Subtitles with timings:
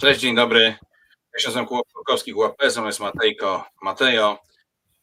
[0.00, 0.74] Cześć, dzień dobry.
[1.34, 4.38] Ja się nazywam Kłopkowski, Kłopezą jest Matejko Matejo,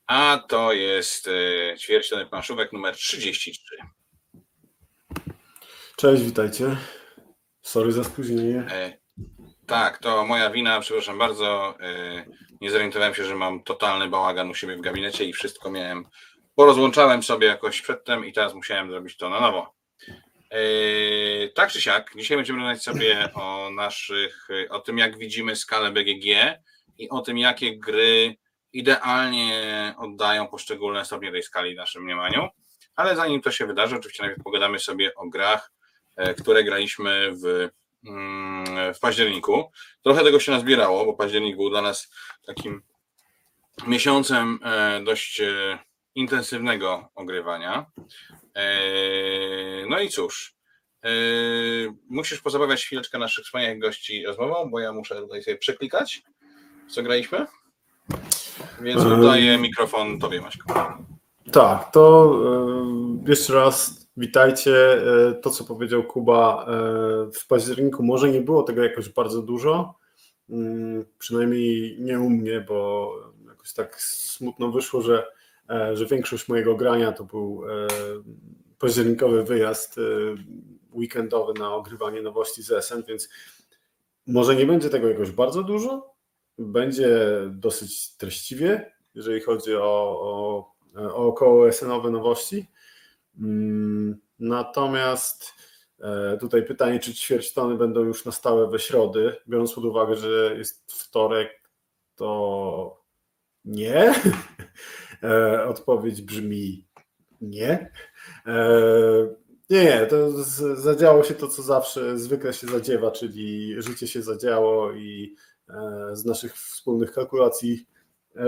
[0.07, 3.75] a to jest y, ćwierćtony planszówek numer 33.
[5.95, 6.77] Cześć, witajcie.
[7.61, 8.65] Sorry za spóźnienie.
[8.71, 8.97] E,
[9.67, 11.77] tak, to moja wina, przepraszam bardzo.
[11.79, 12.25] E,
[12.61, 16.05] nie zorientowałem się, że mam totalny bałagan u siebie w gabinecie i wszystko miałem.
[16.55, 19.76] Porozłączałem sobie jakoś przedtem i teraz musiałem zrobić to na nowo.
[20.49, 20.59] E,
[21.49, 26.25] tak czy siak, dzisiaj będziemy rozmawiać sobie o naszych, o tym, jak widzimy skalę BGG
[26.97, 28.35] i o tym, jakie gry
[28.73, 32.47] idealnie oddają poszczególne stopnie tej skali w naszym mniemaniu.
[32.95, 35.71] Ale zanim to się wydarzy, oczywiście najpierw pogadamy sobie o grach,
[36.41, 37.69] które graliśmy w,
[38.05, 39.71] mm, w październiku.
[40.03, 42.11] Trochę tego się nazbierało, bo październik był dla nas
[42.45, 42.81] takim
[43.87, 45.79] miesiącem e, dość e,
[46.17, 47.85] intensywnego ogrywania.
[48.55, 48.69] E,
[49.89, 50.55] no i cóż,
[52.09, 56.23] musisz pozabawiać chwileczkę naszych wspaniałych gości rozmową, bo ja muszę tutaj sobie przeklikać,
[56.89, 57.45] co graliśmy.
[58.81, 60.97] Więc oddaję mikrofon Tobie, Maćko.
[61.51, 62.33] Tak, to
[63.27, 65.01] jeszcze raz witajcie.
[65.41, 66.65] To, co powiedział Kuba,
[67.39, 69.95] w październiku może nie było tego jakoś bardzo dużo,
[70.49, 73.11] mm, przynajmniej nie u mnie, bo
[73.47, 75.27] jakoś tak smutno wyszło, że,
[75.93, 77.63] że większość mojego grania to był
[78.79, 79.95] październikowy wyjazd
[80.93, 83.29] weekendowy na ogrywanie nowości z SN, więc
[84.27, 86.15] może nie będzie tego jakoś bardzo dużo,
[86.57, 87.09] będzie
[87.51, 89.81] dosyć treściwie, jeżeli chodzi o,
[90.21, 92.67] o, o około SN-owe nowości.
[93.39, 95.53] Mm, natomiast
[95.99, 100.55] e, tutaj pytanie, czy ćwierćtony będą już na stałe we środy, biorąc pod uwagę, że
[100.57, 101.69] jest wtorek,
[102.15, 103.03] to
[103.65, 104.13] nie.
[105.23, 106.85] E, odpowiedź brzmi
[107.41, 107.91] nie.
[108.45, 108.67] E,
[109.69, 110.43] nie, nie, to
[110.75, 115.35] zadziało się to, co zawsze zwykle się zadziewa, czyli życie się zadziało i
[116.13, 117.87] z naszych wspólnych kalkulacji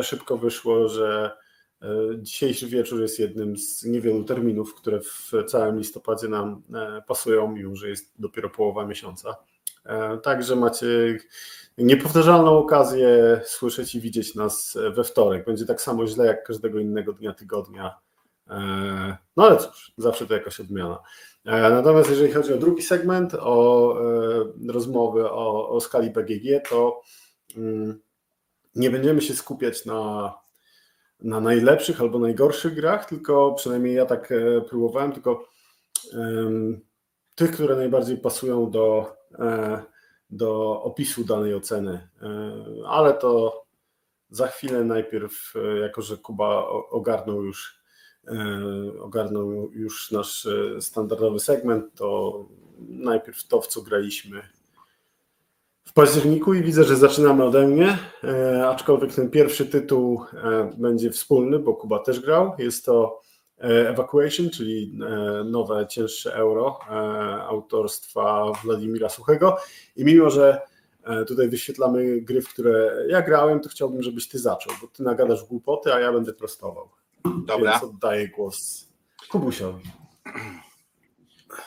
[0.01, 1.31] szybko wyszło, że
[2.17, 6.63] dzisiejszy wieczór jest jednym z niewielu terminów, które w całym listopadzie nam
[7.07, 9.35] pasują, mimo że jest dopiero połowa miesiąca.
[10.23, 10.87] Także macie
[11.77, 15.45] niepowtarzalną okazję słyszeć i widzieć nas we wtorek.
[15.45, 17.99] Będzie tak samo źle jak każdego innego dnia tygodnia.
[19.37, 20.99] No ale cóż, zawsze to jakaś odmiana.
[21.45, 23.95] Natomiast jeżeli chodzi o drugi segment, o
[24.69, 27.01] rozmowy o, o skali BGG, to
[28.75, 30.33] nie będziemy się skupiać na,
[31.19, 34.33] na najlepszych albo najgorszych grach, tylko przynajmniej ja tak
[34.69, 35.45] próbowałem, tylko
[37.35, 39.15] tych, które najbardziej pasują do,
[40.29, 42.07] do opisu danej oceny.
[42.87, 43.63] Ale to
[44.29, 47.79] za chwilę najpierw, jako że Kuba ogarnął już
[48.99, 50.47] ogarnął już nasz
[50.79, 52.45] standardowy segment, to
[52.79, 54.41] najpierw to, w co graliśmy
[55.85, 57.97] w październiku i widzę, że zaczynamy ode mnie,
[58.67, 60.21] aczkolwiek ten pierwszy tytuł
[60.77, 62.53] będzie wspólny, bo Kuba też grał.
[62.57, 63.21] Jest to
[63.59, 64.99] Evacuation, czyli
[65.45, 66.79] nowe, cięższe euro
[67.49, 69.57] autorstwa Władimira Suchego
[69.95, 70.61] i mimo, że
[71.27, 75.43] tutaj wyświetlamy gry, w które ja grałem, to chciałbym, żebyś ty zaczął, bo ty nagadasz
[75.43, 76.89] głupoty, a ja będę prostował.
[77.45, 77.71] Dobra.
[77.71, 78.87] Więc oddaję głos
[79.29, 79.83] Kubusiowi.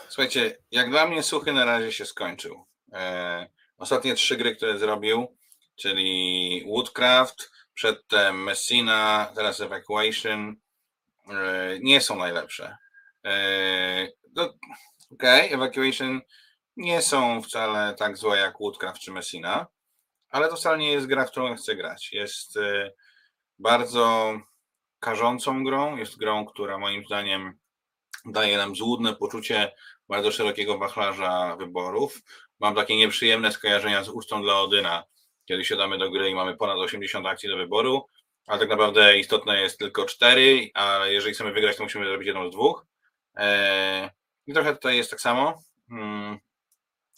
[0.08, 2.64] Słuchajcie, jak dla mnie suchy na razie się skończył.
[2.92, 3.47] E,
[3.78, 5.26] ostatnie trzy gry, które zrobił,
[5.76, 10.54] czyli Woodcraft, przedtem Messina, teraz Evacuation, e,
[11.80, 12.76] nie są najlepsze.
[13.24, 14.54] E, no,
[15.12, 16.20] Okej, Evacuation
[16.76, 19.66] nie są wcale tak złe jak Woodcraft czy Messina,
[20.28, 22.12] ale to wcale nie jest gra, w którą chcę grać.
[22.12, 22.92] Jest e,
[23.58, 24.34] bardzo
[25.00, 27.58] karzącą grą, jest grą, która moim zdaniem
[28.24, 29.72] daje nam złudne poczucie
[30.08, 32.18] bardzo szerokiego wachlarza wyborów.
[32.60, 35.04] Mam takie nieprzyjemne skojarzenia z ustą dla Odyna,
[35.44, 38.06] kiedy siadamy do gry i mamy ponad 80 akcji do wyboru,
[38.47, 42.48] ale tak naprawdę istotne jest tylko 4, a jeżeli chcemy wygrać, to musimy zrobić jedną
[42.48, 42.86] z dwóch.
[43.34, 44.10] Eee,
[44.47, 45.62] I trochę tutaj jest tak samo.
[45.88, 46.38] Hmm.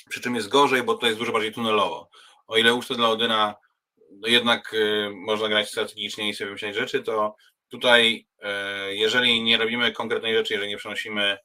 [0.09, 2.09] Przy czym jest gorzej, bo to jest dużo bardziej tunelowo.
[2.47, 3.55] O ile usta dla Odyna
[4.27, 7.37] jednak y, można grać strategicznie i sobie wymyślać rzeczy, to
[7.75, 11.39] Tutaj, e, jeżeli nie robimy konkretnej rzeczy, jeżeli nie przenosimy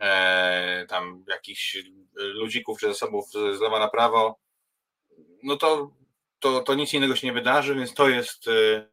[0.00, 1.76] e, tam jakichś
[2.16, 4.38] ludzików czy zasobów z lewa na prawo,
[5.42, 5.90] no to,
[6.38, 8.88] to, to nic innego się nie wydarzy, więc to jest e,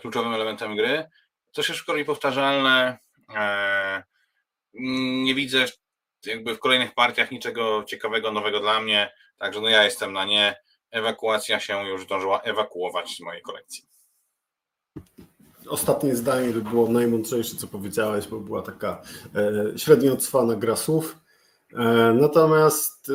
[0.00, 1.04] kluczowym elementem gry.
[1.52, 2.98] Co się szkoli powtarzalne,
[5.24, 5.64] nie widzę
[6.26, 10.56] jakby w kolejnych partiach niczego ciekawego, nowego dla mnie, także no ja jestem na nie.
[10.90, 13.88] Ewakuacja się już zdążyła ewakuować z mojej kolekcji
[15.68, 19.02] ostatnie zdanie to było najmądrzejsze, co powiedziałeś, bo była taka
[19.34, 21.16] e, średnio cwana gra słów.
[22.14, 23.10] Natomiast,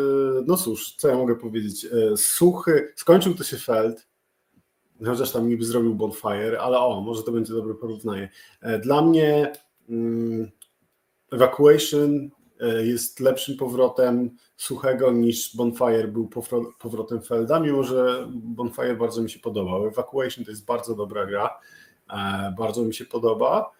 [0.45, 1.87] no cóż, co ja mogę powiedzieć?
[2.15, 4.07] Suchy, skończył to się Feld,
[5.05, 8.29] chociaż tam niby zrobił Bonfire, ale o, może to będzie dobre porównanie.
[8.81, 9.51] Dla mnie
[9.89, 10.51] mm,
[11.31, 12.29] Evacuation
[12.63, 16.29] E, jest lepszym powrotem Suchego niż Bonfire był
[16.79, 19.87] powrotem Felda, mimo że Bonfire bardzo mi się podobał.
[19.87, 21.59] Evacuation to jest bardzo dobra gra,
[22.09, 23.71] e, bardzo mi się podoba.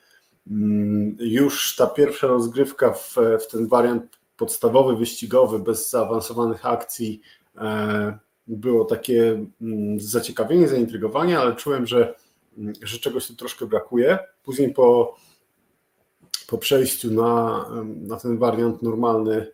[0.48, 7.22] Mm, już ta pierwsza rozgrywka w, w ten wariant podstawowy, wyścigowy, bez zaawansowanych akcji
[7.58, 12.16] e, było takie mm, zaciekawienie, zaintrygowanie, ale czułem, że,
[12.58, 14.20] mm, że czegoś tu troszkę brakuje.
[14.44, 15.16] Później po
[16.48, 19.52] po przejściu na, na ten wariant normalny,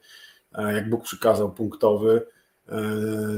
[0.53, 2.27] e, jak Bóg przykazał, punktowy,
[2.69, 2.81] e,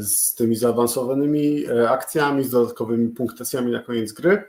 [0.01, 4.43] z tymi zaawansowanymi e, akcjami, z dodatkowymi punktacjami na koniec gry,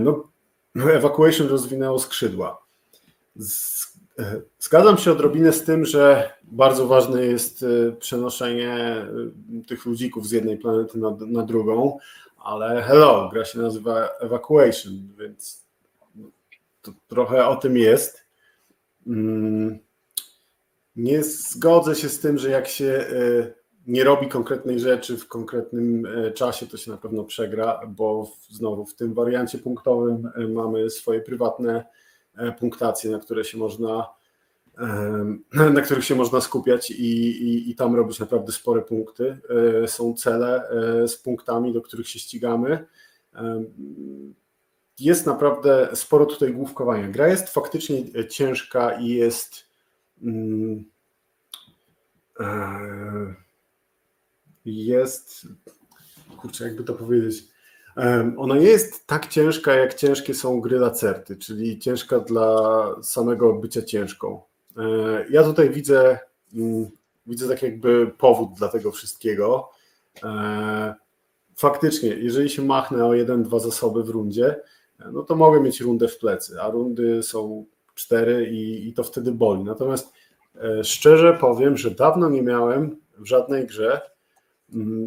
[0.00, 0.28] no,
[0.74, 2.62] Evacuation rozwinęło skrzydła.
[4.58, 7.64] Zgadzam się odrobinę z tym, że bardzo ważne jest
[7.98, 9.06] przenoszenie
[9.66, 11.98] tych ludzików z jednej planety na, na drugą,
[12.38, 15.68] ale hello, gra się nazywa Evacuation, więc
[17.08, 18.24] trochę o tym jest.
[19.06, 19.78] Mm,
[20.96, 23.52] nie zgodzę się z tym, że jak się e,
[23.86, 28.86] nie robi konkretnej rzeczy w konkretnym e, czasie, to się na pewno przegra, bo znowu
[28.86, 31.84] w tym wariancie punktowym e, mamy swoje prywatne
[32.58, 34.06] punktacje, na które się można
[35.74, 39.38] na których się można skupiać i, i, i tam robić naprawdę spore punkty.
[39.86, 40.68] Są cele
[41.06, 42.86] z punktami, do których się ścigamy
[45.00, 47.08] jest naprawdę sporo tutaj główkowania.
[47.08, 49.68] Gra jest faktycznie e, ciężka i jest.
[50.22, 50.84] Mm,
[52.40, 53.34] e,
[54.64, 55.46] jest.
[56.36, 57.44] Kurczę, jakby to powiedzieć.
[58.36, 63.82] Ona nie jest tak ciężka, jak ciężkie są gry lacerty, czyli ciężka dla samego bycia
[63.82, 64.40] ciężką.
[64.76, 64.82] E,
[65.30, 66.18] ja tutaj widzę,
[66.54, 66.90] mm,
[67.26, 69.70] widzę tak jakby powód dla tego wszystkiego.
[71.56, 74.60] Faktycznie, jeżeli się machnę o jeden, dwa zasoby w rundzie,
[75.12, 77.64] no to mogę mieć rundę w plecy, a rundy są
[77.94, 79.64] cztery i, i to wtedy boli.
[79.64, 80.12] Natomiast
[80.62, 84.00] e, szczerze powiem, że dawno nie miałem w żadnej grze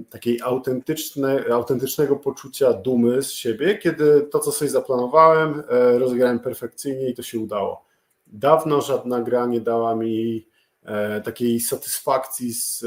[0.10, 7.10] takiej autentyczne, autentycznego poczucia dumy z siebie, kiedy to, co sobie zaplanowałem, e, rozegrałem perfekcyjnie
[7.10, 7.86] i to się udało.
[8.28, 10.48] Dawno żadna gra nie dała mi
[10.84, 12.80] e, takiej satysfakcji z,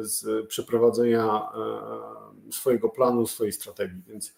[0.00, 1.42] z przeprowadzenia
[2.50, 4.34] swojego planu, swojej strategii, więc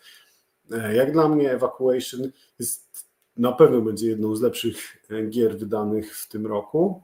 [0.71, 2.21] E, jak dla mnie Evacuation
[2.59, 3.07] jest
[3.37, 7.03] na pewno będzie jedną z lepszych e, gier wydanych w tym roku.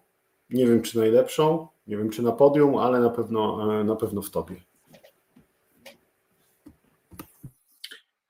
[0.51, 4.23] Nie wiem czy najlepszą, nie wiem czy na podium, ale na pewno, e, na pewno
[4.23, 4.57] w topie.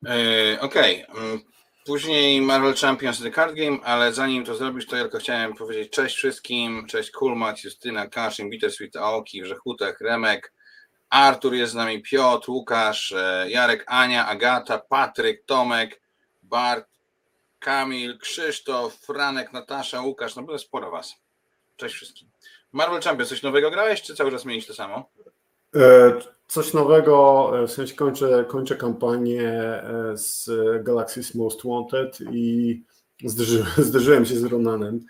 [0.03, 0.59] Okej.
[0.61, 1.07] Okay.
[1.23, 1.41] Mm,
[1.87, 5.93] później Marvel Champions The Card Game, ale zanim to zrobisz, to ja tylko chciałem powiedzieć
[5.93, 6.87] cześć wszystkim.
[6.87, 10.53] Cześć Kulmat, Justyna, Kaszyn, Bittersweet, Aoki, Wrzechutech, Remek,
[11.11, 16.03] Artur jest z nami, Piotr, Łukasz, e, Jarek, Ania, Agata, Patryk, Tomek,
[16.43, 16.87] Bart,
[17.59, 21.15] Kamil, Krzysztof, Franek, Natasza, Łukasz, no będzie sporo was.
[21.77, 22.29] Cześć wszystkim.
[22.73, 25.11] Marvel Champions, coś nowego grałeś, czy cały czas mieliś to samo?
[25.77, 25.81] E,
[26.49, 29.83] coś nowego, e, w sensie kończę, kończę kampanię
[30.15, 30.49] z
[30.85, 32.83] Galaxy's Most Wanted i
[33.25, 35.01] zderzyłem, zderzyłem się z Ronanem.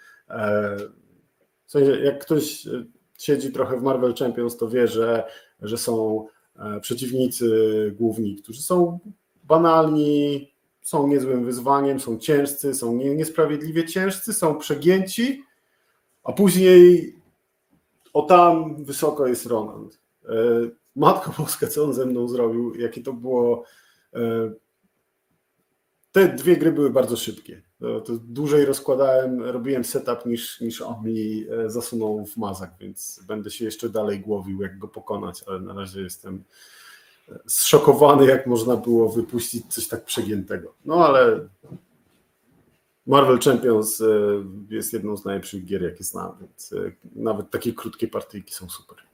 [1.66, 2.66] W sensie, jak ktoś
[3.18, 5.24] siedzi trochę w Marvel Champions, to wie, że
[5.62, 7.48] że są e, przeciwnicy
[7.98, 8.98] główni, którzy są
[9.44, 15.42] banalni, są niezłym wyzwaniem, są ciężcy, są niesprawiedliwie ciężcy, są przegięci,
[16.24, 17.14] a później
[18.12, 19.98] o tam wysoko jest Ronald.
[20.98, 23.64] Matko Boska, co on ze mną zrobił, jakie to było.
[24.14, 24.52] E,
[26.12, 27.62] te dwie gry były bardzo szybkie.
[27.80, 33.20] To, to dłużej rozkładałem, robiłem setup niż, niż on mi e, zasunął w mazak, więc
[33.26, 36.44] będę się jeszcze dalej głowił, jak go pokonać, ale na razie jestem
[37.28, 40.74] e, zszokowany, jak można było wypuścić coś tak przegiętego.
[40.84, 41.48] No ale
[43.06, 44.02] Marvel Champions
[44.70, 46.74] jest jedną z najlepszych gier, jakie znam, więc
[47.14, 49.07] nawet takie krótkie partyjki są super.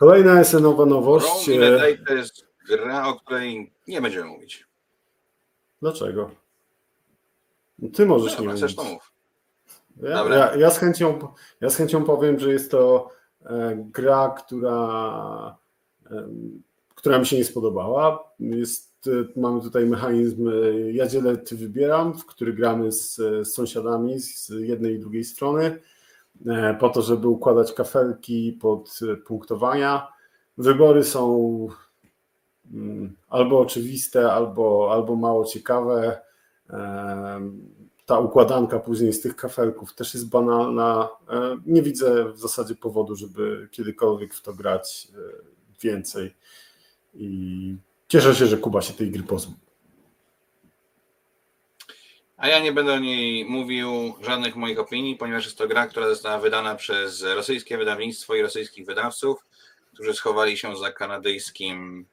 [0.00, 1.46] Kolejna SN-owa nowość.
[2.06, 4.66] to jest gra, o której nie będziemy mówić.
[5.82, 6.30] Dlaczego?
[7.78, 8.76] No ty możesz no, nie mówić.
[8.76, 9.12] mów.
[10.02, 11.18] Ja, ja, ja, z chęcią,
[11.60, 13.08] ja z chęcią powiem, że jest to
[13.44, 15.56] e, gra, która,
[16.10, 16.28] e,
[16.94, 18.32] która mi się nie spodobała.
[18.40, 20.50] Jest, e, mamy tutaj mechanizm
[20.92, 25.80] ja dzielę, ty wybieram, w który gramy z, z sąsiadami z jednej i drugiej strony,
[26.80, 30.08] po to, żeby układać kafelki pod punktowania.
[30.58, 31.68] Wybory są
[32.72, 36.20] mm, albo oczywiste, albo, albo mało ciekawe
[38.06, 41.08] ta układanka później z tych kafelków też jest banalna.
[41.66, 45.08] Nie widzę w zasadzie powodu, żeby kiedykolwiek w to grać
[45.82, 46.34] więcej.
[47.14, 47.76] I
[48.08, 49.69] cieszę się, że Kuba się tej gry pozbył.
[52.40, 56.08] A ja nie będę o niej mówił żadnych moich opinii, ponieważ jest to gra, która
[56.08, 59.44] została wydana przez rosyjskie wydawnictwo i rosyjskich wydawców,
[59.94, 62.06] którzy schowali się za kanadyjskim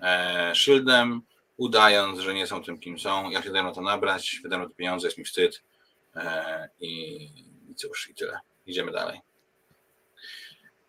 [0.00, 1.22] e, szyldem,
[1.56, 3.30] udając, że nie są tym, kim są.
[3.30, 5.62] Ja się daję na to nabrać, wydam na to pieniądze, jest mi wstyd.
[6.16, 7.24] E, i,
[7.70, 8.38] I cóż, i tyle.
[8.66, 9.20] Idziemy dalej.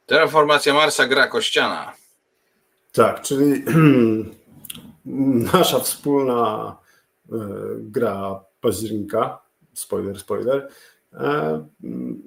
[0.05, 1.93] Terraformacja Marsa gra kościana.
[2.91, 3.63] Tak, czyli
[5.53, 6.77] nasza wspólna
[7.31, 7.36] e,
[7.77, 9.41] gra października,
[9.74, 10.70] spoiler, spoiler.
[11.13, 11.65] E,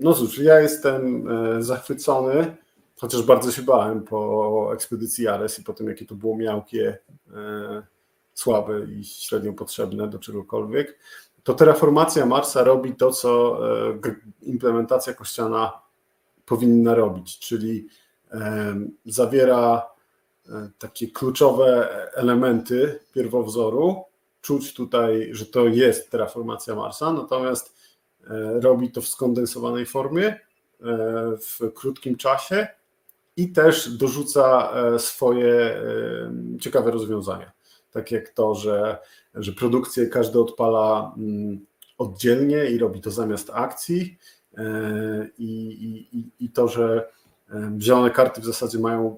[0.01, 2.57] no cóż, ja jestem e, zachwycony,
[2.97, 6.99] chociaż bardzo się bałem po ekspedycji Ares i po tym, jakie to było miałkie,
[8.35, 10.99] słabe i średnio potrzebne do czegokolwiek.
[11.43, 13.61] To terraformacja Marsa robi to, co
[14.43, 15.73] implementacja kościana
[16.47, 17.89] powinna robić, czyli
[19.07, 19.95] zawiera
[20.49, 24.05] E, takie kluczowe elementy pierwowzoru.
[24.45, 27.77] Czuć tutaj, że to jest terraformacja Marsa, natomiast
[28.27, 30.39] e, robi to w skondensowanej formie, e,
[31.41, 32.67] w krótkim czasie
[33.37, 35.83] i też dorzuca swoje
[36.61, 37.53] ciekawe rozwiązania.
[37.91, 38.99] Tak jak to, że,
[39.35, 41.67] że produkcję każdy odpala mm,
[41.99, 44.19] oddzielnie i robi to zamiast akcji,
[45.39, 45.49] i,
[46.13, 47.09] i, i to, że
[47.79, 49.17] zielone karty w zasadzie mają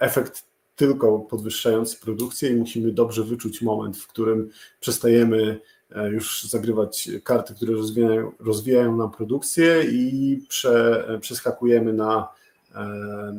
[0.00, 0.49] efekt
[0.80, 5.60] tylko podwyższając produkcję i musimy dobrze wyczuć moment, w którym przestajemy
[5.92, 12.28] e, już zagrywać karty, które rozwijają, rozwijają nam produkcję i prze, e, przeskakujemy na,
[12.74, 12.80] e,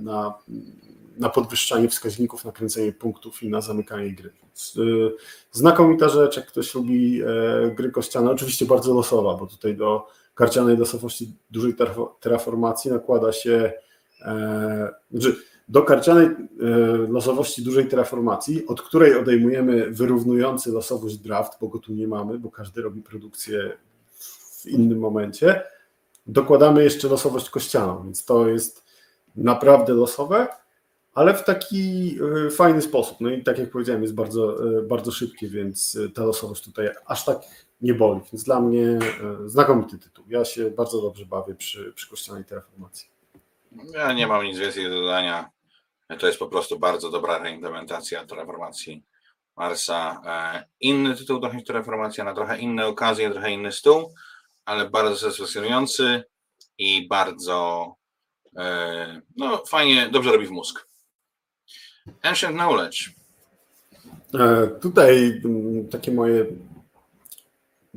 [0.03, 0.33] na,
[1.17, 4.31] na podwyższanie wskaźników, na kręcenie punktów i na zamykanie gry.
[5.51, 7.21] Znakomita rzecz, jak ktoś lubi
[7.75, 11.75] gry kościane, oczywiście bardzo losowa, bo tutaj do karcianej losowości dużej
[12.19, 13.73] terraformacji nakłada się,
[15.11, 15.35] znaczy
[15.71, 16.35] do karcianej e,
[17.09, 22.51] losowości dużej terraformacji, od której odejmujemy wyrównujący losowość draft, bo go tu nie mamy, bo
[22.51, 23.77] każdy robi produkcję
[24.61, 25.63] w innym momencie,
[26.27, 28.85] dokładamy jeszcze losowość kościaną, więc to jest
[29.35, 30.47] naprawdę losowe,
[31.13, 33.17] ale w taki e, fajny sposób.
[33.21, 37.25] No i tak jak powiedziałem, jest bardzo, e, bardzo szybkie, więc ta losowość tutaj aż
[37.25, 37.41] tak
[37.81, 38.21] nie boli.
[38.33, 38.99] Więc dla mnie
[39.45, 40.25] znakomity tytuł.
[40.29, 43.07] Ja się bardzo dobrze bawię przy, przy kościanej terraformacji.
[43.93, 45.60] Ja nie mam nic więcej do dodania.
[46.19, 49.03] To jest po prostu bardzo dobra reimplementacja reformacji
[49.57, 50.21] Marsa.
[50.25, 54.13] E, inny tytuł trochę reformacja na trochę inne okazje, trochę inny stół,
[54.65, 56.23] ale bardzo satysfakcjonujący
[56.77, 57.85] i bardzo
[58.57, 60.87] e, no fajnie, dobrze robi w mózg.
[62.21, 63.09] Ancient Knowledge.
[64.33, 66.45] E, tutaj mm, takie moje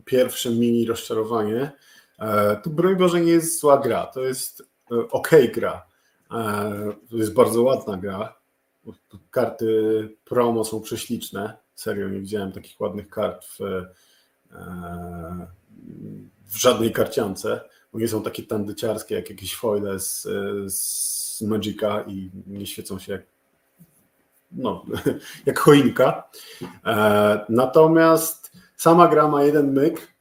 [0.05, 1.73] pierwsze mini rozczarowanie.
[2.63, 4.63] Tu broń Boże nie jest zła gra, to jest
[5.11, 5.87] ok gra
[7.11, 8.37] to jest bardzo ładna gra.
[9.31, 11.57] Karty promo są prześliczne.
[11.75, 15.47] Serio, nie widziałem takich ładnych kart w, e,
[16.47, 17.61] w żadnej karciance,
[17.93, 20.27] bo nie są takie tandyciarskie jak jakieś foile z,
[20.73, 23.23] z Magica i nie świecą się jak,
[24.53, 24.85] no,
[25.47, 26.31] jak choinka.
[26.87, 30.15] E, natomiast sama gra ma jeden myk,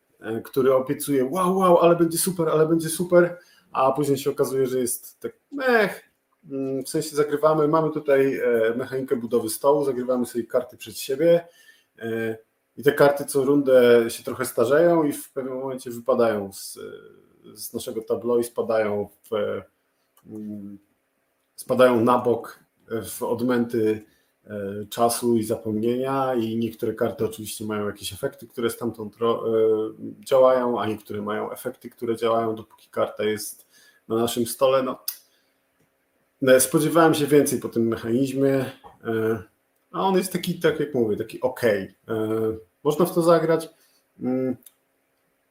[0.43, 3.37] który obiecuje wow, wow, ale będzie super, ale będzie super
[3.73, 6.09] a później się okazuje, że jest tak mech,
[6.49, 11.47] mm, w sensie zagrywamy, mamy tutaj e, mechanikę budowy stołu, zagrywamy sobie karty przed siebie
[11.99, 12.37] e,
[12.77, 16.79] i te karty co rundę się trochę starzeją i w pewnym momencie wypadają z,
[17.53, 19.61] z naszego tableau i spadają w,
[20.27, 20.77] mm,
[21.55, 22.59] spadają na bok
[23.09, 24.13] w odmęty e,
[24.89, 29.15] czasu i zapomnienia i niektóre karty oczywiście mają jakieś efekty, które stamtąd
[30.19, 33.67] działają, a niektóre mają efekty, które działają dopóki karta jest
[34.07, 34.83] na naszym stole.
[34.83, 34.99] No,
[36.41, 38.65] no, spodziewałem się więcej po tym mechanizmie,
[39.03, 39.43] e,
[39.91, 41.63] a on jest taki, tak jak mówię, taki ok.
[41.63, 41.87] E,
[42.83, 43.69] można w to zagrać.
[44.19, 44.55] Mm,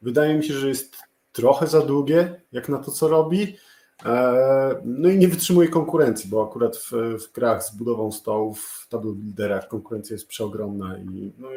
[0.03, 0.97] wydaje mi się, że jest
[1.33, 3.57] trochę za długie, jak na to, co robi.
[4.05, 8.89] E, no i nie wytrzymuje konkurencji, bo akurat w, w grach z budową stołów, w
[8.89, 11.49] tableau builderach konkurencja jest przeogromna i no,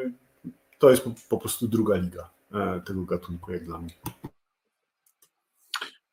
[0.80, 2.30] to jest po, po prostu druga liga
[2.86, 3.94] tego gatunku, jak dla mnie.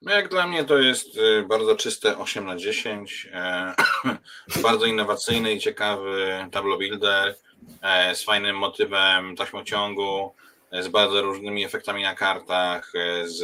[0.03, 3.29] No jak dla mnie to jest y, bardzo czyste 8 na 10.
[3.33, 3.75] E,
[4.63, 7.37] bardzo innowacyjny i ciekawy tableau builder
[7.83, 10.35] e, z fajnym motywem taśmociągu,
[10.71, 12.93] e, z bardzo różnymi efektami na kartach,
[13.25, 13.43] z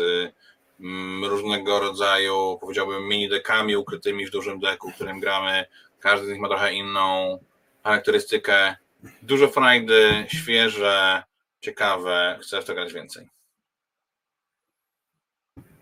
[1.29, 5.65] różnego rodzaju, powiedziałbym, mini dekami ukrytymi w dużym deku, w którym gramy.
[6.01, 7.39] Każdy z nich ma trochę inną
[7.85, 8.77] charakterystykę.
[9.23, 11.23] Dużo frajdy, świeże,
[11.61, 12.39] ciekawe.
[12.43, 13.29] Chcę w to grać więcej.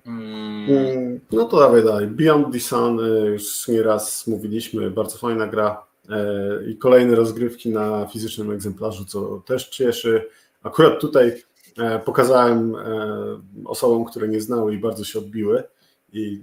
[0.07, 1.21] Mm.
[1.33, 2.07] No to dawaj dalej.
[2.07, 8.07] Beyond the Sun, y, już nieraz mówiliśmy, bardzo fajna gra y, i kolejne rozgrywki na
[8.07, 10.29] fizycznym egzemplarzu, co też cieszy.
[10.63, 11.43] Akurat tutaj e,
[12.05, 12.81] pokazałem e,
[13.65, 15.65] osobom, które nie znały i bardzo się odbiły
[16.13, 16.41] i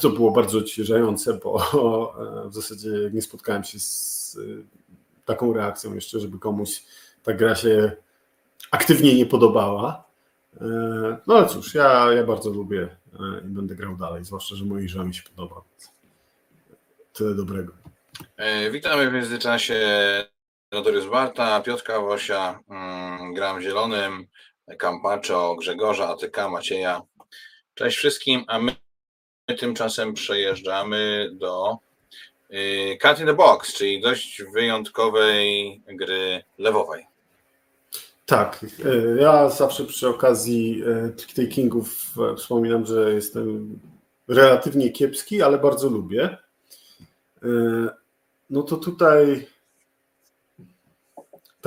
[0.00, 1.60] to było bardzo odświeżające, bo
[2.44, 4.38] e, w zasadzie nie spotkałem się z
[5.24, 6.84] taką reakcją jeszcze, żeby komuś
[7.22, 7.92] ta gra się
[8.70, 10.04] aktywnie nie podobała.
[11.26, 12.88] No ale cóż, ja, ja bardzo lubię
[13.44, 15.62] i będę grał dalej, zwłaszcza, że mojej żonie się podoba.
[17.12, 17.72] Tyle dobrego.
[18.70, 19.74] Witamy w międzyczasie
[20.72, 24.26] Notorius Barta, Piotka Wosia, mm, gram zielonym,
[24.76, 27.02] Kampaczo, Grzegorza, ATK, Macieja.
[27.74, 28.76] Cześć wszystkim, a my
[29.58, 31.78] tymczasem przejeżdżamy do
[32.50, 37.06] y, Cut in the Box, czyli dość wyjątkowej gry lewowej.
[38.26, 41.84] Tak, y, ja zawsze przy okazji y, trick-takingów
[42.36, 43.78] wspominam, że jestem
[44.28, 46.36] relatywnie kiepski, ale bardzo lubię.
[48.50, 49.46] No to tutaj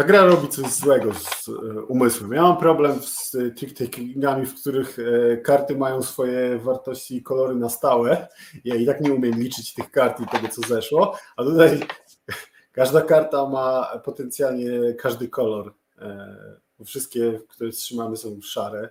[0.02, 2.32] ta gra robi coś złego z e, umysłem.
[2.32, 7.70] Ja mam problem z trick-takingami, w których e, karty mają swoje wartości i kolory na
[7.70, 8.28] stałe.
[8.66, 11.80] Ja i tak nie umiem liczyć tych kart i tego, co zeszło, a tutaj
[12.72, 15.74] każda karta ma potencjalnie każdy kolor.
[16.00, 16.36] E,
[16.86, 18.90] wszystkie, które trzymamy, są szare.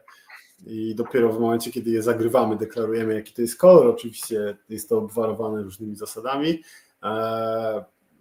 [0.66, 3.86] I dopiero w momencie, kiedy je zagrywamy, deklarujemy, jaki to jest kolor.
[3.86, 6.62] Oczywiście jest to obwarowane różnymi zasadami,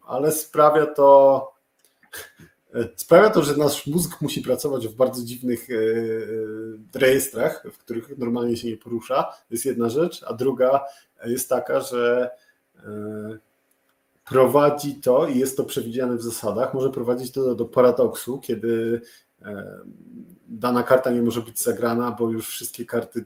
[0.02, 1.60] ale sprawia to
[2.96, 8.18] Sprawia to, że nasz mózg musi pracować w bardzo dziwnych e, e, rejestrach, w których
[8.18, 9.24] normalnie się nie porusza.
[9.24, 10.86] To jest jedna rzecz, a druga
[11.26, 12.30] jest taka, że
[12.76, 13.38] e,
[14.26, 19.02] prowadzi to i jest to przewidziane w zasadach, może prowadzić to do paradoksu, kiedy
[20.48, 23.26] dana karta nie może być zagrana, bo już wszystkie karty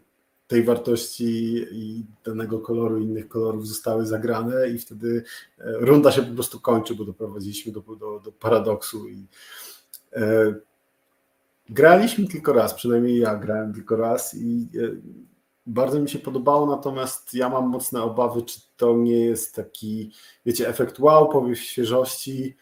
[0.53, 5.23] tej wartości i danego koloru, innych kolorów zostały zagrane i wtedy
[5.59, 9.27] e, runda się po prostu kończy, bo doprowadziliśmy do, do, do paradoksu i
[10.15, 10.55] e,
[11.69, 14.79] graliśmy tylko raz, przynajmniej ja grałem tylko raz i e,
[15.65, 20.11] bardzo mi się podobało, natomiast ja mam mocne obawy, czy to nie jest taki,
[20.45, 22.55] wiecie, efekt wow, powiew świeżości,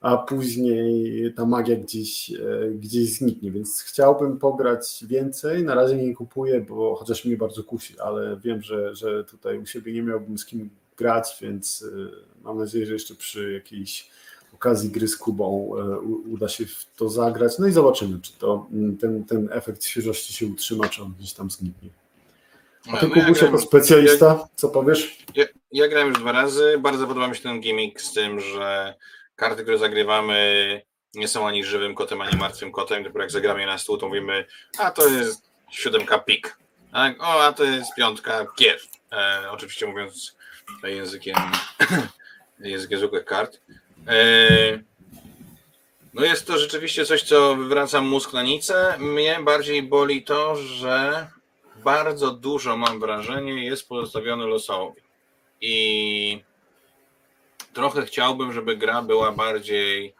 [0.00, 5.64] a później ta magia gdzieś, e, gdzieś zniknie, więc chciałbym pograć więcej.
[5.64, 9.66] Na razie nie kupuję, bo chociaż mnie bardzo kusi, ale wiem, że, że tutaj u
[9.66, 14.10] siebie nie miałbym z kim grać, więc e, mam nadzieję, że jeszcze przy jakiejś
[14.54, 15.98] okazji gry z Kubą e,
[16.32, 17.58] uda się w to zagrać.
[17.58, 18.66] No i zobaczymy, czy to
[19.00, 21.90] ten, ten efekt świeżości się utrzyma, czy on gdzieś tam zniknie.
[22.92, 25.24] A ty, no, Kubuś, ja jako specjalista, co powiesz?
[25.34, 26.78] Ja, ja grałem już dwa razy.
[26.80, 28.94] Bardzo podoba mi się ten gimmick z tym, że
[29.38, 30.82] karty, które zagrywamy,
[31.14, 33.02] nie są ani żywym kotem, ani martwym kotem.
[33.02, 34.46] Dopiero jak zagramy je na stół, to mówimy,
[34.78, 36.58] a to jest siódemka pik.
[36.92, 37.22] Tak?
[37.22, 38.78] O, a to jest piątka gier.
[39.12, 40.36] E, oczywiście mówiąc
[40.84, 41.36] językiem,
[42.60, 43.60] językiem zwykłych kart.
[44.08, 44.18] E,
[46.14, 48.98] no jest to rzeczywiście coś, co wywraca mózg na nicę.
[48.98, 51.26] Mnie bardziej boli to, że
[51.76, 55.00] bardzo dużo, mam wrażenie, jest pozostawione losowi.
[55.60, 56.44] I
[57.78, 60.14] trochę chciałbym, żeby gra była bardziej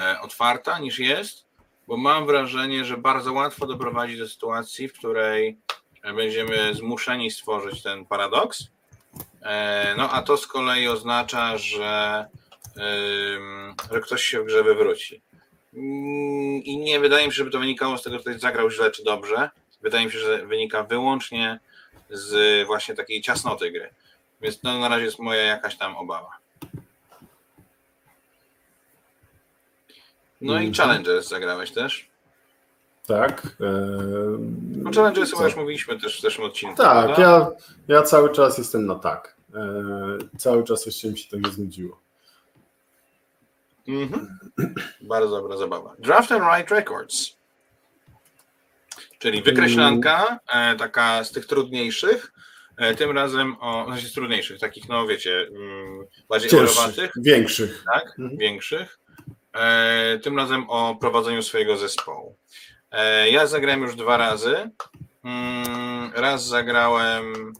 [0.00, 1.44] e, otwarta niż jest,
[1.88, 5.58] bo mam wrażenie, że bardzo łatwo doprowadzi do sytuacji, w której
[6.16, 8.64] będziemy zmuszeni stworzyć ten paradoks.
[9.42, 12.26] E, no a to z kolei oznacza, że,
[13.92, 15.22] że ktoś się w grze wywróci.
[15.74, 18.90] Mm, I nie wydaje mi się, żeby to wynikało z tego, że ktoś zagrał źle
[18.90, 19.50] czy dobrze.
[19.82, 21.60] Wydaje mi się, że wynika wyłącznie
[22.10, 23.90] z właśnie takiej ciasnoty gry.
[24.40, 26.39] Więc to na razie jest moja jakaś tam obawa.
[30.40, 30.74] No i mhm.
[30.74, 32.10] Challengers zagrałeś też?
[33.06, 33.56] Tak.
[34.76, 36.76] No Challengers chyba już mówiliśmy też w zeszłym odcinku.
[36.76, 37.50] Tak, ja,
[37.88, 39.36] ja cały czas jestem na tak.
[40.38, 42.00] cały czas jeszcze mi się to nie znudziło.
[43.88, 44.38] Mhm.
[45.00, 45.94] Bardzo dobra zabawa.
[45.98, 47.36] Draft and Write Records.
[49.18, 50.78] Czyli wykreślanka, mm.
[50.78, 52.32] taka z tych trudniejszych,
[52.76, 57.84] e, tym razem o, znaczy z trudniejszych, takich, no wiecie, mm, bardziej Cięższych, Większych.
[57.94, 58.38] Tak, mhm.
[58.38, 58.98] większych.
[59.54, 62.36] E, tym razem o prowadzeniu swojego zespołu.
[62.90, 64.70] E, ja zagrałem już dwa razy.
[65.24, 67.52] Mm, raz zagrałem,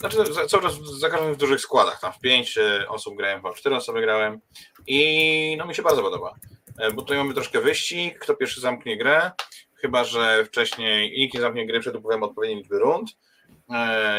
[0.00, 0.16] znaczy
[0.48, 4.00] cały czas zagrałem w dużych składach, tam w pięć e, osób grałem, w cztery osoby
[4.00, 4.40] grałem
[4.86, 6.34] i no mi się bardzo podoba,
[6.94, 9.30] bo tutaj mamy troszkę wyścig, kto pierwszy zamknie grę,
[9.74, 13.10] chyba że wcześniej nikt nie zamknie gry przed upływem odpowiedniej liczby rund.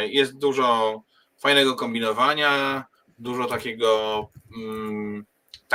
[0.05, 1.01] Jest dużo
[1.39, 2.83] fajnego kombinowania,
[3.17, 4.19] dużo takiego
[4.57, 5.25] mm,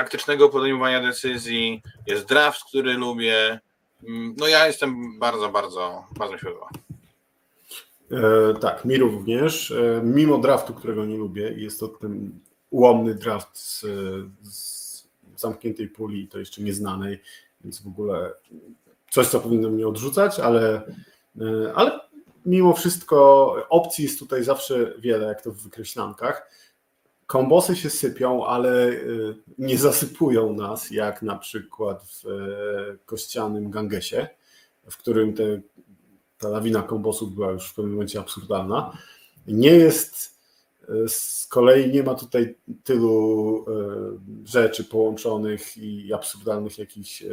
[0.00, 3.60] taktycznego podejmowania decyzji, jest draft, który lubię.
[4.08, 6.68] Mm, no ja jestem bardzo, bardzo, bardzo świadoma.
[8.10, 9.70] E, tak, mi również.
[9.70, 13.84] E, mimo draftu, którego nie lubię, jest to ten ułomny draft z,
[14.42, 17.20] z zamkniętej puli, to jeszcze nieznanej,
[17.64, 18.32] więc w ogóle
[19.10, 20.82] coś, co powinno mnie odrzucać, ale,
[21.40, 22.00] e, ale
[22.46, 26.50] mimo wszystko opcji jest tutaj zawsze wiele, jak to w wykreślankach.
[27.30, 28.92] Kombosy się sypią, ale
[29.58, 32.24] nie zasypują nas, jak na przykład w
[33.06, 34.28] kościanym gangesie,
[34.90, 35.60] w którym te
[36.40, 38.92] ta lawina kombosów była już w pewnym momencie absurdalna.
[39.46, 40.38] Nie jest,
[40.88, 47.28] e, z kolei nie ma tutaj tylu e, rzeczy połączonych i absurdalnych jakichś e,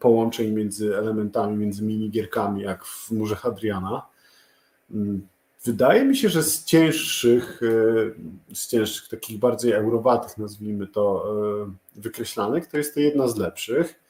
[0.00, 4.02] połączeń między elementami, między minigierkami, jak w Murze Hadriana.
[5.64, 7.60] Wydaje mi się, że z cięższych,
[8.54, 11.34] z cięższych, takich bardziej eurowatych, nazwijmy to,
[11.96, 14.00] wykreślanek, to jest to jedna z lepszych.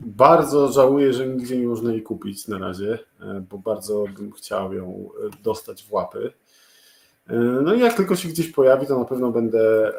[0.00, 4.74] Bardzo żałuję, że nigdzie nie można jej kupić na razie, e, bo bardzo bym chciał
[4.74, 6.32] ją e, dostać w łapy.
[7.28, 9.92] E, no i jak tylko się gdzieś pojawi, to na pewno będę,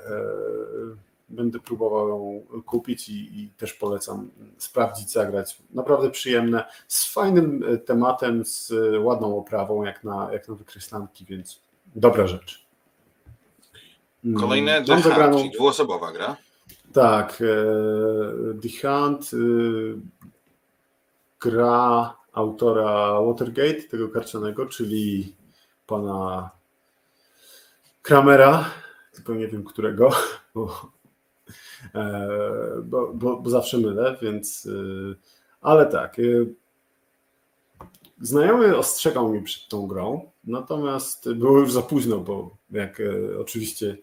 [1.29, 5.57] będę próbował ją kupić i, i też polecam sprawdzić, zagrać.
[5.71, 11.61] Naprawdę przyjemne, z fajnym tematem, z ładną oprawą, jak na, jak na wykreślanki, więc
[11.95, 12.63] dobra rzecz.
[14.39, 15.37] Kolejne The zagraną...
[15.37, 16.37] czyli dwuosobowa gra.
[16.93, 19.37] Tak, e, The Hunt e,
[21.41, 25.35] gra autora Watergate, tego karczanego, czyli
[25.87, 26.49] pana
[28.01, 28.69] Kramera,
[29.11, 30.09] tylko nie wiem którego,
[30.55, 31.02] bo, e,
[32.83, 34.69] bo, bo, bo zawsze mylę, więc
[35.61, 36.17] ale tak.
[38.21, 43.01] Znajomy ostrzegał mnie przed tą grą, natomiast było już za późno, bo jak
[43.39, 43.97] oczywiście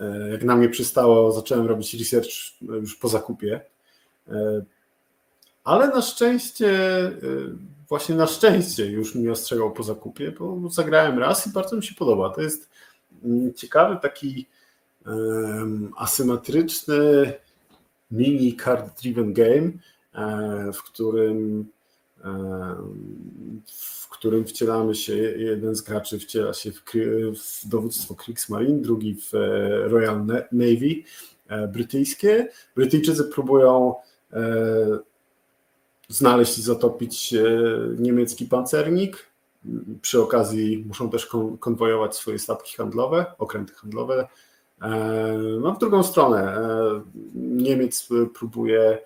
[0.00, 2.30] E, jak na mnie przystało, zacząłem robić research
[2.62, 3.60] już po zakupie.
[5.64, 6.70] Ale na szczęście,
[7.88, 11.94] właśnie na szczęście już mi ostrzegał po zakupie, bo zagrałem raz i bardzo mi się
[11.94, 12.30] podoba.
[12.30, 12.70] To jest
[13.24, 14.46] mm, ciekawy taki
[15.96, 17.32] asymetryczny
[18.10, 19.70] mini card driven game,
[20.72, 21.68] w którym
[23.66, 26.82] w którym wcielamy się, jeden z graczy wciela się w,
[27.62, 29.38] w dowództwo Kriegsmarine, drugi w e,
[29.88, 31.02] Royal Navy
[31.48, 32.48] e, brytyjskie.
[32.76, 33.94] Brytyjczycy próbują
[34.32, 34.98] e,
[36.08, 37.34] znaleźć i zatopić
[37.98, 39.30] niemiecki pancernik.
[40.02, 41.28] Przy okazji muszą też
[41.60, 44.28] konwojować swoje statki handlowe, okręty handlowe.
[45.60, 46.56] No w drugą stronę
[47.34, 48.98] Niemiec próbuje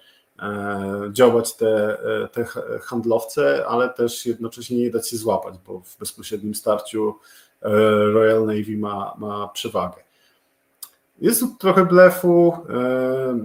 [0.43, 2.45] E, działać te, e, te
[2.83, 7.15] handlowce, ale też jednocześnie nie dać się złapać, bo w bezpośrednim starciu
[7.63, 7.69] e,
[8.13, 9.97] Royal Navy ma, ma przewagę.
[11.21, 12.53] Jest tu trochę blefu,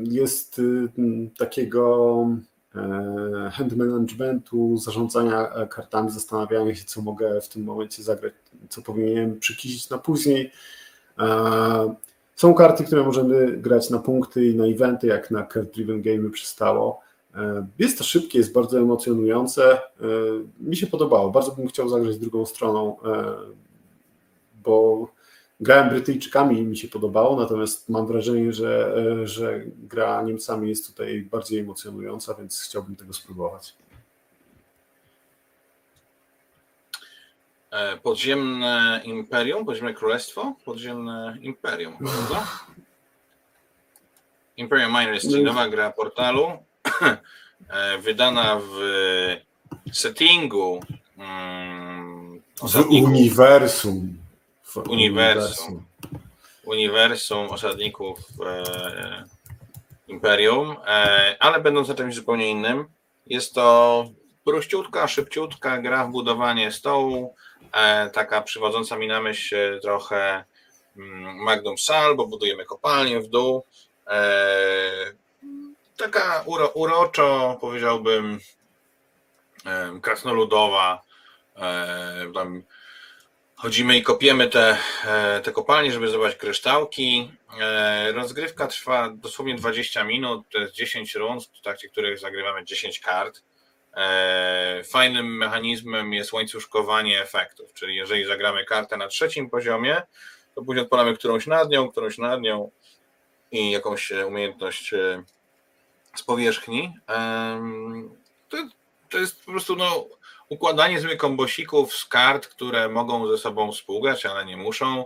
[0.03, 0.61] jest
[1.37, 2.27] takiego
[3.51, 8.33] hand managementu, zarządzania kartami, zastanawiania się, co mogę w tym momencie zagrać,
[8.69, 10.51] co powinienem przykisić na później.
[12.39, 16.29] Są karty, które możemy grać na punkty i na eventy, jak na Card Driven Game
[16.29, 17.01] przystało.
[17.35, 19.73] E, jest to szybkie, jest bardzo emocjonujące.
[19.73, 19.79] E,
[20.59, 21.31] mi się podobało.
[21.31, 23.35] Bardzo bym chciał zagrać drugą stroną, e,
[24.63, 25.07] bo
[25.59, 28.95] grałem Brytyjczykami i mi się podobało, natomiast mam wrażenie, że,
[29.27, 33.75] że gra Niemcami jest tutaj bardziej emocjonująca, więc chciałbym tego spróbować.
[38.03, 42.47] Podziemne Imperium, Podziemne Królestwo, Podziemne Imperium, prawda?
[44.57, 46.51] Imperium Minor jest nowa gra portalu,
[47.69, 48.79] e, wydana w
[49.91, 50.79] settingu
[51.17, 54.17] um, w uniwersum.
[54.63, 55.85] W uniwersum.
[56.65, 59.23] Uniwersum osadników e,
[60.07, 62.85] Imperium, e, ale będąc na czymś zupełnie innym.
[63.27, 64.05] Jest to
[64.45, 67.35] prościutka, szybciutka gra w budowanie stołu,
[67.71, 70.43] E, taka przywodząca mi na myśl e, trochę
[70.97, 73.65] mm, Magnum Sal, bo budujemy kopalnię w dół.
[74.07, 75.13] E,
[75.97, 78.39] taka uro, uroczo, powiedziałbym,
[80.01, 81.01] krasnoludowa.
[82.33, 82.63] Tam
[83.55, 84.77] chodzimy i kopiemy te,
[85.43, 87.31] te kopalnie, żeby zdobywać kryształki.
[88.13, 93.41] Rozgrywka trwa dosłownie 20 minut, to jest 10 rund, w trakcie których zagrywamy 10 kart.
[93.99, 100.01] E, fajnym mechanizmem jest łańcuszkowanie efektów, czyli jeżeli zagramy kartę na trzecim poziomie,
[100.55, 102.71] to później odpalamy którąś nad nią, którąś nad nią
[103.51, 105.23] i jakąś umiejętność e,
[106.15, 106.93] z powierzchni.
[108.49, 108.57] To,
[109.09, 110.05] to jest po prostu no,
[110.49, 115.05] układanie złych kombosików z kart, które mogą ze sobą współgrać, ale nie muszą,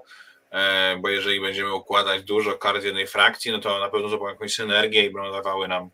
[0.52, 4.28] e, bo jeżeli będziemy układać dużo kart z jednej frakcji, no to na pewno zrobią
[4.28, 5.90] jakąś synergię i będą dawały nam e,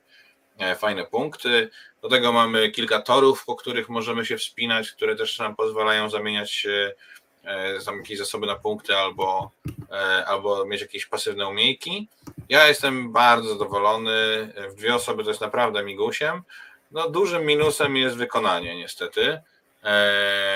[0.79, 1.69] fajne punkty.
[2.01, 6.67] Do tego mamy kilka torów, po których możemy się wspinać, które też nam pozwalają zamieniać
[7.45, 9.51] e, tam jakieś zasoby na punkty albo,
[10.25, 12.07] albo mieć jakieś pasywne umiejki.
[12.49, 14.11] Ja jestem bardzo zadowolony.
[14.69, 16.41] W dwie osoby to jest naprawdę migusiem.
[16.91, 19.41] No, dużym minusem jest wykonanie, niestety.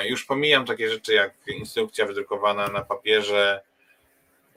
[0.06, 3.62] Już pomijam takie rzeczy jak instrukcja wydrukowana na papierze.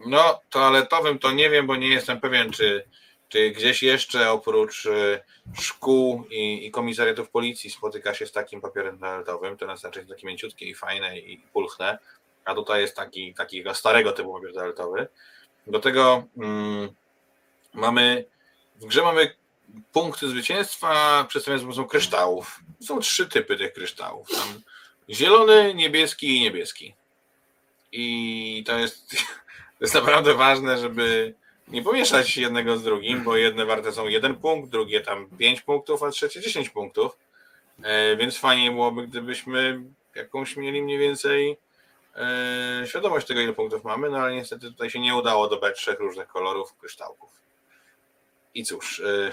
[0.07, 2.85] No, toaletowym to nie wiem, bo nie jestem pewien, czy
[3.29, 5.21] czy gdzieś jeszcze oprócz y,
[5.61, 9.57] szkół i, i komisariatów policji spotyka się z takim papierem toaletowym?
[9.57, 11.99] To na znaczy jest takie mięciutkie i fajne i pulchne,
[12.45, 15.09] a tutaj jest taki, takiego starego typu papier toaletowy.
[15.67, 16.89] Do tego mm,
[17.75, 18.25] mamy,
[18.77, 19.35] w grze mamy
[19.93, 22.61] punkty zwycięstwa przedstawione za pomocą kryształów.
[22.81, 24.29] Są trzy typy tych kryształów.
[24.31, 24.63] Tam
[25.11, 26.95] zielony, niebieski i niebieski.
[27.93, 29.11] I to jest,
[29.79, 31.35] to jest naprawdę ważne, żeby
[31.69, 36.03] nie pomieszać jednego z drugim, bo jedne warte są jeden punkt, drugie tam 5 punktów,
[36.03, 37.19] a trzecie 10 punktów.
[37.83, 39.81] E, więc fajnie byłoby, gdybyśmy
[40.15, 41.59] jakąś mieli mniej więcej
[42.17, 46.01] e, świadomość tego, ile punktów mamy, no ale niestety tutaj się nie udało dobrać trzech
[46.01, 47.31] różnych kolorów kryształków.
[48.55, 49.33] I cóż, e,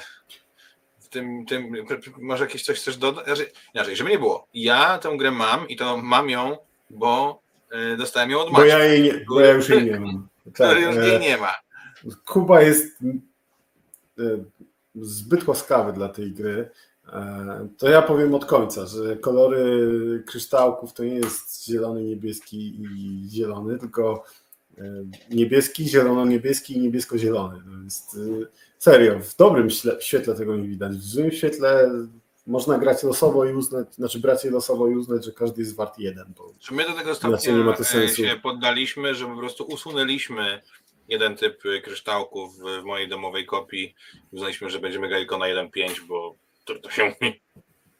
[0.99, 1.85] w tym, tym
[2.17, 3.25] może jakieś coś chcesz dodać?
[3.25, 4.47] Znaczy, inaczej, żeby nie było.
[4.53, 6.57] Ja tę grę mam i to mam ją,
[6.89, 7.41] bo
[7.97, 8.65] dostałem ją od Maciek.
[8.65, 10.27] Bo ja, jej nie, bo ja już jej nie mam.
[10.57, 11.55] Tak, już jej nie ma.
[12.25, 12.99] Kuba jest
[14.19, 14.23] e,
[14.95, 16.69] zbyt łaskawy dla tej gry.
[17.13, 23.29] E, to ja powiem od końca, że kolory kryształków to nie jest zielony, niebieski i
[23.29, 24.23] zielony, tylko
[24.77, 24.83] e,
[25.29, 27.63] niebieski, zielono-niebieski i niebiesko-zielony.
[27.63, 28.17] To jest
[28.79, 30.97] serio, w dobrym świetle tego nie widać.
[30.97, 31.91] W złym świetle
[32.47, 35.99] można grać losowo i uznać, znaczy brać je losowo i uznać, że każdy jest wart
[35.99, 36.33] jeden.
[36.37, 37.37] Bo Czy my do tego stopnia
[38.07, 40.61] się poddaliśmy, że po prostu usunęliśmy
[41.07, 43.95] jeden typ kryształków w mojej domowej kopii.
[44.31, 46.35] Uznaliśmy, że będziemy grali tylko na 1.5, bo
[46.65, 47.41] to, to się mówi.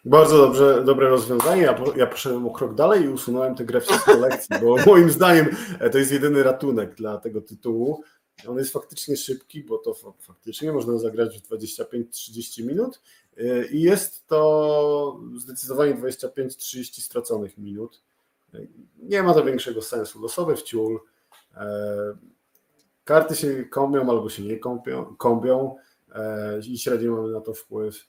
[0.06, 1.62] Bardzo dobrze, dobre rozwiązanie.
[1.62, 5.56] Ja, ja poszedłem o krok dalej i usunąłem tę grę z kolekcji, bo moim zdaniem
[5.80, 8.04] e, to jest jedyny ratunek dla tego tytułu.
[8.48, 13.02] On jest faktycznie szybki, bo to faktycznie można zagrać w 25-30 minut
[13.38, 18.02] e, i jest to zdecydowanie 25-30 straconych minut.
[18.54, 18.60] E,
[18.98, 20.22] nie ma to większego sensu.
[20.22, 21.00] Losowy wciół,
[23.04, 25.76] Karty się kąpią albo się nie kąpią, kąpią
[26.16, 28.08] e, i średnio mamy na to wpływ.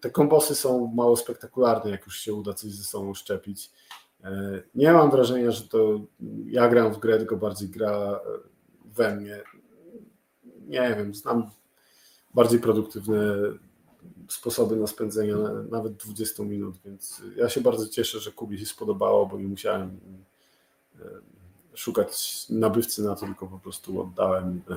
[0.00, 3.70] Te kombosy są mało spektakularne, jak już się uda coś ze sobą szczepić.
[4.24, 6.00] E, nie mam wrażenia, że to
[6.46, 8.18] ja gram w grę, tylko bardziej gra e,
[8.84, 9.42] we mnie.
[10.66, 11.50] Nie wiem, znam
[12.34, 13.36] bardziej produktywne
[14.28, 15.34] sposoby na spędzenie
[15.70, 20.00] nawet 20 minut, więc ja się bardzo cieszę, że Kubie się spodobało, bo nie musiałem
[21.78, 24.74] szukać nabywcy na to, tylko po prostu oddałem e,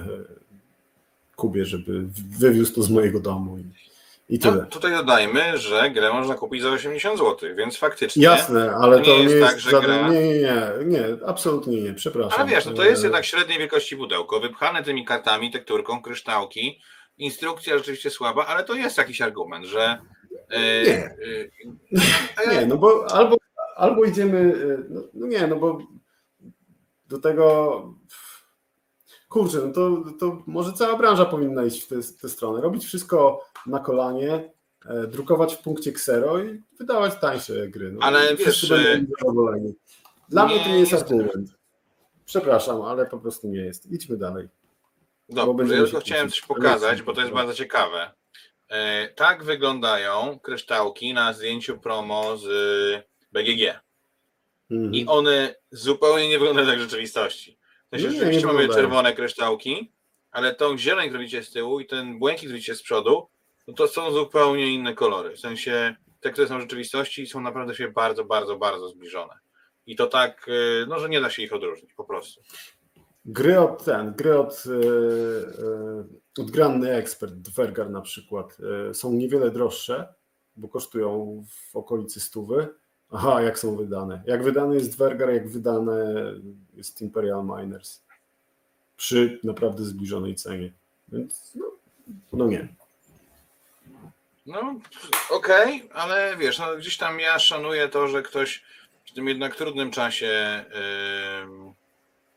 [1.36, 2.04] Kubie, żeby
[2.40, 3.64] wywiózł to z mojego domu i,
[4.36, 4.64] i no, tyle.
[4.64, 8.24] No, tutaj dodajmy, że grę można kupić za 80 zł, więc faktycznie.
[8.24, 10.10] Jasne, ale to, to nie, jest, tak, że żaden, gra...
[10.10, 12.42] nie, nie, nie, nie, absolutnie nie, przepraszam.
[12.42, 16.80] Ale wiesz, no to jest e, jednak średniej wielkości pudełko, wypchane tymi kartami, tekturką, kryształki.
[17.18, 19.98] Instrukcja rzeczywiście słaba, ale to jest jakiś argument, że.
[20.50, 21.16] E, nie.
[22.52, 23.38] nie, no bo albo,
[23.76, 24.56] albo idziemy.
[24.90, 25.80] No, no nie, no bo
[27.12, 27.84] do tego
[29.30, 32.62] kurczę, no to, to może cała branża powinna iść w tę, tę stronę.
[32.62, 34.54] Robić wszystko na kolanie,
[34.86, 37.92] e, drukować w punkcie ksero i wydawać tańsze gry.
[37.92, 39.06] No, ale wiesz, e,
[40.30, 41.50] Dla mnie to nie jest argument.
[42.26, 43.92] Przepraszam, ale po prostu nie jest.
[43.92, 44.48] Idźmy dalej.
[45.30, 48.12] Dobrze, ja tylko chciałem coś pokazać, bo to jest bardzo ciekawe.
[48.70, 52.48] E, tak wyglądają kryształki na zdjęciu promo z
[53.32, 53.82] BGG.
[54.72, 54.94] Mhm.
[54.94, 57.58] I one zupełnie nie wyglądają tak w rzeczywistości.
[57.88, 59.92] W sensie, nie, rzeczywiście nie mamy czerwone kryształki,
[60.32, 63.28] ale tą zieleń, którą widzicie z tyłu i ten błękit, który widzicie z przodu,
[63.68, 65.36] no to są zupełnie inne kolory.
[65.36, 69.34] W sensie te, które są w rzeczywistości, są naprawdę się bardzo, bardzo, bardzo zbliżone.
[69.86, 72.42] I to tak, y, no, że nie da się ich odróżnić po prostu.
[73.26, 74.64] Gry od ten, gry od,
[76.38, 80.14] yy, Granny Expert, Dwergar na przykład, yy, są niewiele droższe,
[80.56, 82.68] bo kosztują w okolicy stówy,
[83.12, 84.22] Aha, jak są wydane.
[84.26, 86.24] Jak wydany jest Dwergar, jak wydane
[86.74, 88.02] jest Imperial Miners.
[88.98, 90.72] Przy naprawdę zbliżonej cenie.
[91.12, 91.66] Więc no,
[92.34, 92.68] no nie.
[94.46, 94.76] No
[95.30, 98.64] okej, okay, ale wiesz, no, gdzieś tam ja szanuję to, że ktoś
[99.06, 100.66] w tym jednak trudnym czasie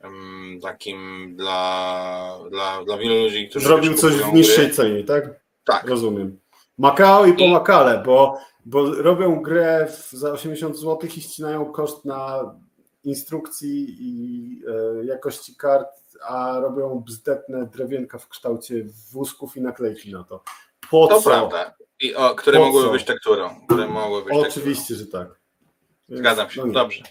[0.02, 4.74] yy, yy, takim dla, dla, dla wielu ludzi, którzy zrobił coś w niższej gry.
[4.74, 5.24] cenie, tak?
[5.64, 5.88] Tak.
[5.88, 6.38] Rozumiem.
[6.78, 7.52] Makao i po I...
[7.52, 12.54] Makale, bo bo robią grę za 80 zł i ścinają koszt na
[13.04, 14.62] instrukcji i
[15.00, 15.88] e, jakości kart,
[16.22, 20.44] a robią bzdetne drewienka w kształcie wózków i naklejki na to.
[20.90, 21.30] Po to co?
[21.30, 21.74] prawda.
[22.00, 22.92] I o, które Po mogłyby co?
[22.92, 23.66] być tekturą.
[23.66, 25.28] Które mogły być Oczywiście, że tak.
[25.28, 25.44] tekturą.
[26.08, 26.64] Zgadzam się.
[26.66, 26.72] No.
[26.72, 27.02] Dobrze.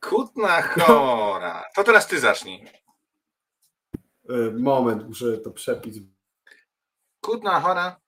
[0.00, 1.64] Kutna chora.
[1.74, 2.66] To teraz ty zacznij.
[4.30, 6.02] Y, Moment, muszę to przepić.
[7.20, 8.00] Kutna chora.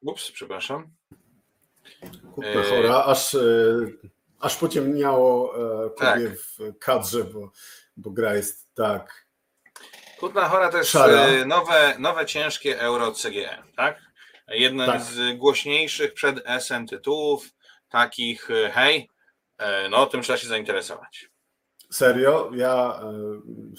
[0.00, 0.90] Ups, przepraszam.
[2.34, 2.64] Kupę Eee.
[2.70, 3.98] chora, aż, y,
[4.40, 5.54] aż pociemniało
[5.86, 6.20] e, Tak.
[6.36, 7.52] W kadrze, bo,
[7.96, 9.26] bo gra jest tak.
[10.20, 11.12] Kutna chora to jest Szara.
[11.26, 14.00] e, nowe, nowe ciężkie euro CGE, tak?
[14.48, 15.02] Jeden Tak.
[15.02, 17.50] z głośniejszych przed SM tytułów,
[17.88, 19.08] takich e, hej,
[19.58, 21.30] e, no tym trzeba się zainteresować.
[21.90, 23.12] Serio, ja e,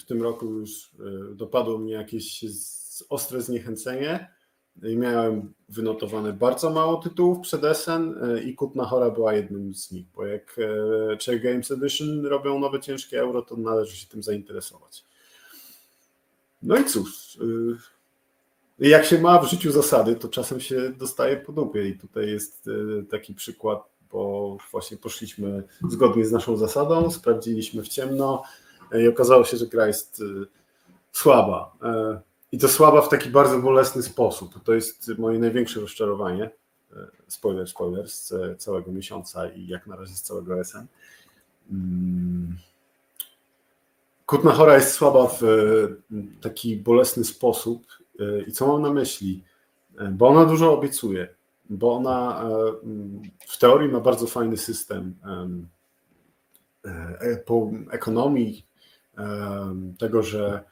[0.02, 2.46] w tym roku już e, dopadło mnie jakieś
[3.10, 4.34] ostre zniechęcenie
[4.84, 9.92] i miałem wynotowane bardzo mało tytułów przed SN e, i Kutna Chora była jednym z
[9.92, 10.56] nich, bo jak
[11.14, 15.06] e, Czech Games Edition robią nowe ciężkie euro, to należy się tym zainteresować.
[16.64, 17.38] No i cóż,
[18.80, 22.28] e, jak się ma w życiu zasady, to czasem się dostaje po dupie i tutaj
[22.28, 22.70] jest
[23.10, 28.44] taki przykład, bo właśnie poszliśmy zgodnie z naszą zasadą, sprawdziliśmy w ciemno
[29.04, 30.24] i okazało się, że gra jest
[31.12, 31.78] słaba.
[32.52, 34.64] I to słaba w taki bardzo bolesny sposób.
[34.64, 36.44] To jest moje największe rozczarowanie.
[36.94, 40.86] E, Spoiler, spoiler z całego miesiąca i jak na razie z całego SN.
[41.72, 42.58] Mm.
[44.26, 45.42] Kutna Chora jest słaba w
[46.42, 47.86] taki bolesny sposób.
[48.20, 49.44] E, I co mam na myśli?
[50.00, 51.28] E, Bo ona dużo obiecuje,
[51.70, 52.44] bo ona
[53.48, 55.16] w teorii ma bardzo fajny system
[57.92, 58.66] ekonomii,
[60.00, 60.64] tego, że,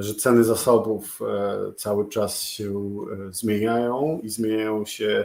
[0.00, 2.70] że ceny zasobów e, cały czas się
[3.28, 5.24] e, zmieniają i zmieniają się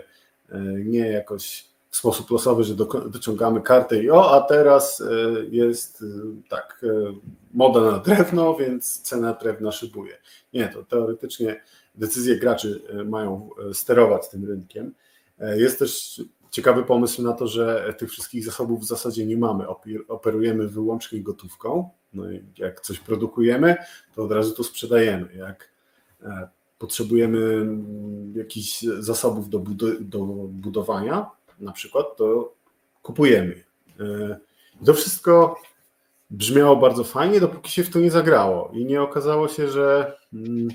[0.49, 2.75] e, nie jakoś w sposób losowy, że
[3.09, 5.05] dociągamy kartę i o, a teraz e,
[5.49, 6.05] jest e,
[6.49, 7.13] tak, e,
[7.53, 10.17] moda na drewno, więc cena drewna szybuje.
[10.53, 11.61] Nie, to teoretycznie
[11.95, 14.93] decyzje graczy e, mają e, sterować tym rynkiem.
[15.39, 19.65] E, Jest też ciekawy pomysł na to, że tych wszystkich zasobów w zasadzie nie mamy.
[20.07, 21.89] Operujemy wyłącznie gotówką.
[22.13, 23.75] No i jak coś produkujemy,
[24.15, 25.35] to od razu to sprzedajemy.
[25.35, 25.69] Jak
[26.23, 29.59] e, potrzebujemy mm, jakichś zasobów do,
[29.99, 30.19] do
[30.49, 32.53] budowania, na przykład, to
[33.01, 33.63] kupujemy.
[33.99, 34.39] E,
[34.81, 35.61] i To wszystko
[36.29, 40.67] brzmiało bardzo fajnie, dopóki się w to nie zagrało i nie okazało się, że, mm,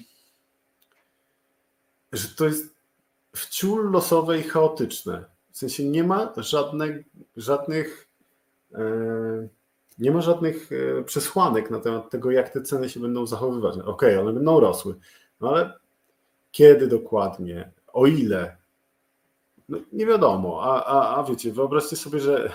[2.12, 2.74] że to jest
[3.36, 5.24] wciul losowe i chaotyczne.
[5.50, 8.08] W sensie nie ma żadnych, żadnych
[8.74, 9.48] e,
[9.98, 13.78] nie ma żadnych e, przesłanek na temat tego, jak te ceny się będą zachowywać.
[13.78, 14.94] Okej, one będą rosły,
[15.40, 15.72] no ale
[16.50, 18.56] kiedy dokładnie, o ile,
[19.68, 20.62] no nie wiadomo.
[20.62, 22.52] A, a, a wiecie, wyobraźcie sobie, że e,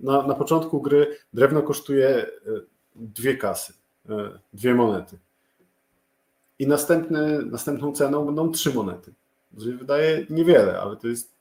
[0.00, 2.26] na, na początku gry drewno kosztuje e,
[2.96, 3.72] dwie kasy,
[4.52, 5.18] dwie monety.
[6.58, 9.12] I następny, następną ceną będą trzy monety.
[9.52, 11.34] Wydaje niewiele, ale to jest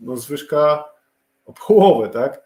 [0.00, 0.84] no, zwyżka
[1.46, 2.42] o połowę, tak?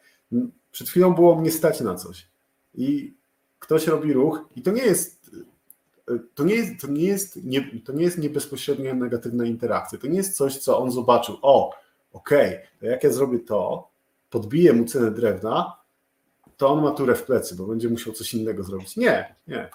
[0.73, 2.29] Przed chwilą było mnie stać na coś.
[2.75, 3.15] I
[3.59, 5.31] ktoś robi ruch, i to nie jest.
[6.35, 9.99] To nie jest, to nie jest, nie, to nie jest nie bezpośrednia negatywna interakcja.
[9.99, 11.39] To nie jest coś, co on zobaczył.
[11.43, 11.71] O,
[12.13, 13.89] okej, to jak ja zrobię to,
[14.31, 15.77] podbiję mu cenę drewna,
[16.57, 18.97] to on ma turę w plecy, bo będzie musiał coś innego zrobić.
[18.97, 19.71] Nie, nie.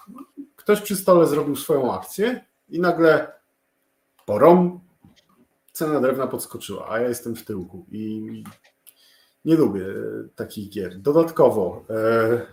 [0.56, 3.32] Ktoś przy stole zrobił swoją akcję i nagle
[4.26, 4.80] porom,
[5.72, 8.44] cena drewna podskoczyła, a ja jestem w tyłku i
[9.44, 10.98] nie lubię e, takich gier.
[10.98, 12.46] Dodatkowo e,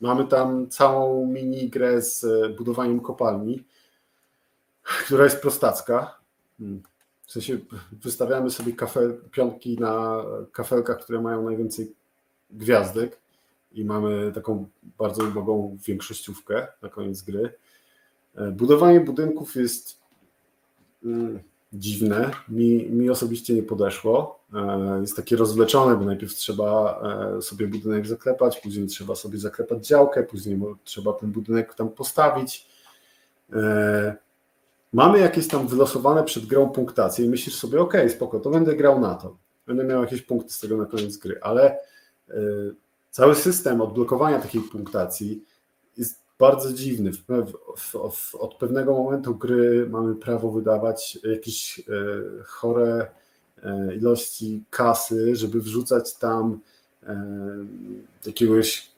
[0.00, 3.64] mamy tam całą mini grę z e, budowaniem kopalni,
[5.04, 6.18] która jest prostacka.
[6.58, 6.82] Hmm.
[7.26, 7.58] W sensie
[7.92, 11.94] wystawiamy sobie kafel, pionki na kafelkach, które mają najwięcej
[12.50, 13.20] gwiazdek
[13.72, 17.52] i mamy taką bardzo ubogą większościówkę na koniec gry.
[18.34, 20.00] E, Budowanie budynków jest
[21.04, 21.40] mm,
[21.72, 22.30] dziwne.
[22.48, 24.40] Mi, mi osobiście nie podeszło.
[24.54, 27.00] E, Jest takie rozwleczone, bo najpierw trzeba
[27.38, 32.68] e, sobie budynek zaklepać, później trzeba sobie zaklepać działkę, później trzeba ten budynek tam postawić.
[33.52, 34.16] E,
[34.92, 39.00] Mamy jakieś tam wylosowane przed grą punktacje i myślisz sobie, ok, spoko, to będę grał
[39.00, 39.36] na to.
[39.66, 41.78] Będę miał jakieś punkty z tego na koniec gry, ale
[43.10, 45.44] cały system odblokowania takiej punktacji
[46.38, 47.12] bardzo dziwny.
[47.12, 47.24] W,
[47.76, 51.82] w, w, od pewnego momentu gry mamy prawo wydawać jakieś e,
[52.44, 53.06] chore
[53.62, 56.60] e, ilości kasy, żeby wrzucać tam
[57.02, 57.16] e,
[58.26, 58.90] jakiegoś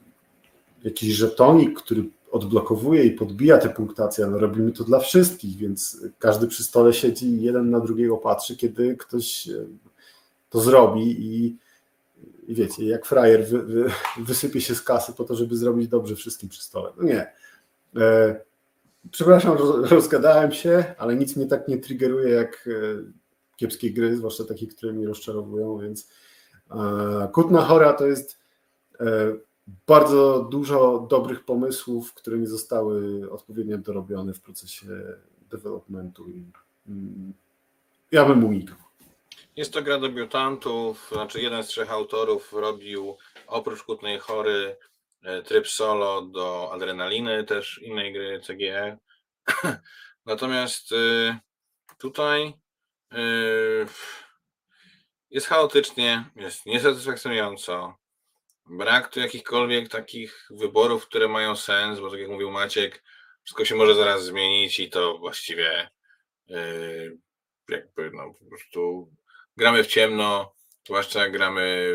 [0.84, 6.47] jakiś żetonik, który odblokowuje i podbija te punktacje, ale robimy to dla wszystkich, więc każdy
[6.47, 9.53] przy stole siedzi i jeden na drugiego patrzy, kiedy ktoś e,
[10.51, 11.57] to zrobi i,
[12.49, 16.16] i wiecie, jak frajer wy, wy, wysypie się z kasy po to, żeby zrobić dobrze
[16.16, 16.92] wszystkim przy stole.
[16.96, 17.32] No nie.
[17.96, 18.40] E,
[19.11, 23.03] przepraszam, roz, rozgadałem się, ale nic mnie tak nie triggeruje jak e,
[23.57, 26.09] kiepskie gry, zwłaszcza takie, które mnie rozczarowują, więc
[26.70, 28.38] e, Kutna Hora to jest
[29.01, 29.05] e,
[29.86, 34.86] bardzo dużo dobrych pomysłów, które nie zostały odpowiednio dorobione w procesie
[35.51, 36.44] developmentu i
[36.88, 37.32] mm,
[38.12, 38.88] ja bym unikał.
[39.59, 44.76] Jest to gra debiutantów, znaczy jeden z trzech autorów robił oprócz Kutnej Chory
[45.22, 48.98] e, tryb solo do Adrenaliny, też innej gry CGE.
[50.26, 51.38] Natomiast y,
[51.98, 52.54] tutaj
[53.14, 53.86] y,
[55.30, 57.94] jest chaotycznie, jest niesatysfakcjonująco.
[58.66, 63.02] Brak tu jakichkolwiek takich wyborów, które mają sens, bo tak jak mówił Maciek,
[63.44, 65.88] wszystko się może zaraz zmienić i to właściwie
[66.50, 67.18] y,
[67.68, 69.11] jakby no po prostu
[69.59, 70.54] gramy w ciemno,
[70.86, 71.92] zwłaszcza jak gramy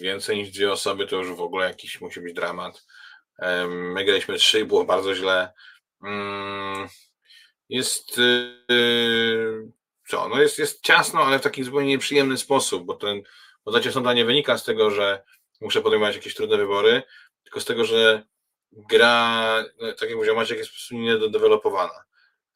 [0.00, 2.86] więcej niż dwie osoby, to już w ogóle jakiś musi być dramat.
[3.68, 5.52] My graliśmy trzy i było bardzo źle.
[6.02, 6.88] Mm,
[7.68, 9.72] jest y,
[10.08, 13.22] co, no jest, jest ciasno, ale w taki zupełnie nieprzyjemny sposób, bo ten,
[13.64, 15.22] bo ta nie wynika z tego, że
[15.60, 17.02] muszę podejmować jakieś trudne wybory,
[17.44, 18.22] tylko z tego, że
[18.72, 22.04] gra, no, tak jak mówił Maciek, jest po prostu niedodevelopowana.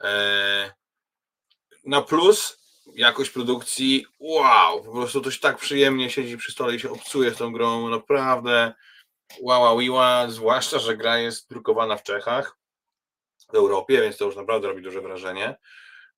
[0.05, 0.73] E,
[1.85, 2.58] na plus
[2.95, 7.37] jakość produkcji, wow, po prostu się tak przyjemnie siedzi przy stole i się obcuje z
[7.37, 8.75] tą grą, naprawdę
[9.41, 12.59] wow, wow, wow, zwłaszcza, że gra jest drukowana w Czechach,
[13.53, 15.57] w Europie, więc to już naprawdę robi duże wrażenie.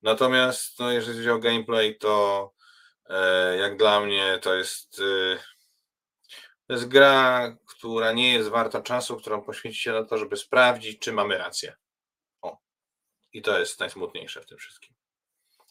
[0.03, 2.53] Natomiast no, jeżeli chodzi o gameplay, to
[3.09, 5.39] e, jak dla mnie to jest, e,
[6.67, 11.13] to jest gra, która nie jest warta czasu, którą poświęcicie na to, żeby sprawdzić, czy
[11.13, 11.77] mamy rację.
[12.43, 12.59] O.
[13.33, 15.00] I to jest najsmutniejsze w tym wszystkim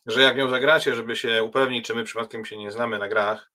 [0.10, 3.51] że jak ją zagracie, żeby się upewnić, czy my przypadkiem się nie znamy na grach,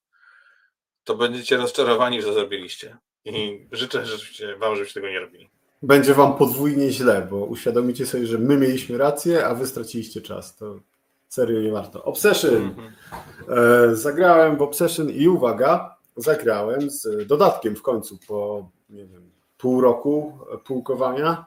[1.04, 2.96] to będziecie rozczarowani, że zrobiliście.
[3.24, 5.50] I życzę żebyście wam, żebyście tego nie robili.
[5.82, 10.56] Będzie wam podwójnie źle, bo uświadomicie sobie, że my mieliśmy rację, a wy straciliście czas.
[10.56, 10.80] To
[11.28, 12.04] serio nie warto.
[12.04, 12.74] Obsession.
[12.74, 13.92] -hmm.
[13.92, 19.80] e, zagrałem w Obsession i uwaga, zagrałem z dodatkiem w końcu po nie wiem, pół
[19.80, 21.44] roku półkowania.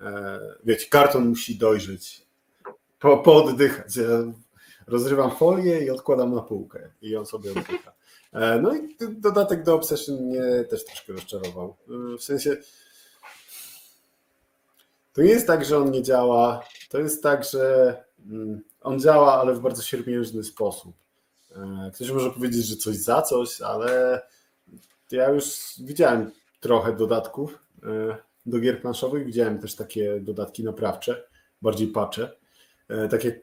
[0.00, 2.27] E, wiecie, karton musi dojrzeć
[2.98, 3.96] po, pooddychać.
[3.96, 4.32] Ja
[4.86, 7.92] rozrywam folię i odkładam na półkę i on sobie oddycha.
[8.32, 11.76] E, no i dodatek do Obsession mnie też troszkę rozczarował.
[12.14, 12.56] E, w sensie
[15.12, 16.64] to nie jest tak, że on nie działa.
[16.88, 17.96] To jest tak, że
[18.26, 20.94] mm, on działa, ale w bardzo siermiężny sposób.
[21.56, 24.22] E, ktoś może powiedzieć, że coś za coś, ale
[25.10, 25.44] ja już
[25.80, 26.30] widziałem
[26.60, 27.58] trochę dodatków
[28.46, 29.26] do gier planszowych.
[29.26, 31.24] Widziałem też takie dodatki naprawcze,
[31.62, 32.37] bardziej pacze.
[32.88, 33.34] E, tak jak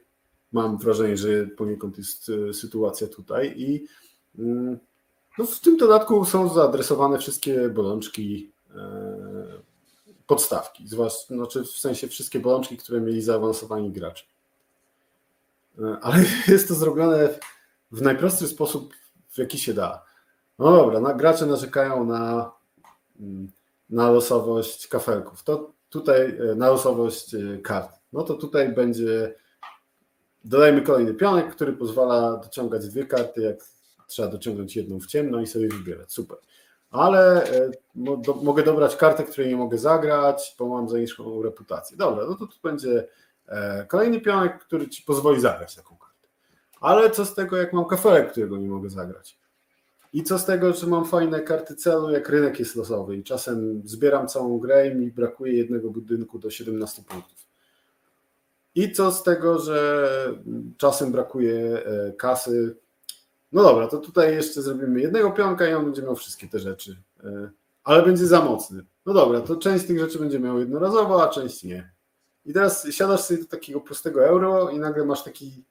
[0.52, 3.86] mam wrażenie, że poniekąd jest e, sytuacja tutaj i
[4.38, 4.78] mm,
[5.38, 9.66] no w tym dodatku są zaadresowane wszystkie bolączki e,
[10.26, 10.88] podstawki,
[11.28, 14.24] znaczy w sensie wszystkie bolączki, które mieli zaawansowani gracze.
[16.02, 17.28] Ale jest to zrobione
[17.92, 18.94] w najprostszy sposób,
[19.28, 20.04] w jaki się da.
[20.58, 22.52] No dobra, na, gracze narzekają na,
[23.20, 23.50] mm,
[23.90, 25.42] na losowość kafelków.
[25.42, 29.34] To tutaj na losowość kart no to tutaj będzie
[30.44, 33.56] dodajmy kolejny pionek, który pozwala dociągać dwie karty, jak
[34.06, 36.12] trzeba dociągnąć jedną w ciemno i sobie wybierać.
[36.12, 36.38] Super.
[36.90, 41.96] Ale e, do, mogę dobrać kartę, której nie mogę zagrać, bo mam za niską reputację.
[41.96, 43.08] Dobra, no to tu będzie
[43.46, 46.28] e, kolejny pionek, który ci pozwoli zagrać taką kartę.
[46.80, 49.38] Ale co z tego, jak mam kafelek, którego nie mogę zagrać?
[50.12, 53.82] I co z tego, że mam fajne karty celu, jak rynek jest losowy i czasem
[53.84, 57.45] zbieram całą grę i mi brakuje jednego budynku do 17 punktów.
[58.76, 60.08] I co z tego, że
[60.76, 62.76] czasem brakuje e, kasy?
[63.52, 66.96] No dobra, to tutaj jeszcze zrobimy jednego pionka i on będzie miał wszystkie te rzeczy,
[67.24, 67.50] e,
[67.84, 68.84] ale będzie za mocny.
[69.06, 71.90] No dobra, to część tych rzeczy będzie miał jednorazowo, a część nie.
[72.44, 75.64] I teraz siadasz sobie do takiego prostego euro i nagle masz taki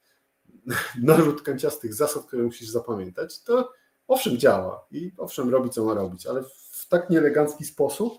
[1.02, 3.42] narzut kanciastych zasad, które musisz zapamiętać.
[3.42, 3.72] To
[4.08, 8.18] owszem działa i owszem robi, co ma robić, ale w tak nieelegancki sposób,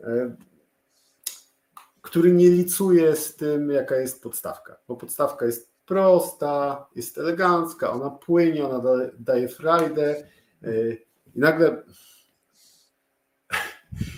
[0.00, 0.36] e,
[2.04, 4.76] który nie licuje z tym, jaka jest podstawka.
[4.88, 10.28] Bo podstawka jest prosta, jest elegancka, ona płynie, ona daje frajdę
[10.64, 11.82] y, i nagle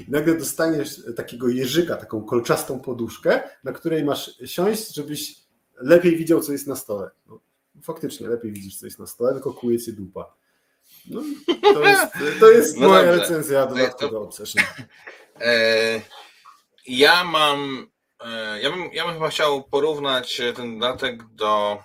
[0.09, 5.37] i nagle dostaniesz takiego jeżyka, taką kolczastą poduszkę, na której masz siąść, żebyś
[5.81, 7.11] lepiej widział, co jest na stole.
[7.27, 7.41] No,
[7.83, 10.35] faktycznie lepiej widzisz, co jest na stole, tylko kuje się dupa.
[11.11, 11.23] No,
[11.63, 13.21] to jest, to jest no moja dobrze.
[13.21, 14.11] recenzja dodatku to...
[14.11, 14.65] do Obsession.
[15.41, 16.01] E,
[16.87, 21.83] ja mam, e, ja bym, ja bym chyba chciał porównać ten dodatek do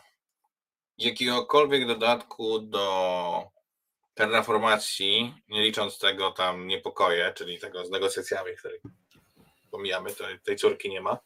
[0.97, 3.51] jakiegokolwiek dodatku do
[4.13, 8.81] terraformacji, nie licząc tego tam niepokoje, czyli tego z negocjacjami, których
[9.71, 11.17] pomijamy, to, tej córki nie ma,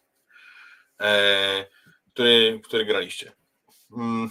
[1.02, 1.66] e,
[2.14, 3.32] który, który graliście.
[3.92, 4.30] Mm.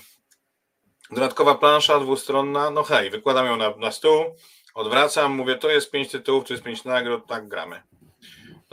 [1.10, 4.36] Dodatkowa plansza dwustronna, no hej, wykładam ją na, na stół,
[4.74, 7.82] odwracam, mówię, to jest pięć tytułów, to jest pięć nagród, tak gramy.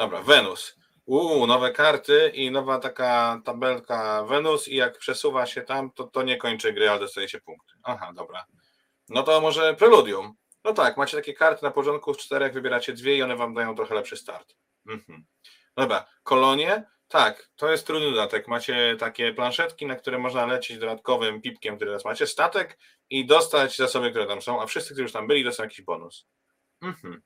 [0.01, 0.75] Dobra, Wenus.
[1.05, 6.23] Uuu, nowe karty i nowa taka tabelka Wenus i jak przesuwa się tam, to, to
[6.23, 7.73] nie kończy gry, ale dostaje się punkty.
[7.83, 8.45] Aha, dobra.
[9.09, 10.33] No to może Preludium.
[10.63, 13.75] No tak, macie takie karty na porządku z czterech, wybieracie dwie i one wam dają
[13.75, 14.55] trochę lepszy start.
[14.87, 15.25] Mhm.
[15.77, 16.83] Dobra, kolonie.
[17.07, 18.47] Tak, to jest trudny dodatek.
[18.47, 22.79] Macie takie planszetki, na które można lecieć dodatkowym pipkiem, który teraz macie, statek
[23.09, 26.27] i dostać zasoby, które tam są, a wszyscy, którzy już tam byli, dostaną jakiś bonus.
[26.81, 27.21] Mhm.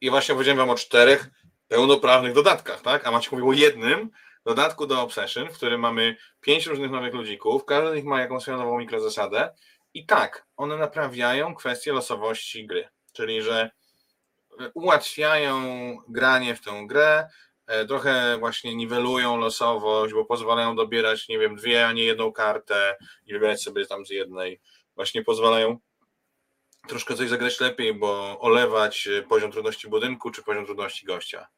[0.00, 1.28] I właśnie powiedziałem wam o czterech
[1.68, 3.06] pełnoprawnych dodatkach, tak?
[3.06, 4.10] A macie mówił o jednym
[4.44, 8.42] dodatku do Obsession, w którym mamy pięć różnych nowych ludzików, każdy z nich ma jakąś
[8.42, 9.54] swoją nową mikrozasadę
[9.94, 13.70] i tak, one naprawiają kwestię losowości gry, czyli że
[14.74, 15.62] ułatwiają
[16.08, 17.28] granie w tę grę,
[17.66, 22.96] e, trochę właśnie niwelują losowość, bo pozwalają dobierać, nie wiem, dwie, a nie jedną kartę
[23.26, 24.60] i wybierać sobie tam z jednej.
[24.94, 25.78] Właśnie pozwalają
[26.88, 31.48] troszkę coś zagrać lepiej, bo olewać poziom trudności budynku czy poziom trudności gościa.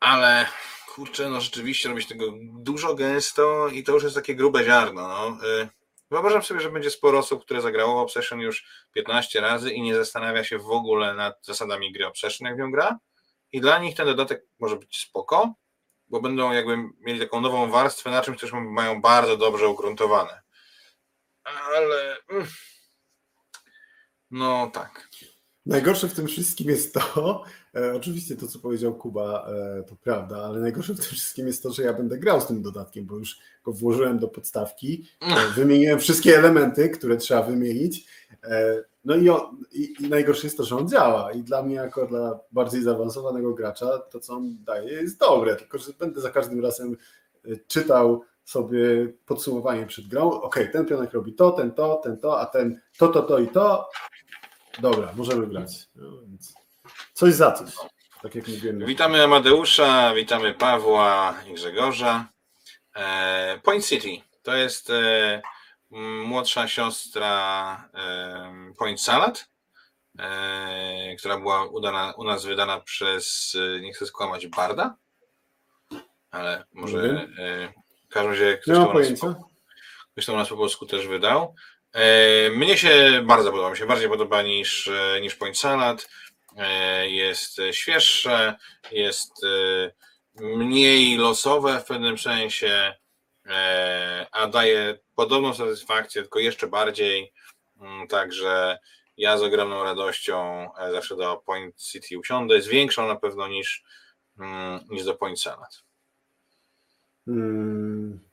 [0.00, 0.46] Ale
[0.94, 5.08] kurczę, no rzeczywiście robić tego dużo gęsto i to już jest takie grube ziarno.
[5.08, 5.38] No.
[6.10, 10.44] Wyobrażam sobie, że będzie sporo osób, które zagrało Obsession już 15 razy i nie zastanawia
[10.44, 12.98] się w ogóle nad zasadami gry Obsession, jak w nią gra.
[13.52, 15.54] I dla nich ten dodatek może być spoko,
[16.08, 20.42] bo będą jakby mieli taką nową warstwę na czymś, co mają bardzo dobrze ugruntowane.
[21.44, 22.46] Ale mm,
[24.38, 25.08] no tak.
[25.66, 30.36] Najgorsze w tym wszystkim jest to, e, oczywiście to, co powiedział Kuba, e, to prawda,
[30.36, 33.16] ale najgorsze w tym wszystkim jest to, że ja będę grał z tym dodatkiem, bo
[33.16, 38.06] już go włożyłem do podstawki, e, wymieniłem wszystkie elementy, które trzeba wymienić.
[38.44, 41.74] E, no i, on, i, i najgorsze jest to, że on działa i dla mnie,
[41.74, 46.30] jako dla bardziej zaawansowanego gracza, to, co on daje, jest dobre, tylko że będę za
[46.30, 46.96] każdym razem
[47.44, 50.30] e, czytał sobie podsumowanie przed grą.
[50.30, 53.48] Ok, ten pionek robi to, ten to, ten to, a ten to, to, to i
[53.48, 53.88] to.
[54.78, 55.70] Dobra, możemy grać.
[55.94, 56.12] No,
[57.12, 57.70] coś za coś.
[58.22, 58.86] Tak jak mówiłem.
[58.86, 62.28] Witamy Amadeusza, witamy Pawła i Grzegorza.
[63.62, 64.08] Point City
[64.42, 64.92] to jest
[66.24, 67.88] młodsza siostra
[68.78, 69.48] Point Salad,
[71.18, 74.96] która była udana, u nas wydana przez, nie chcę skłamać, Barda,
[76.30, 77.28] ale może
[78.04, 78.76] w każdym razie ktoś,
[80.26, 81.54] to u nas po polsku też wydał.
[82.52, 84.90] Mnie się bardzo podoba, mi się bardziej podoba niż,
[85.20, 86.08] niż Point Salad.
[87.02, 88.54] Jest świeższe,
[88.92, 89.32] jest
[90.34, 92.94] mniej losowe w pewnym sensie,
[94.32, 97.32] a daje podobną satysfakcję, tylko jeszcze bardziej.
[97.80, 98.78] Mm, także
[99.16, 102.54] ja z ogromną radością zawsze do Point City usiądę.
[102.54, 103.84] Jest większą na pewno niż,
[104.38, 105.82] mm, niż do Point Salad.
[107.26, 108.25] Hmm.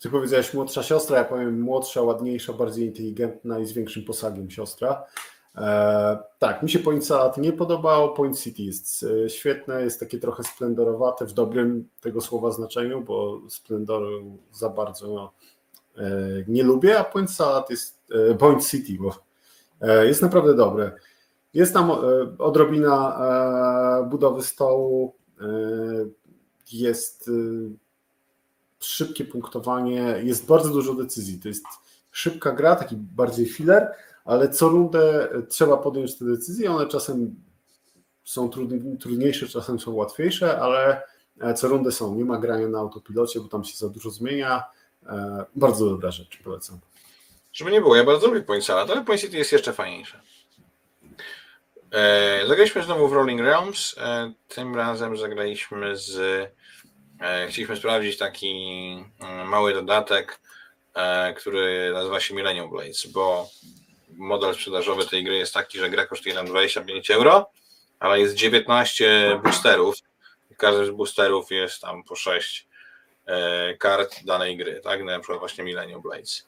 [0.00, 5.04] Ty powiedziałeś młodsza siostra, ja powiem młodsza, ładniejsza, bardziej inteligentna i z większym posagiem siostra.
[5.56, 8.14] E, tak, mi się Point Salad nie podobał.
[8.14, 13.40] Point City jest e, świetne, jest takie trochę splendorowate w dobrym tego słowa znaczeniu, bo
[13.48, 15.32] splendoru za bardzo
[15.96, 16.10] e,
[16.48, 17.98] nie lubię, a Point Salad jest
[18.30, 19.14] e, Point City, bo
[19.80, 20.92] e, jest naprawdę dobre.
[21.54, 21.94] Jest tam e,
[22.38, 23.20] odrobina
[24.10, 25.14] budowy stołu,
[26.72, 27.30] jest
[28.86, 31.40] szybkie punktowanie, jest bardzo dużo decyzji.
[31.40, 31.64] To jest
[32.10, 33.92] szybka gra, taki bardziej filler,
[34.24, 36.70] ale co rundę trzeba podjąć te decyzje.
[36.70, 37.34] One czasem
[38.24, 38.50] są
[39.00, 41.02] trudniejsze, czasem są łatwiejsze, ale
[41.56, 42.14] co rundę są.
[42.14, 44.64] Nie ma grania na autopilocie, bo tam się za dużo zmienia.
[45.06, 46.78] E, bardzo dobra rzecz, polecam.
[47.52, 50.20] Żeby nie było, ja bardzo lubię Point ale Point City jest jeszcze fajniejsze.
[51.92, 53.94] E, zagraliśmy znowu w Rolling Realms.
[53.98, 56.16] E, tym razem zagraliśmy z.
[57.48, 58.50] Chcieliśmy sprawdzić taki
[59.20, 60.40] mm, mały dodatek,
[61.36, 63.48] który nazywa się Millennium Blades, bo
[64.16, 67.50] model sprzedażowy tej gry jest taki, że gra kosztuje nam 25 euro,
[68.00, 69.96] ale jest 19 boosterów.
[70.56, 72.66] Każdy z boosterów jest tam po 6
[73.78, 75.04] kart danej gry, tak?
[75.04, 76.46] Na przykład właśnie Millennium Blades.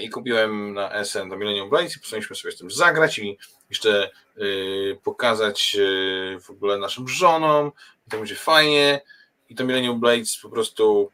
[0.00, 3.38] I kupiłem na SN do Millennium Blades i postanowiliśmy sobie z tym zagrać i
[3.70, 4.10] jeszcze
[5.04, 5.76] pokazać
[6.40, 7.72] w ogóle naszym żonom.
[8.10, 9.00] To będzie fajnie.
[9.48, 11.10] I to Millennium Blades po prostu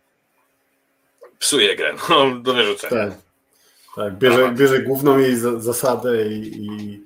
[1.39, 3.09] psuje grę no, do wyrzucenia.
[3.09, 3.19] Tak.
[3.97, 7.05] Tak, bierze, bierze główną jej zasadę i, i,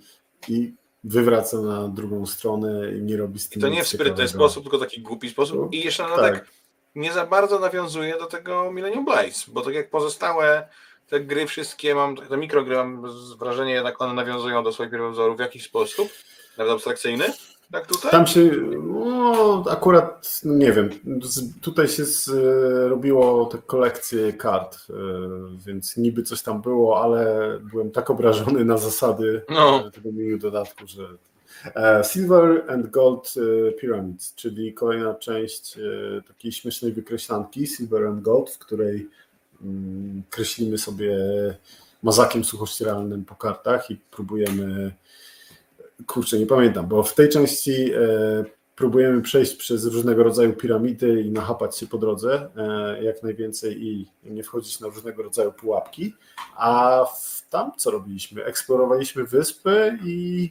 [0.48, 0.74] i
[1.04, 3.60] wywraca na drugą stronę i nie robi z tym.
[3.60, 5.74] I to nie w sprytny sposób, tylko taki głupi sposób.
[5.74, 6.34] I jeszcze na tak.
[6.34, 6.48] tak
[6.94, 10.68] nie za bardzo nawiązuje do tego Millennium Blades, bo tak jak pozostałe
[11.08, 13.02] te gry wszystkie, mam te mikrogry, mam
[13.38, 16.08] wrażenie, jednak one nawiązują do swoich pierwowzorów w jakiś sposób,
[16.58, 17.24] nawet abstrakcyjny,
[17.72, 18.10] Tak tutaj?
[18.10, 18.50] Tam się,
[18.82, 20.90] no akurat, no nie wiem,
[21.60, 24.94] tutaj się zrobiło te kolekcje kart, e,
[25.66, 29.90] więc niby coś tam było, ale byłem tak obrażony na zasady no.
[29.90, 31.08] tego mini dodatku, że
[31.74, 35.78] e, Silver and Gold e, Pyramids, czyli kolejna część
[36.28, 39.08] takiej śmiesznej wykreślanki Silver and Gold, w której
[39.62, 41.16] mm, kreślimy sobie
[42.02, 44.92] mazakiem suchościeralnym po kartach i próbujemy
[46.06, 47.98] kurczę, nie pamiętam, bo w tej części e,
[48.76, 54.10] próbujemy przejść przez różnego rodzaju piramidy i nachapać się po drodze e, jak najwięcej i
[54.24, 56.14] nie wchodzić na różnego rodzaju pułapki.
[56.56, 57.04] A
[57.50, 58.44] tam co robiliśmy?
[58.44, 60.50] Eksplorowaliśmy wyspy i,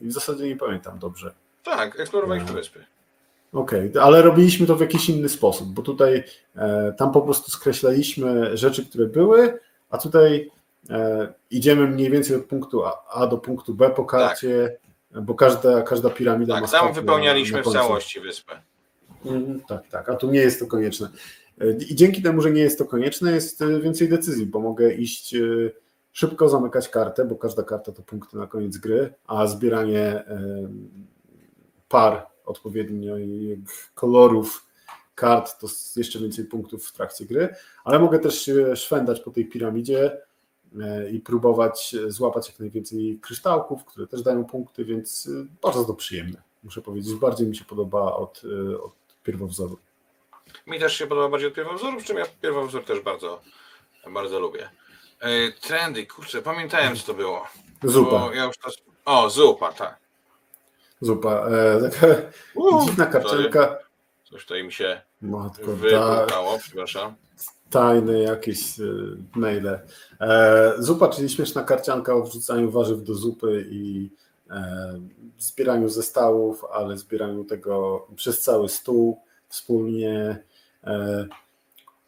[0.00, 1.34] i w zasadzie nie pamiętam dobrze.
[1.64, 2.84] Tak, eksplorowaliśmy e, wyspy.
[3.52, 6.24] Okej, okay, ale robiliśmy to w jakiś inny sposób, bo tutaj
[6.96, 9.58] tam po prostu skreślaliśmy rzeczy, które były,
[9.90, 10.50] a tutaj
[11.50, 14.78] idziemy mniej więcej od punktu A, do punktu B po karcie,
[15.12, 15.22] tak.
[15.22, 18.62] bo każda, każda piramida tak, ma tam wypełnialiśmy w całości wyspę.
[19.24, 21.08] Mhm, tak, tak, a tu nie jest to konieczne.
[21.60, 24.94] E, I dzięki temu, że nie jest to konieczne, jest e, więcej decyzji, bo mogę
[24.94, 25.34] iść
[26.12, 30.24] szybko zamykać kartę, bo każda karta to punkty na koniec gry, a zbieranie
[31.88, 33.14] par odpowiednio
[33.94, 34.66] kolorów
[35.14, 35.66] kart to
[35.96, 37.48] jeszcze więcej punktów w trakcie gry,
[37.84, 40.27] ale mogę też szwendać po tej piramidzie, E,
[41.12, 46.42] i próbować złapać jak najwięcej kryształków, które też dają punkty, więc e, bardzo to przyjemne.
[46.64, 48.42] Muszę powiedzieć, bardziej mi się podoba od,
[48.72, 48.92] e, od
[49.24, 49.78] pierwowzoru.
[50.66, 53.40] Mi też się podoba bardziej od pierwowzoru, przy czym ja pierwowzór też bardzo,
[54.12, 54.70] bardzo lubię.
[55.60, 57.46] Trendy, kurczę, pamiętałem co to było.
[57.82, 58.30] Zupa.
[58.34, 58.70] Ja to...
[59.04, 59.98] O, zupa, tak.
[61.00, 61.30] Zupa.
[61.30, 63.78] E, taka dziwna karczenka.
[64.24, 67.14] Coś tutaj mi się Matko, wybuchało, przepraszam
[67.70, 68.84] tajne jakieś e,
[69.34, 69.80] maile.
[70.20, 74.10] E, zupa, czyli śmieszna karcianka o wrzucaniu warzyw do zupy i
[74.50, 75.00] e,
[75.38, 80.42] zbieraniu zestawów, ale zbieraniu tego przez cały stół wspólnie.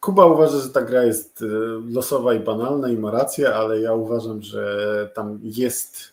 [0.01, 1.45] Kuba uważa, że ta gra jest
[1.91, 6.13] losowa i banalna i ma rację, ale ja uważam, że tam jest,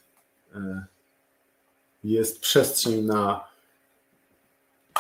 [2.04, 3.48] jest przestrzeń na,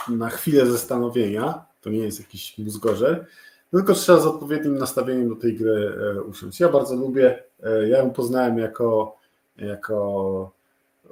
[0.09, 1.65] na chwilę zastanowienia.
[1.81, 3.25] To nie jest jakiś mózgorzer
[3.71, 6.59] tylko trzeba z odpowiednim nastawieniem do tej gry e, usiąść.
[6.59, 7.43] Ja bardzo lubię.
[7.63, 9.17] E, ja ją poznałem jako,
[9.57, 10.51] jako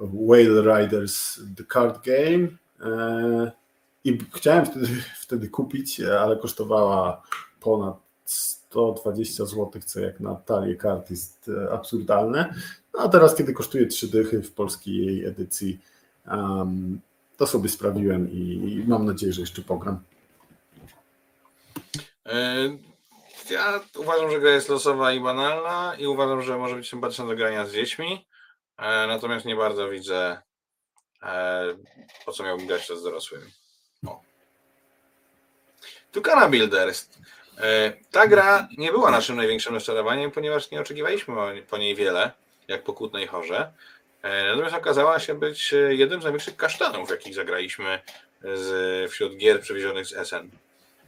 [0.00, 2.48] Whale Riders The Card Game
[2.80, 3.52] e,
[4.04, 4.86] i chciałem wtedy,
[5.24, 7.22] wtedy kupić, ale kosztowała
[7.60, 12.54] ponad 120 zł, co jak na talię kart jest absurdalne.
[12.94, 15.78] No a teraz, kiedy kosztuje 3 dychy w polskiej edycji,
[17.36, 18.38] to sobie sprawiłem i,
[18.84, 20.00] i mam nadzieję, że jeszcze pogram.
[22.26, 22.78] E,
[23.50, 27.36] ja uważam, że gra jest losowa i banalna i uważam, że może być sympatyczna do
[27.36, 28.26] grania z dziećmi,
[28.78, 30.42] e, natomiast nie bardzo widzę
[31.22, 31.64] e,
[32.24, 33.50] po co miałbym grać to z dorosłymi.
[34.06, 34.20] O.
[36.12, 37.08] Tukana Builders.
[38.10, 42.32] Ta gra nie była naszym największym rozczarowaniem, ponieważ nie oczekiwaliśmy po niej wiele,
[42.68, 43.72] jak po Kłótnej Chorze.
[44.22, 48.02] Natomiast okazała się być jednym z największych kasztanów, jakich zagraliśmy
[48.42, 50.50] z, wśród gier przewiezionych z SN.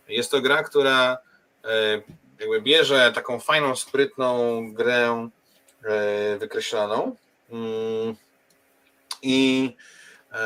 [0.09, 1.19] Jest to gra, która
[1.65, 2.03] e,
[2.41, 5.29] jakby bierze taką fajną, sprytną grę
[5.85, 7.17] e, wykreśloną
[7.51, 8.17] mm,
[9.23, 9.77] i,
[10.33, 10.41] e,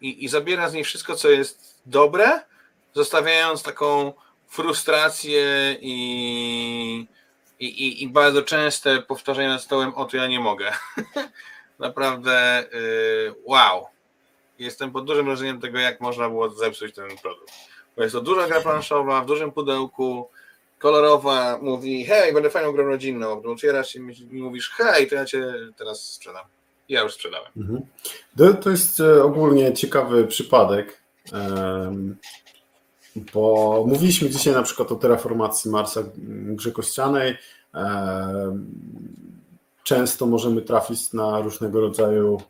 [0.00, 2.40] i, i zabiera z niej wszystko, co jest dobre,
[2.94, 4.12] zostawiając taką
[4.48, 7.06] frustrację i,
[7.60, 10.72] i, i, bardzo częste powtarzanie nad stołem, o to ja nie mogę.
[11.78, 12.64] Naprawdę
[13.44, 13.86] wow.
[14.58, 17.69] Jestem pod dużym wrażeniem tego, jak można było zepsuć ten produkt.
[17.96, 20.28] Bo jest to duża gra planszowa, w dużym pudełku,
[20.78, 24.00] kolorowa, mówi hej, będę fajną grą rodzinną, otwierasz i
[24.32, 26.44] mówisz hej, to ja cię teraz sprzedam.
[26.88, 27.52] Ja już sprzedałem.
[27.56, 27.82] Mhm.
[28.62, 31.02] To, jest e, ogólnie ciekawy przypadek,
[33.34, 37.36] bo mówiliśmy dzisiaj na przykład o terraformacji Marsa grze kościanej.
[39.84, 42.42] Często możemy trafić na różnego rodzaju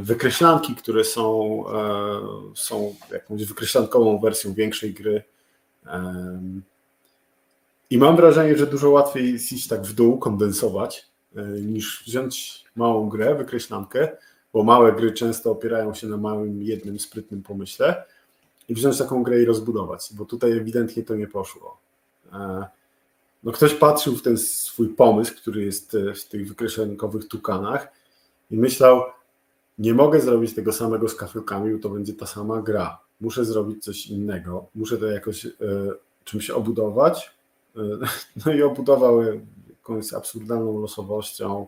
[0.00, 2.20] wykreślanki, które są, e,
[2.54, 5.22] są jakąś wykreślankową wersją większej gry.
[7.90, 11.06] I mam wrażenie, że dużo łatwiej jest iść tak w dół, kondensować,
[11.36, 14.08] e, niż wziąć małą grę, wykreślankę,
[14.52, 18.04] bo małe gry często opierają się na małym, jednym, sprytnym pomyśle
[18.68, 21.78] i wziąć taką grę i rozbudować, bo tutaj ewidentnie to nie poszło.
[23.44, 27.88] No ktoś patrzył w ten swój pomysł, który jest w tych wykreślankowych tukanach
[28.50, 29.02] i myślał,
[29.80, 32.98] nie mogę zrobić tego samego z kafelkami, bo to będzie ta sama gra.
[33.20, 35.50] Muszę zrobić coś innego, muszę to jakoś y,
[36.24, 37.30] czymś obudować.
[37.76, 37.80] Y,
[38.46, 39.22] no i obudował
[39.68, 41.66] jakąś absurdalną losowością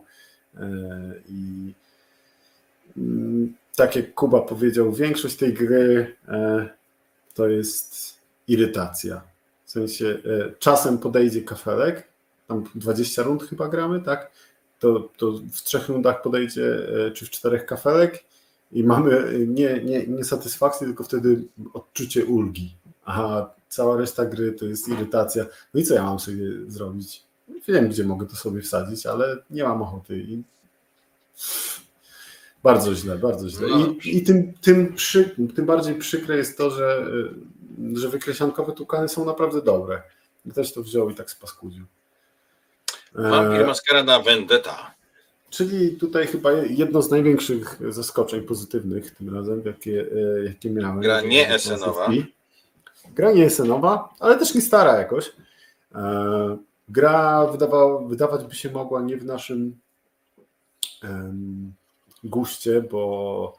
[0.55, 0.59] y,
[1.29, 1.73] i
[2.97, 6.69] mm, tak jak Kuba powiedział, większość tej gry e,
[7.33, 9.21] to jest irytacja.
[9.65, 12.07] W sensie e, czasem podejdzie kafelek,
[12.47, 14.31] tam 20 rund chyba gramy, tak?
[14.83, 18.23] To, to w trzech rundach podejdzie, czy w czterech kafelek
[18.71, 22.75] i mamy nie, nie, nie satysfakcję, tylko wtedy odczucie ulgi.
[23.05, 25.45] A cała reszta gry to jest irytacja.
[25.73, 27.23] No i co ja mam sobie zrobić?
[27.67, 30.17] Wiem, gdzie mogę to sobie wsadzić, ale nie mam ochoty.
[30.17, 30.43] I...
[32.63, 33.67] Bardzo źle, bardzo źle.
[33.69, 37.05] I, i tym, tym, przy, tym bardziej przykre jest to, że,
[37.93, 40.01] że wykreślankowe tukany są naprawdę dobre.
[40.51, 41.85] Ktoś to wziął i tak spaskudził.
[43.15, 44.93] Vampir Maskarada Vendetta.
[45.49, 50.05] Czyli tutaj chyba jedno z największych zaskoczeń pozytywnych tym razem, jakie,
[50.41, 50.99] e, jakie miałem.
[50.99, 52.09] Gra nie esenowa.
[53.15, 55.33] Gra nie esenowa, ale też nie stara jakoś.
[55.95, 56.57] E,
[56.89, 59.79] gra wydawał, wydawać by się mogła nie w naszym
[61.03, 61.73] um,
[62.23, 63.57] guście, bo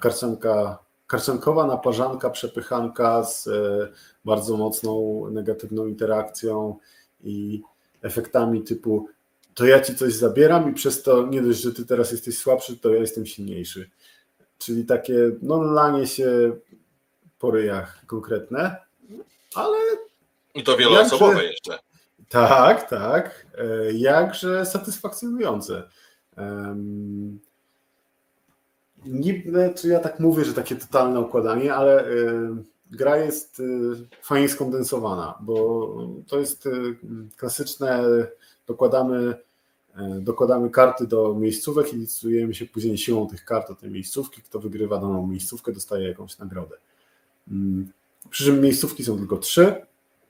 [0.00, 3.88] karczanka, karczankowa naparzanka, przepychanka z e,
[4.24, 6.78] bardzo mocną negatywną interakcją
[7.24, 7.62] i
[8.02, 9.08] efektami typu
[9.54, 12.76] to ja ci coś zabieram i przez to nie dość, że ty teraz jesteś słabszy,
[12.76, 13.90] to ja jestem silniejszy.
[14.58, 16.52] Czyli takie no lanie się
[17.38, 18.76] po ryjach konkretne,
[19.54, 19.78] ale...
[20.54, 21.78] I to wieloosobowe jakże, jeszcze.
[22.28, 23.46] Tak, tak.
[23.58, 25.82] E, jakże satysfakcjonujące.
[26.36, 27.40] Um,
[29.04, 32.50] niby, czy ja tak mówię, że takie totalne układanie, ale y,
[32.92, 35.88] gra jest y, fajnie skondensowana, bo
[36.26, 36.70] to jest y,
[37.36, 38.04] klasyczne
[38.66, 39.34] dokładamy,
[39.96, 44.42] e, dokładamy karty do miejscówek i decydujemy się później siłą tych kart do tej miejscówki.
[44.42, 46.76] Kto wygrywa daną miejscówkę, dostaje jakąś nagrodę.
[47.48, 47.92] Mm,
[48.30, 49.66] przy czym miejscówki są tylko trzy.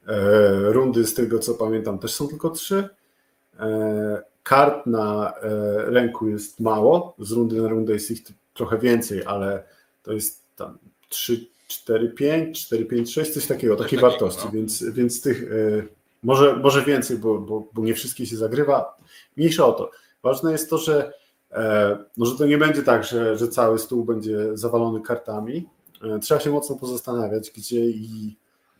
[0.06, 2.88] E, rundy, z tego co pamiętam, też są tylko trzy.
[3.60, 5.34] E, kart na
[5.76, 7.14] ręku jest mało.
[7.18, 8.22] Z rundy na rundę jest ich
[8.54, 9.64] trochę więcej, ale
[10.02, 14.42] to jest tam 3, 4, 5, 4, 5, 6, coś takiego, takiej wartości.
[14.44, 14.50] No.
[14.50, 15.44] Więc, więc tych
[16.22, 18.98] może, może więcej, bo, bo, bo nie wszystkie się zagrywa.
[19.36, 19.90] Mniejsza o to.
[20.22, 21.12] Ważne jest to, że,
[21.50, 25.68] e, no, że to nie będzie tak, że, że cały stół będzie zawalony kartami.
[26.02, 28.36] E, trzeba się mocno pozastanawiać, gdzie i,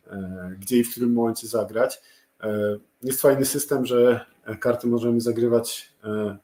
[0.07, 2.01] e, gdzie i w którym momencie zagrać.
[2.43, 4.25] E, jest fajny system, że
[4.59, 6.37] karty możemy zagrywać e,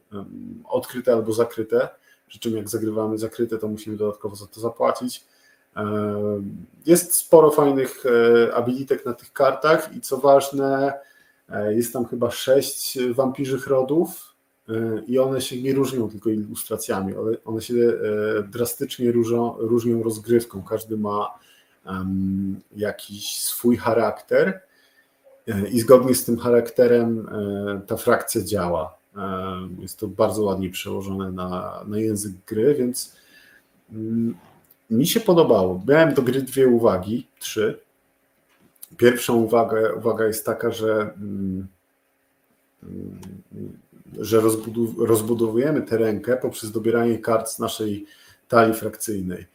[0.69, 1.89] odkryte albo zakryte.
[2.27, 5.25] Przy czym jak zagrywamy zakryte, to musimy dodatkowo za to zapłacić.
[6.85, 10.93] Jest sporo fajnych e, abilitek na tych kartach i co ważne,
[11.49, 14.35] e, jest tam chyba sześć wampirzych rodów
[14.69, 14.73] e,
[15.07, 17.13] i one się nie różnią tylko ilustracjami,
[17.45, 17.73] one się
[18.47, 20.63] drastycznie różnią, różnią rozgrywką.
[20.63, 21.39] Każdy ma
[22.75, 24.61] jakiś swój charakter
[25.71, 27.29] i zgodnie z tym charakterem
[27.87, 28.97] ta frakcja działa.
[29.79, 33.15] Jest to bardzo ładnie przełożone na, na język gry, więc
[33.91, 34.35] mm,
[34.89, 35.83] mi się podobało.
[35.87, 37.79] Miałem do gry dwie uwagi, trzy.
[38.97, 41.67] Pierwszą uwagę, uwaga jest taka, że, mm,
[44.19, 44.41] że
[44.97, 48.05] rozbudowujemy tę rękę poprzez dobieranie kart z naszej
[48.47, 49.45] talii frakcyjnej.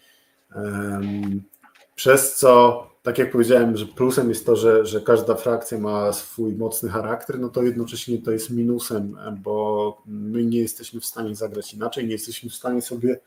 [1.95, 6.55] Przez co, tak jak powiedziałem, że plusem jest to, że, że każda frakcja ma swój
[6.55, 11.75] mocny charakter, no to jednocześnie to jest minusem, bo my nie jesteśmy w stanie zagrać
[11.75, 13.21] inaczej, nie jesteśmy w stanie sobie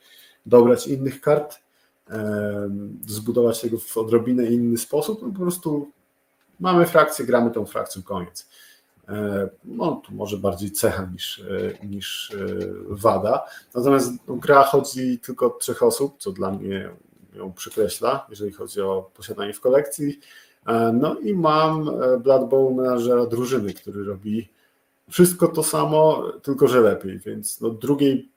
[0.45, 1.59] dobrać innych kart
[3.07, 5.91] zbudować tego w odrobinę inny sposób, no po prostu
[6.59, 8.47] mamy frakcję, gramy tą frakcją, koniec.
[9.65, 12.35] No, to może bardziej cecha niż, e, niż e,
[12.89, 13.45] wada.
[13.75, 16.89] Natomiast gra chodzi tylko od trzech osób, co dla mnie
[17.33, 20.19] ją przykreśla, jeżeli chodzi o posiadanie w kolekcji.
[20.65, 21.91] E, no i mam
[22.23, 22.75] Blood Bowl
[23.29, 24.49] drużyny, który robi
[25.09, 28.29] wszystko to samo, tylko że lepiej, więc no, drugiej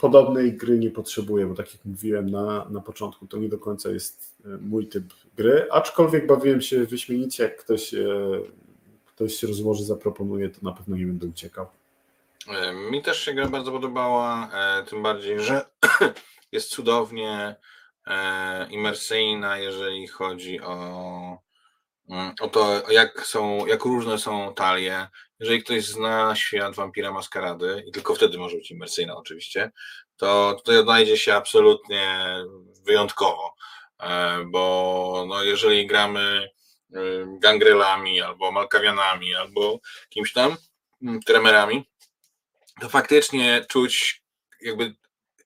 [0.00, 3.90] podobnej gry nie potrzebuję, bo tak jak mówiłem na, na początku, to nie do końca
[3.90, 5.04] jest e, mój typ
[5.36, 8.06] gry, aczkolwiek bawiłem się wyśmienicie, jak ktoś, e,
[9.06, 11.66] ktoś się rozłoży, zaproponuje, to na pewno nie będę uciekał.
[12.48, 14.50] E, mi też się gra bardzo podobała,
[14.88, 15.64] tym bardziej, że
[16.52, 17.56] jest cudownie
[18.70, 21.38] imersyjna, jeżeli chodzi o,
[22.40, 25.08] o to, jak, są, jak różne są talie,
[25.40, 29.70] jeżeli ktoś zna świat Wampira Maskarady, i tylko wtedy może być imersyjna oczywiście,
[30.16, 32.24] to tutaj odnajdzie się absolutnie
[32.84, 33.54] wyjątkowo,
[34.00, 36.50] e, bo no jeżeli gramy
[36.94, 36.98] e,
[37.38, 40.56] gangrelami, albo malkawianami, albo kimś tam,
[41.02, 41.88] mm, tremerami,
[42.80, 44.22] to faktycznie czuć
[44.60, 44.94] jakby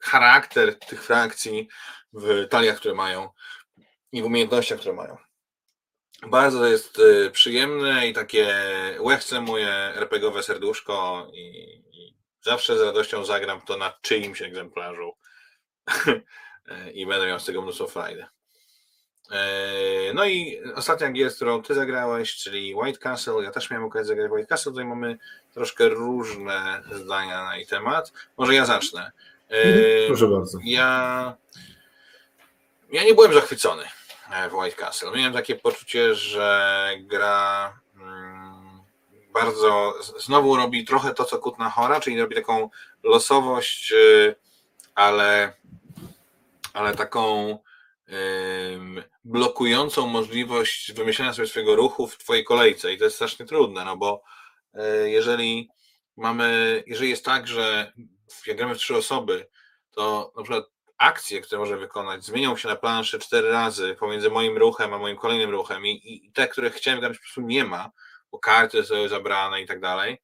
[0.01, 1.69] charakter tych frakcji
[2.13, 3.29] w taliach, które mają
[4.13, 5.17] i w umiejętnościach, które mają.
[6.27, 8.55] Bardzo jest y, przyjemne i takie
[9.01, 11.47] łechce moje RPGowe serduszko i,
[11.93, 15.13] i zawsze z radością zagram to na czyimś egzemplarzu.
[16.95, 18.27] i będę miał z tego mnóstwo frajdy.
[20.15, 24.31] No i ostatnia gier, którą ty zagrałeś, czyli White Castle, ja też miałem okazję zagrać
[24.31, 25.19] White Castle, tutaj mamy
[25.55, 28.13] troszkę różne zdania na jej temat.
[28.37, 29.13] Może ja zacznę.
[29.49, 30.59] Mhm, proszę bardzo.
[30.65, 31.37] Ja,
[32.93, 33.85] ja nie byłem zachwycony
[34.51, 35.11] w White Castle.
[35.11, 38.81] Miałem takie poczucie, że gra mm,
[39.33, 42.71] bardzo znowu robi trochę to, co Kutna Chora, czyli robi taką
[43.03, 44.35] losowość, y,
[44.95, 45.53] ale,
[46.73, 47.59] ale taką
[49.25, 53.97] blokującą możliwość wymyślenia sobie swojego ruchu w twojej kolejce i to jest strasznie trudne, no
[53.97, 54.23] bo
[54.75, 55.71] e, jeżeli
[56.17, 57.93] mamy, jeżeli jest tak, że
[58.47, 59.47] jak gramy w trzy osoby,
[59.91, 60.65] to na przykład
[60.99, 65.17] akcje, które może wykonać, zmienią się na planszy cztery razy pomiędzy moim ruchem a moim
[65.17, 67.91] kolejnym ruchem i, i te, które chciałem grać, po prostu nie ma,
[68.31, 70.23] bo karty są zabrane i tak dalej,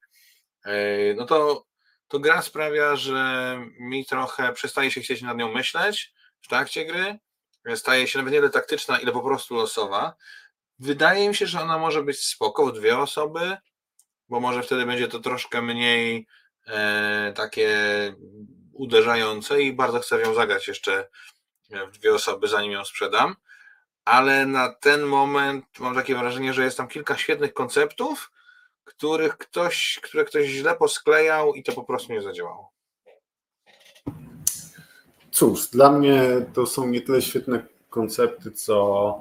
[0.65, 1.65] e, no to,
[2.07, 7.19] to gra sprawia, że mi trochę przestaje się chcieć nad nią myśleć w trakcie gry,
[7.75, 10.15] staje się nawet nie tyle taktyczna, ile po prostu losowa.
[10.79, 13.57] Wydaje mi się, że ona może być spoko w dwie osoby,
[14.29, 16.27] bo może wtedy będzie to troszkę mniej
[16.67, 17.77] e, takie
[18.73, 21.07] uderzające i bardzo chcę ją zagrać jeszcze
[21.91, 23.35] w dwie osoby, zanim ją sprzedam.
[24.05, 28.31] Ale na ten moment mam takie wrażenie, że jest tam kilka świetnych konceptów,
[28.83, 32.71] których ktoś, które ktoś źle posklejał i to po prostu nie zadziałało.
[35.31, 36.21] Cóż, dla mnie
[36.53, 39.15] to są nie tyle świetne koncepty, co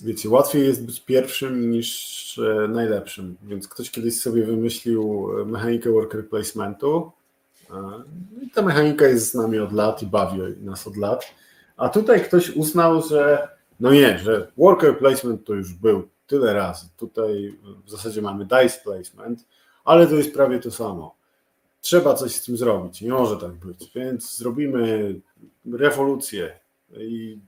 [0.00, 3.36] wiecie, łatwiej jest być pierwszym niż e, najlepszym.
[3.42, 7.12] Więc ktoś kiedyś sobie wymyślił mechanikę worker placementu.
[7.70, 8.04] E, no
[8.42, 11.24] I ta mechanika jest z nami od lat i bawi nas od lat.
[11.76, 13.48] A tutaj ktoś uznał, że
[13.80, 16.86] no nie, że worker placement to już był tyle razy.
[16.96, 19.44] Tutaj w zasadzie mamy dice placement,
[19.84, 21.18] ale to jest prawie to samo
[21.80, 23.00] trzeba coś z tym zrobić.
[23.00, 23.90] Nie może tak być.
[23.94, 25.14] Więc zrobimy
[25.72, 26.58] rewolucję
[26.96, 27.38] i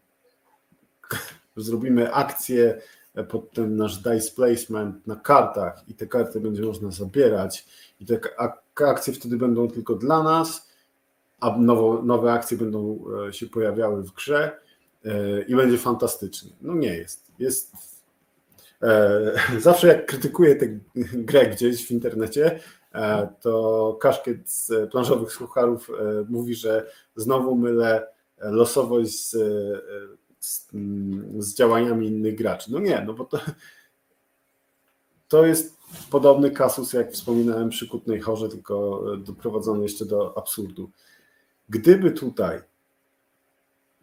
[1.63, 2.81] zrobimy akcję
[3.29, 7.67] pod ten nasz dice placement na kartach i te karty będzie można zabierać
[8.01, 8.21] i te
[8.85, 10.71] akcje wtedy będą tylko dla nas,
[11.41, 14.57] a nowo, nowe akcje będą e, się pojawiały w grze
[15.05, 16.51] e, i będzie fantastycznie.
[16.63, 17.27] No nie jest.
[17.39, 17.73] Jest
[18.83, 20.67] e, zawsze jak krytykuję tę
[21.15, 22.61] grę gdzieś w internecie,
[23.41, 26.87] to kaszkiet z planszowych sucharów e, mówi, że
[27.17, 28.07] znowu mylę
[28.39, 29.37] losowość z,
[30.41, 30.69] z,
[31.39, 32.73] z, działaniami innych graczy.
[32.73, 33.41] No nie, no bo to,
[35.29, 35.77] to jest
[36.11, 40.91] podobny kasus, jak wspominałem przy Kutnej Chorze, tylko doprowadzony jeszcze do absurdu.
[41.69, 42.61] Gdyby tutaj,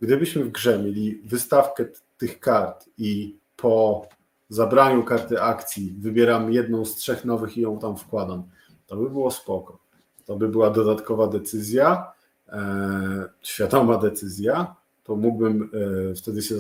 [0.02, 1.86] gdybyśmy w grze mieli wystawkę
[2.18, 4.08] tych kart i po
[4.50, 8.44] zabraniu karty akcji wybieram jedną z trzech nowych i ją tam wkładam,
[8.88, 9.80] to by było spoko.
[10.26, 12.12] To by była dodatkowa decyzja,
[12.48, 14.76] e, świadoma decyzja,
[15.08, 15.70] to mógłbym
[16.12, 16.56] e, wtedy się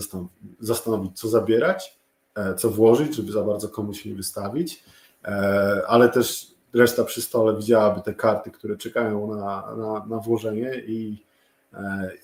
[0.59, 1.99] zastanowić, co zabierać,
[2.35, 4.83] e, co włożyć, żeby za bardzo komuś nie wystawić,
[5.25, 10.75] e, ale też reszta przy stole widziałaby te karty, które czekają na, na, na włożenie
[10.87, 11.25] i,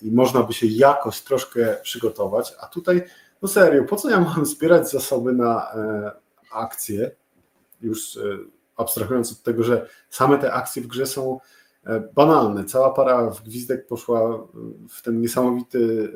[0.02, 3.02] i można by się jakoś troszkę przygotować, a tutaj,
[3.42, 5.66] no serio, po co ja mam zbierać zasoby na
[6.52, 7.10] akcje,
[7.80, 8.18] już
[8.76, 11.40] abstrahując od tego, że same te akcje w grze są
[12.14, 12.64] banalne.
[12.64, 14.46] Cała para w gwizdek poszła
[14.88, 16.12] w ten niesamowity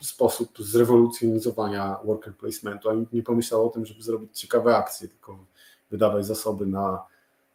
[0.00, 5.08] e, sposób zrewolucjonizowania worker placementu, a nikt nie pomyślał o tym, żeby zrobić ciekawe akcje,
[5.08, 5.38] tylko
[5.90, 7.02] wydawać zasoby na,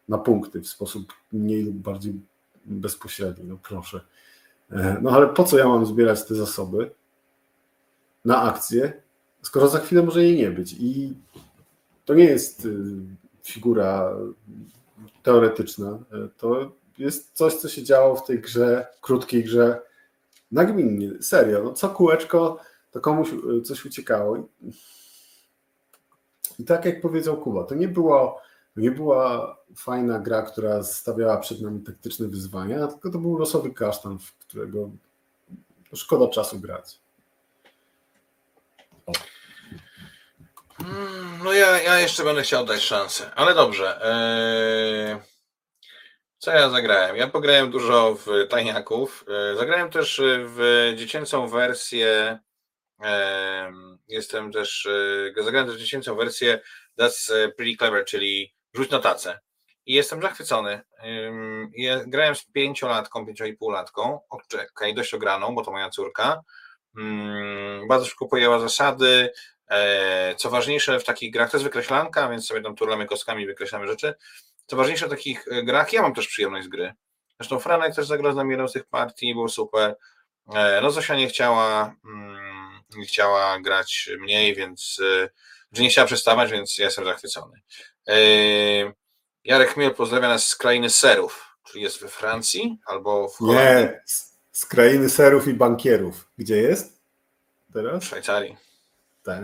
[0.10, 2.14] na punkty w sposób mniej lub bardziej
[2.66, 3.46] bezpośredni.
[3.46, 4.02] No proszę.
[4.72, 6.92] E, no ale po co ja mam zbierać te zasoby
[8.26, 9.02] na akcje,
[9.42, 10.76] skoro za chwilę może jej nie być?
[10.80, 11.14] I
[12.06, 12.68] to nie jest
[13.44, 14.16] figura
[15.24, 16.00] teoretyczna,
[16.38, 19.82] to jest coś, co się działo w tej grze, krótkiej grze,
[20.52, 21.64] nagminnie, serio.
[21.64, 22.60] No, co kółeczko,
[22.92, 23.30] to komuś
[23.60, 24.48] y, coś uciekało.
[26.60, 28.42] I tak jak powiedział Kuba, to nie, było,
[28.76, 34.20] nie była fajna gra, która stawiała przed nami taktyczne wyzwania, tylko to był losowy kasztan,
[34.20, 34.90] w którego
[35.94, 37.00] szkoda czasu grać.
[40.80, 44.00] Mm, no ja, ja jeszcze będę chciał dać szansę, ale dobrze.
[44.04, 45.35] Eee,
[46.46, 47.16] co ja zagrałem?
[47.16, 49.26] Ja pograłem dużo w tajniaków.
[49.28, 52.40] Eee, zagrałem też w dziecięcą wersję.
[54.08, 54.88] Jestem też.
[55.38, 56.60] Zagrałem też dziecięcą wersję
[57.00, 59.40] That's Pretty Clever, czyli rzuć na tacę.
[59.86, 60.82] I jestem zachwycony.
[61.78, 66.42] Ja grałem z pięciolatką, pięcio i półlatką, okej, dość ograną, bo to moja córka.
[66.98, 69.30] Mm, bardzo szybko pojęła zasady,
[69.70, 73.88] E, co ważniejsze w takich grach, to jest wykreślanka, więc sobie tam turlamy kostkami, wykreślamy
[73.88, 74.14] rzeczy.
[74.66, 76.94] Co ważniejsze w takich e, grach, ja mam też przyjemność z gry.
[77.40, 79.96] Zresztą Franek też zagrał z nami jedną z tych partii, był super.
[80.82, 85.02] No Zosia nie chciała, mm, nie chciała grać mniej, więc
[85.72, 87.62] że nie chciała przestawać, więc ja jestem zachwycony.
[89.44, 93.86] Jarek Chmiel pozdrawia nas z krainy serów, czyli jest we Francji albo w Holandii.
[93.86, 94.02] Nie,
[94.52, 96.30] z krainy serów i bankierów.
[96.38, 97.02] Gdzie jest
[97.74, 98.04] teraz?
[98.04, 98.58] W Szwajcarii.
[99.24, 99.44] Tak.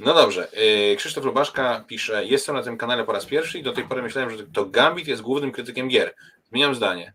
[0.00, 0.48] No dobrze.
[0.92, 4.02] Y, Krzysztof Lubaszka pisze, jestem na tym kanale po raz pierwszy i do tej pory
[4.02, 6.14] myślałem, że to Gambit jest głównym krytykiem gier.
[6.48, 7.14] Zmieniam zdanie.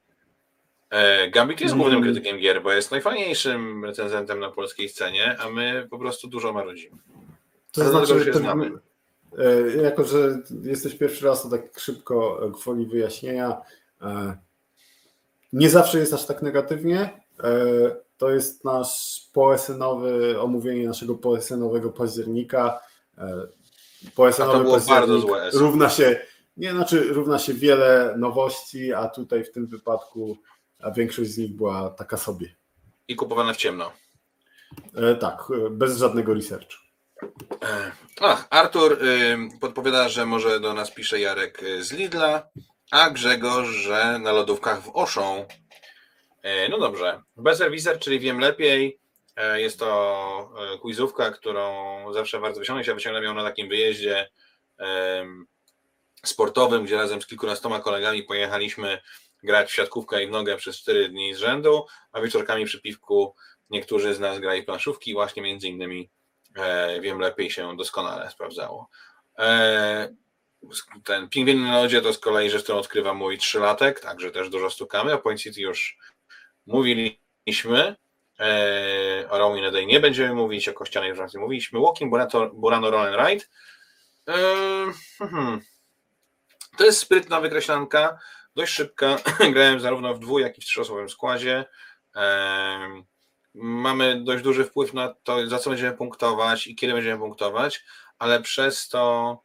[0.90, 2.04] E, Gambit jest głównym mm.
[2.04, 6.98] krytykiem gier, bo jest najfajniejszym recenzentem na polskiej scenie, a my po prostu dużo marudzimy.
[7.72, 8.72] To znaczy, że znamy.
[9.38, 13.58] E, jako, że jesteś pierwszy raz, to tak szybko gwoli wyjaśnienia.
[14.02, 14.38] E,
[15.54, 17.10] nie zawsze jest aż tak negatywnie.
[18.20, 22.80] To jest nasz poesenowy, omówienie naszego poesenowego października.
[24.16, 26.22] Poesenowy październik równa się,
[26.58, 30.38] nie, znaczy równa się wiele nowości, a tutaj w tym wypadku
[30.96, 32.56] większość z nich była taka sobie.
[33.08, 33.92] I kupowana w ciemno.
[34.96, 36.74] E, tak, bez żadnego researchu.
[37.64, 37.92] E,
[38.22, 42.50] ach, Artur y, podpowiada, że może do nas pisze Jarek z Lidla,
[42.92, 45.69] a Grzegorz, że na lodówkach w Oszą E,
[46.70, 47.22] no dobrze.
[47.36, 49.00] Bez Rewiser, czyli wiem lepiej.
[49.40, 52.94] E, jest to e, quizówka, którą zawsze bardzo wyciągnę się.
[52.94, 54.30] Wyciągnę ją na takim wyjeździe
[56.26, 59.02] sportowym, gdzie razem z kilkunastoma kolegami pojechaliśmy
[59.44, 63.36] grać w siatkówkę i w nogę przez 4 dni z rzędu, a wieczorkami przy piwku
[63.70, 66.10] niektórzy z nas grali planszówki, właśnie między innymi
[67.02, 68.90] wiem lepiej się doskonale sprawdzało.
[71.04, 74.70] Ten Pingwin na lodzie to z kolei rzecz, którą odkrywa mój trzylatek, także też dużo
[74.70, 75.98] stukamy, a Point City już
[76.70, 77.96] mówiliśmy,
[78.40, 82.14] e, o Rowan Day nie będziemy mówić, o Kościanej Francji mówiliśmy, Walking
[82.54, 83.46] Burano Roll and Ride.
[84.28, 84.34] E,
[85.20, 85.62] hmm.
[86.78, 88.20] To jest sprytna wykreślanka,
[88.56, 89.18] dość szybka.
[89.54, 91.66] Grałem zarówno w dwu, jak i w trzyosobowym składzie.
[92.16, 93.04] E,
[93.54, 97.84] mamy dość duży wpływ na to, za co będziemy punktować i kiedy będziemy punktować,
[98.20, 99.44] ale przez to,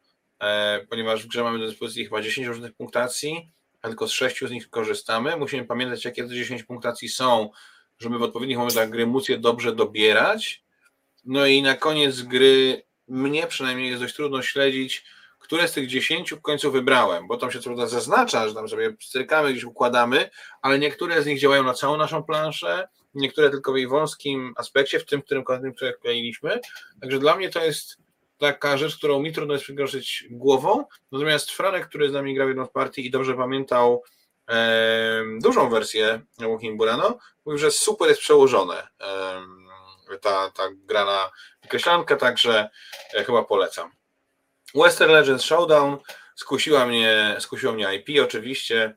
[0.90, 3.52] ponieważ w grze mamy do dyspozycji chyba 10 różnych punktacji,
[3.88, 5.36] tylko z sześciu z nich korzystamy.
[5.36, 7.50] Musimy pamiętać, jakie te 10 punktacji są,
[7.98, 10.64] żeby w odpowiednich momentach gry móc je dobrze dobierać.
[11.24, 15.04] No i na koniec gry mnie przynajmniej jest dość trudno śledzić,
[15.38, 18.68] które z tych 10 w końcu wybrałem, bo tam się co prawda zaznacza, że tam
[18.68, 20.30] sobie strykamy, gdzieś układamy,
[20.62, 25.00] ale niektóre z nich działają na całą naszą planszę, niektóre tylko w jej wąskim aspekcie,
[25.00, 26.60] w tym, którym konkretnym, które wkleiliśmy.
[27.00, 28.03] Także dla mnie to jest
[28.52, 30.84] taka rzecz, którą mi trudno jest przygroszyć głową.
[31.12, 34.02] Natomiast Franek, który z nami grał jedną w partii i dobrze pamiętał
[34.48, 41.30] e, dużą wersję Walking Burano, mówił, że super jest przełożone e, ta, ta grana
[41.62, 42.70] wykreślanka, także
[43.14, 43.90] e, chyba polecam.
[44.74, 45.98] Western Legends Showdown
[46.34, 48.96] skusiła mnie, skusiło mnie IP oczywiście.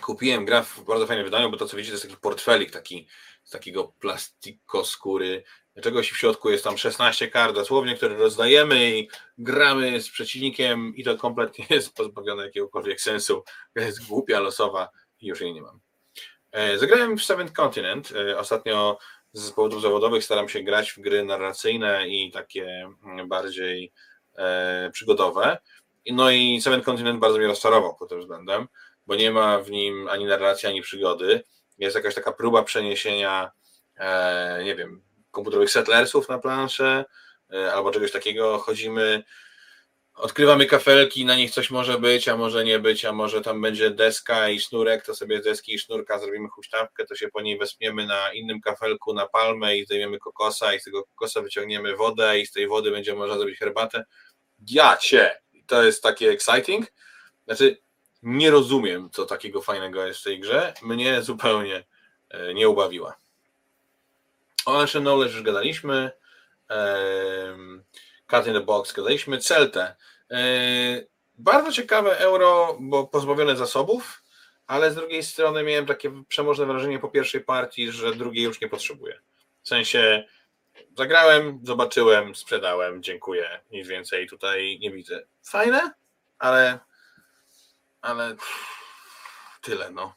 [0.00, 3.08] Kupiłem gra w bardzo fajnym wydaniu, bo to co widzicie to jest taki portfelik taki
[3.44, 5.44] z takiego plastikoskóry
[5.80, 9.08] czegoś w środku jest tam 16 kart dosłownie, które rozdajemy i
[9.38, 13.44] gramy z przeciwnikiem i to kompletnie jest pozbawione jakiegokolwiek sensu.
[13.74, 14.88] Jest głupia, losowa
[15.20, 15.80] i już jej nie mam.
[16.52, 18.12] E, zagrałem w Seventh Continent.
[18.12, 18.98] E, ostatnio
[19.32, 23.92] z powodów zawodowych staram się grać w gry narracyjne i takie mm, bardziej
[24.36, 25.58] e, przygodowe.
[26.10, 28.68] No i Seventh Continent bardzo mnie rozczarował pod tym względem,
[29.06, 31.44] bo nie ma w nim ani narracji, ani przygody.
[31.78, 33.50] Jest jakaś taka próba przeniesienia,
[34.64, 37.04] nie wiem, komputerowych settlersów na planszę
[37.52, 38.58] e, albo czegoś takiego.
[38.58, 39.24] Chodzimy,
[40.14, 43.90] odkrywamy kafelki, na nich coś może być, a może nie być, a może tam będzie
[43.90, 47.58] deska i sznurek, to sobie z deski i sznurka zrobimy huśtawkę, to się po niej
[47.58, 52.40] wespniemy na innym kafelku na palmę i zdejmiemy kokosa i z tego kokosa wyciągniemy wodę
[52.40, 54.04] i z tej wody będzie można zrobić herbatę.
[54.70, 55.40] Ja cię!
[55.66, 56.86] To jest takie exciting.
[57.44, 57.78] Znaczy,
[58.22, 60.74] nie rozumiem, co takiego fajnego jest w tej grze.
[60.82, 61.84] Mnie zupełnie
[62.30, 63.16] e, nie ubawiła.
[64.68, 66.10] O Ancient Knowledge już gadaliśmy.
[68.26, 69.38] Cut in the Box gadaliśmy.
[69.38, 69.96] Celtę.
[71.34, 74.22] Bardzo ciekawe euro, bo pozbawione zasobów,
[74.66, 78.68] ale z drugiej strony miałem takie przemożne wrażenie po pierwszej partii, że drugiej już nie
[78.68, 79.20] potrzebuję.
[79.62, 80.24] W sensie
[80.96, 83.60] zagrałem, zobaczyłem, sprzedałem, dziękuję.
[83.70, 85.26] Nic więcej tutaj nie widzę.
[85.42, 85.92] Fajne,
[86.38, 86.78] ale
[88.00, 88.36] ale
[89.60, 90.14] tyle no.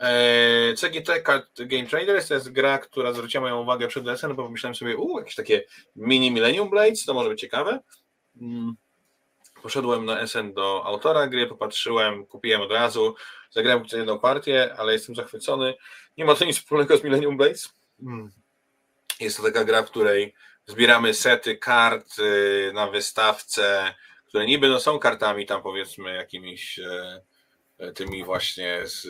[0.00, 1.22] E, CGT
[1.58, 5.18] Game Traders to jest gra, która zwróciła moją uwagę przed SN, bo pomyślałem sobie, u,
[5.18, 5.64] jakieś takie
[5.96, 7.80] mini Millennium Blades, to może być ciekawe.
[8.40, 8.74] Mm.
[9.62, 13.14] Poszedłem na SN do autora gry, popatrzyłem, kupiłem od razu,
[13.50, 15.74] zagrałem jedną partię, ale jestem zachwycony.
[16.18, 17.74] Nie ma to nic wspólnego z Millennium Blades.
[18.02, 18.30] Mm.
[19.20, 20.34] Jest to taka gra, w której
[20.66, 23.94] zbieramy sety kart y, na wystawce,
[24.26, 27.20] które niby no, są kartami tam powiedzmy jakimiś e,
[27.94, 29.06] tymi właśnie z,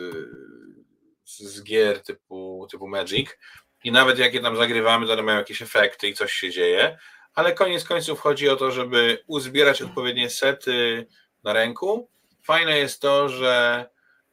[1.24, 3.38] z gier typu, typu Magic.
[3.84, 6.98] I nawet jak je tam zagrywamy, to one mają jakieś efekty i coś się dzieje.
[7.34, 11.06] Ale koniec końców chodzi o to, żeby uzbierać odpowiednie sety
[11.42, 12.10] na ręku.
[12.42, 13.86] Fajne jest to, że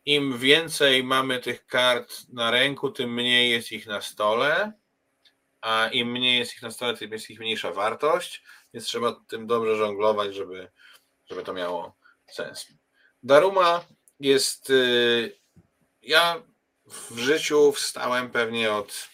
[0.05, 4.71] im więcej mamy tych kart na ręku, tym mniej jest ich na stole,
[5.61, 9.47] a im mniej jest ich na stole, tym jest ich mniejsza wartość, więc trzeba tym
[9.47, 10.71] dobrze żonglować, żeby,
[11.25, 11.97] żeby to miało
[12.31, 12.67] sens.
[13.23, 13.85] Daruma
[14.19, 14.69] jest.
[14.69, 15.37] Y,
[16.01, 16.43] ja
[17.11, 19.09] w życiu wstałem pewnie od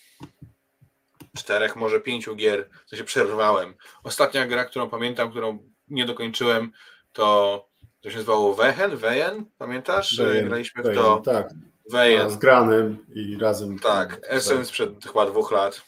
[1.38, 3.76] czterech, może pięciu gier, co się przerwałem.
[4.04, 6.72] Ostatnia gra, którą pamiętam, którą nie dokończyłem,
[7.14, 7.74] to
[8.04, 10.18] to się nazywało Wehen, Wejen, pamiętasz?
[10.18, 11.22] Wejen, Graliśmy Wejen, w to.
[11.26, 11.50] Tak,
[11.92, 12.30] Wejen.
[12.30, 13.80] z granym i razem.
[13.80, 15.82] Tak, Essence przed chyba dwóch lat.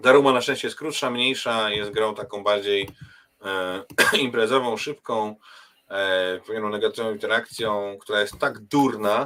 [0.00, 2.88] Daruma na szczęście jest krótsza, mniejsza, jest grą taką bardziej
[3.44, 3.84] e,
[4.26, 5.36] imprezową, szybką,
[6.46, 9.24] pewną negatywną interakcją, która jest tak durna,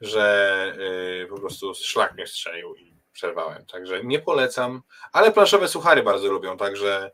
[0.00, 0.76] że
[1.22, 3.66] e, po prostu szlak mnie strzelił i przerwałem.
[3.66, 4.82] Także nie polecam,
[5.12, 7.10] ale planszowe suchary bardzo lubią, także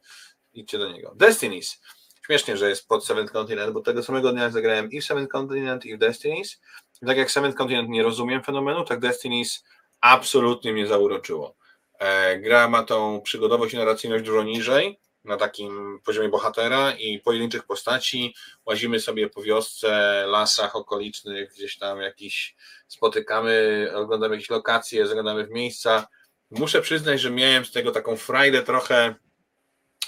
[0.53, 1.13] idźcie do niego.
[1.17, 1.81] Destinies.
[2.27, 5.87] Śmiesznie, że jest pod Seventh Continent, bo tego samego dnia zagrałem i w Seventh Continent,
[5.87, 6.61] i w Destinies.
[7.03, 9.65] I tak jak Seventh Continent nie rozumiem fenomenu, tak Destinies
[10.01, 11.57] absolutnie mnie zauroczyło.
[11.99, 17.67] E, gra ma tą przygodowość i narracyjność dużo niżej, na takim poziomie bohatera i pojedynczych
[17.67, 18.35] postaci.
[18.67, 22.57] Łazimy sobie po wiosce, lasach okolicznych, gdzieś tam jakiś
[22.89, 26.07] spotykamy, oglądamy jakieś lokacje, zaglądamy w miejsca.
[26.51, 29.15] Muszę przyznać, że miałem z tego taką frajdę trochę,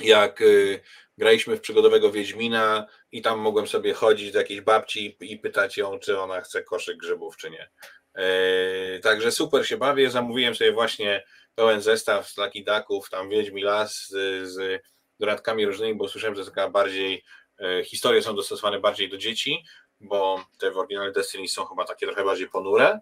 [0.00, 0.80] jak y,
[1.18, 5.98] graliśmy w przygodowego Wiedźmina i tam mogłem sobie chodzić do jakiejś babci i pytać ją,
[5.98, 7.70] czy ona chce koszyk grzybów, czy nie.
[8.16, 10.10] Yy, także super się bawię.
[10.10, 14.82] Zamówiłem sobie właśnie pełen zestaw z Lucky Ducków, tam Wiedźmi Las z, z
[15.20, 17.24] dodatkami różnymi, bo słyszałem, że taka bardziej
[17.58, 19.64] yy, historie są dostosowane bardziej do dzieci,
[20.00, 23.00] bo te w oryginalnej Destiny są chyba takie trochę bardziej ponure.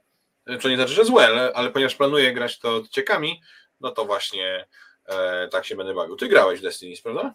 [0.62, 3.41] To nie znaczy, że złe, ale, ale ponieważ planuję grać to ciekami,
[3.81, 4.67] no to właśnie
[5.07, 6.17] e, tak się będę bawił.
[6.17, 7.35] Ty grałeś w Destiny, prawda?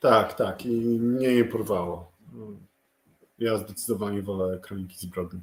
[0.00, 0.66] Tak, tak.
[0.66, 2.12] I mnie nie porwało.
[3.38, 5.40] Ja zdecydowanie wolę Kroniki Zbrodni.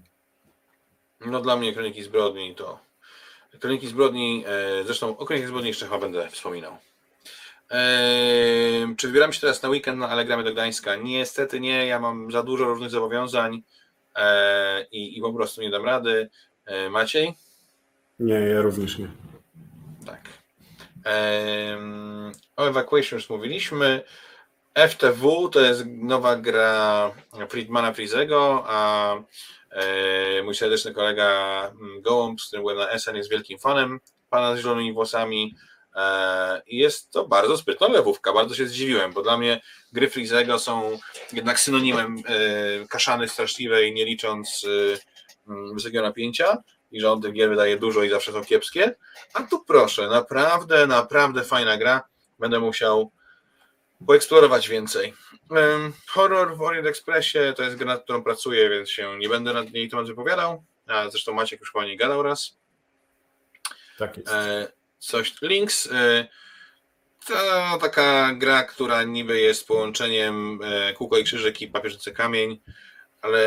[1.26, 2.80] No dla mnie Kroniki Zbrodni to...
[3.60, 6.78] Kroniki Zbrodni, e, zresztą o Kronikach Zbrodni jeszcze chyba będę wspominał.
[7.70, 10.96] Eee, czy wybieram się teraz na weekend na Allegramy do Gdańska?
[10.96, 13.64] Niestety nie, ja mam za dużo różnych zobowiązań
[14.16, 16.30] e, i, i po prostu nie dam rady.
[16.66, 17.34] E, Maciej?
[18.20, 19.08] Nie, ja również nie.
[20.06, 20.22] Tak.
[22.56, 24.04] O Evacuation już mówiliśmy.
[24.88, 27.12] FTW to jest nowa gra
[27.50, 29.16] Friedmana Frizego, a
[29.72, 34.00] e, mój serdeczny kolega mm, Gołąb, z którym byłem na SN, jest wielkim fanem
[34.30, 35.56] pana z zielonymi włosami
[36.68, 39.62] i jest to bardzo sprytna lewówka, bardzo się zdziwiłem, bo dla mnie
[39.94, 41.00] gry Frizego są
[41.34, 44.66] jednak synonimem e, kaszany straszliwej, nie licząc
[45.48, 46.58] mm, wysokiego napięcia
[46.92, 48.96] i że on tych gier wydaje dużo i zawsze są kiepskie,
[49.34, 52.04] a tu proszę, naprawdę, naprawdę fajna gra,
[52.40, 53.12] będę musiał
[54.08, 55.14] poeksplorować więcej.
[56.08, 59.74] Horror w Orient Expressie to jest gra, nad którą pracuję, więc się nie będę nad
[59.74, 60.64] niej temat wypowiadał.
[60.88, 62.58] A zresztą Maciek już po niej gadał raz.
[63.98, 64.30] Tak jest.
[65.00, 65.90] Coś Links.
[65.92, 66.28] E,
[67.28, 72.62] to taka gra, która niby jest połączeniem e, kółko i krzyżyk i papieżycy kamień,
[73.22, 73.40] ale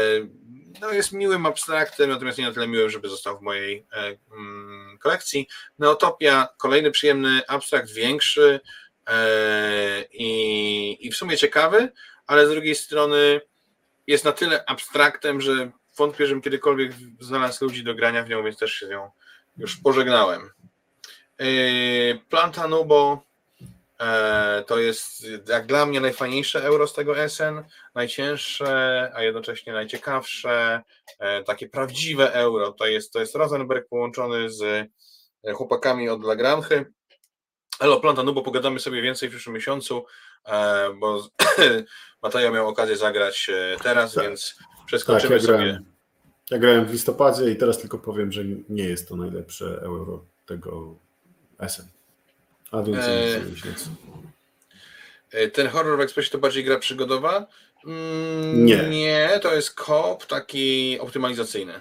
[0.80, 3.86] no jest miłym abstraktem, natomiast nie na tyle miłym, żeby został w mojej
[4.32, 5.48] mm, kolekcji.
[5.78, 8.60] Neotopia, kolejny przyjemny abstrakt, większy,
[10.12, 11.92] i, i w sumie ciekawy,
[12.26, 13.40] ale z drugiej strony
[14.06, 18.58] jest na tyle abstraktem, że wątpię, żebym kiedykolwiek znalazł ludzi do grania w nią, więc
[18.58, 19.10] też się z nią
[19.56, 20.50] już pożegnałem.
[21.38, 21.44] E,
[22.28, 23.22] Planta Nubo
[24.00, 27.62] e, to jest jak dla mnie najfajniejsze euro z tego SN,
[27.94, 30.82] najcięższe, a jednocześnie najciekawsze,
[31.46, 32.72] takie prawdziwe euro.
[32.72, 34.88] To jest, to jest Rosenberg połączony z
[35.54, 36.84] chłopakami od Lagrange
[37.82, 40.04] Elo Planta, no bo pogadamy sobie więcej w przyszłym miesiącu,
[40.46, 41.28] e, bo
[42.22, 44.24] Mataja miał okazję zagrać e, teraz, tak.
[44.24, 45.80] więc przeskoczymy tak, ja sobie.
[46.50, 50.94] Ja grałem w listopadzie i teraz tylko powiem, że nie jest to najlepsze euro tego
[51.68, 51.86] SM.
[52.70, 52.98] A więc
[55.32, 57.46] e, Ten horror w Expressie to bardziej gra przygodowa?
[57.86, 58.88] Mm, nie.
[58.88, 61.72] Nie, to jest koop taki optymalizacyjny.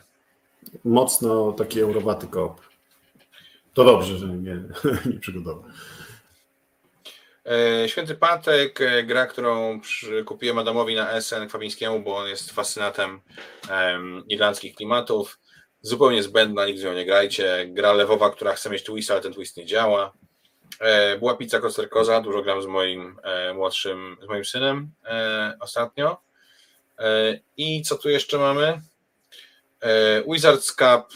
[0.84, 2.62] Mocno taki eurowaty koop.
[3.74, 4.64] To dobrze, że nie,
[5.14, 5.68] nie przygodowa.
[7.45, 9.82] E, Święty Patek, e, gra, którą
[10.26, 13.20] kupiłem Adamowi na SN Kwabińskiemu, bo on jest fascynatem
[13.70, 15.40] um, irlandzkich klimatów.
[15.82, 17.66] Zupełnie zbędna, nigdy ją nie grajcie.
[17.68, 20.14] Gra lewowa, która chce mieć twist, ale ten twist nie działa.
[20.80, 26.22] E, była pizza kosterkoza, dużo gram z moim e, młodszym, z moim synem e, ostatnio.
[27.58, 28.82] I co tu jeszcze mamy?
[30.28, 31.14] Wizards Cup,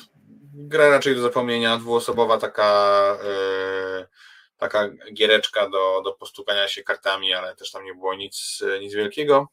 [0.54, 3.18] gra raczej do zapomnienia, dwuosobowa taka
[4.58, 9.48] taka giereczka do, do postukania się kartami, ale też tam nie było nic, nic wielkiego.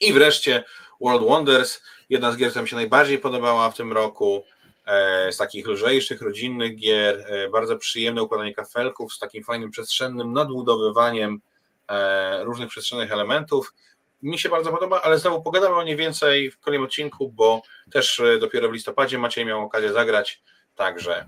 [0.00, 0.64] I wreszcie
[1.00, 4.44] World Wonders, jedna z gier, która mi się najbardziej podobała w tym roku,
[4.86, 10.32] e, z takich lżejszych, rodzinnych gier, e, bardzo przyjemne układanie kafelków z takim fajnym przestrzennym
[10.32, 11.40] nadbudowywaniem
[11.88, 13.74] e, różnych przestrzennych elementów.
[14.22, 17.62] Mi się bardzo podoba, ale znowu pogadamy o niej więcej w kolejnym odcinku, bo
[17.92, 20.42] też dopiero w listopadzie Maciej miał okazję zagrać,
[20.76, 21.26] także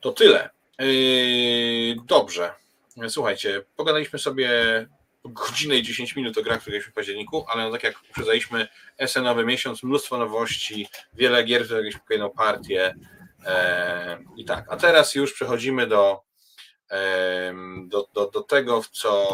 [0.00, 0.50] to tyle.
[2.06, 2.52] Dobrze.
[3.08, 4.50] Słuchajcie, pogadaliśmy sobie
[5.28, 9.44] godzinę i 10 minut o grach, które w październiku, ale no tak jak uprzedzaliśmy, SN-owy
[9.44, 12.94] miesiąc, mnóstwo nowości, wiele gier, które jakieś kolejną partię
[13.44, 14.64] e, i tak.
[14.68, 16.20] A teraz już przechodzimy do,
[16.90, 17.54] e,
[17.86, 19.28] do, do, do tego, w co,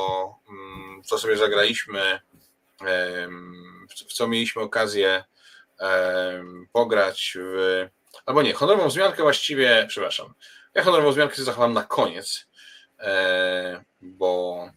[0.49, 3.29] mm, w co sobie zagraliśmy, e,
[4.09, 5.25] w co mieliśmy okazję
[6.73, 7.89] pograć w,
[8.27, 10.35] albo nie, honorową zmiankę właściwie, przepraszam,
[10.75, 12.47] ja honorową zmiankę sobie zachowam na koniec,
[13.01, 14.71] e, bo,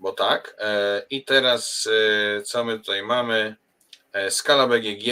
[0.00, 0.56] bo tak.
[0.58, 1.88] E, I teraz
[2.38, 3.56] e, co my tutaj mamy?
[4.28, 5.06] Skala BGG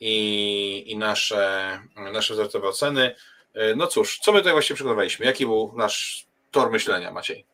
[0.00, 1.78] i, i nasze,
[2.12, 3.14] nasze wzorcowe oceny.
[3.76, 5.26] No cóż, co my tutaj właśnie przygotowaliśmy?
[5.26, 7.44] Jaki był nasz tor myślenia, Maciej?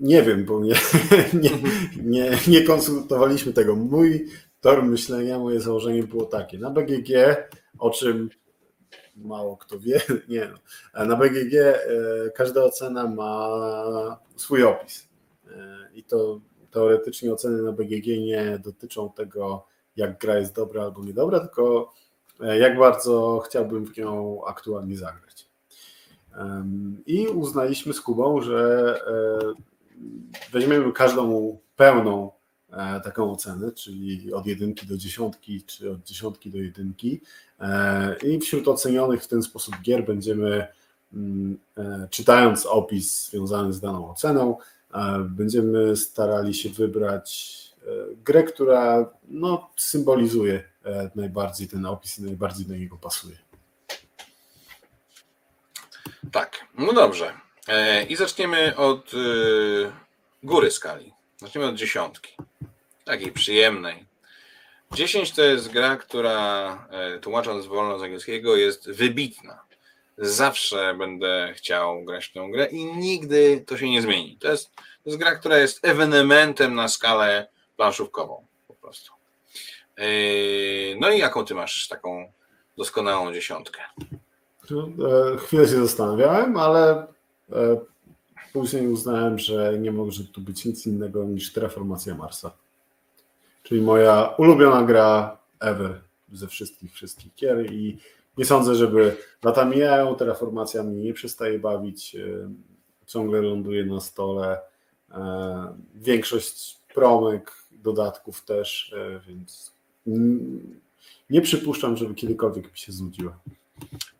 [0.00, 0.74] Nie wiem, bo nie,
[1.42, 1.50] nie,
[2.02, 3.76] nie, nie konsultowaliśmy tego.
[3.76, 4.26] Mój
[4.60, 6.58] tor myślenia, moje założenie było takie.
[6.58, 7.10] Na BGG,
[7.78, 8.30] o czym
[9.24, 10.50] mało kto wie, nie
[10.94, 11.06] no.
[11.06, 11.76] Na BGG e,
[12.34, 15.08] każda ocena ma swój opis
[15.46, 15.50] e,
[15.94, 16.40] i to
[16.70, 19.66] teoretycznie oceny na BGG nie dotyczą tego,
[19.96, 21.92] jak gra jest dobra albo niedobra, tylko
[22.40, 25.50] e, jak bardzo chciałbym w nią aktualnie zagrać.
[27.06, 29.00] I uznaliśmy z Kubą, że
[30.52, 32.39] weźmiemy każdą pełną E,
[33.04, 37.20] taką ocenę, czyli od jedynki do dziesiątki, czy od dziesiątki do jedynki.
[37.60, 40.66] E, I wśród ocenionych w ten sposób gier będziemy,
[41.12, 44.56] mm, e, czytając opis związany z daną oceną,
[45.24, 47.58] będziemy starali się wybrać
[48.24, 50.64] grę, która no, symbolizuje
[51.14, 53.36] najbardziej ten opis i najbardziej do niego pasuje.
[56.32, 57.32] Tak, no dobrze.
[58.08, 59.12] I zaczniemy od
[60.42, 61.12] góry skali.
[61.38, 62.32] Zaczniemy od dziesiątki
[63.10, 64.06] takiej przyjemnej.
[64.92, 69.60] 10 to jest gra, która e, tłumacząc wolno z angielskiego jest wybitna.
[70.18, 74.36] Zawsze będę chciał grać w tę grę i nigdy to się nie zmieni.
[74.40, 79.12] To jest, to jest gra, która jest ewenementem na skalę planszówkową po prostu.
[79.96, 80.04] E,
[81.00, 82.32] no i jaką ty masz taką
[82.76, 83.80] doskonałą dziesiątkę?
[84.70, 87.06] E, chwilę się zastanawiałem, ale
[88.52, 92.52] później uznałem, że nie może tu być nic innego niż Terraformacja Marsa
[93.70, 96.00] czyli moja ulubiona gra ever
[96.32, 97.98] ze wszystkich, wszystkich gier i
[98.38, 102.20] nie sądzę, żeby lata mijają, terraformacja mnie nie przestaje bawić, e,
[103.06, 104.60] ciągle ląduje na stole,
[105.10, 109.72] e, większość promek, dodatków też, e, więc
[111.30, 113.38] nie przypuszczam, żeby kiedykolwiek mi się znudziła.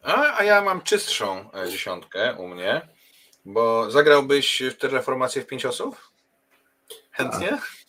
[0.02, 2.88] A, a ja mam czystszą dziesiątkę u mnie,
[3.44, 5.96] bo zagrałbyś w Terraformację w pięć osób?
[7.10, 7.48] Chętnie?
[7.48, 7.79] Tak.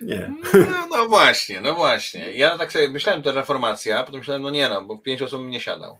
[0.00, 0.32] Nie.
[0.70, 2.32] No, no, właśnie, no właśnie.
[2.32, 5.60] Ja tak sobie myślałem, to reformacja, potem myślałem, no nie no, bo pięć osób nie
[5.60, 5.98] siadał.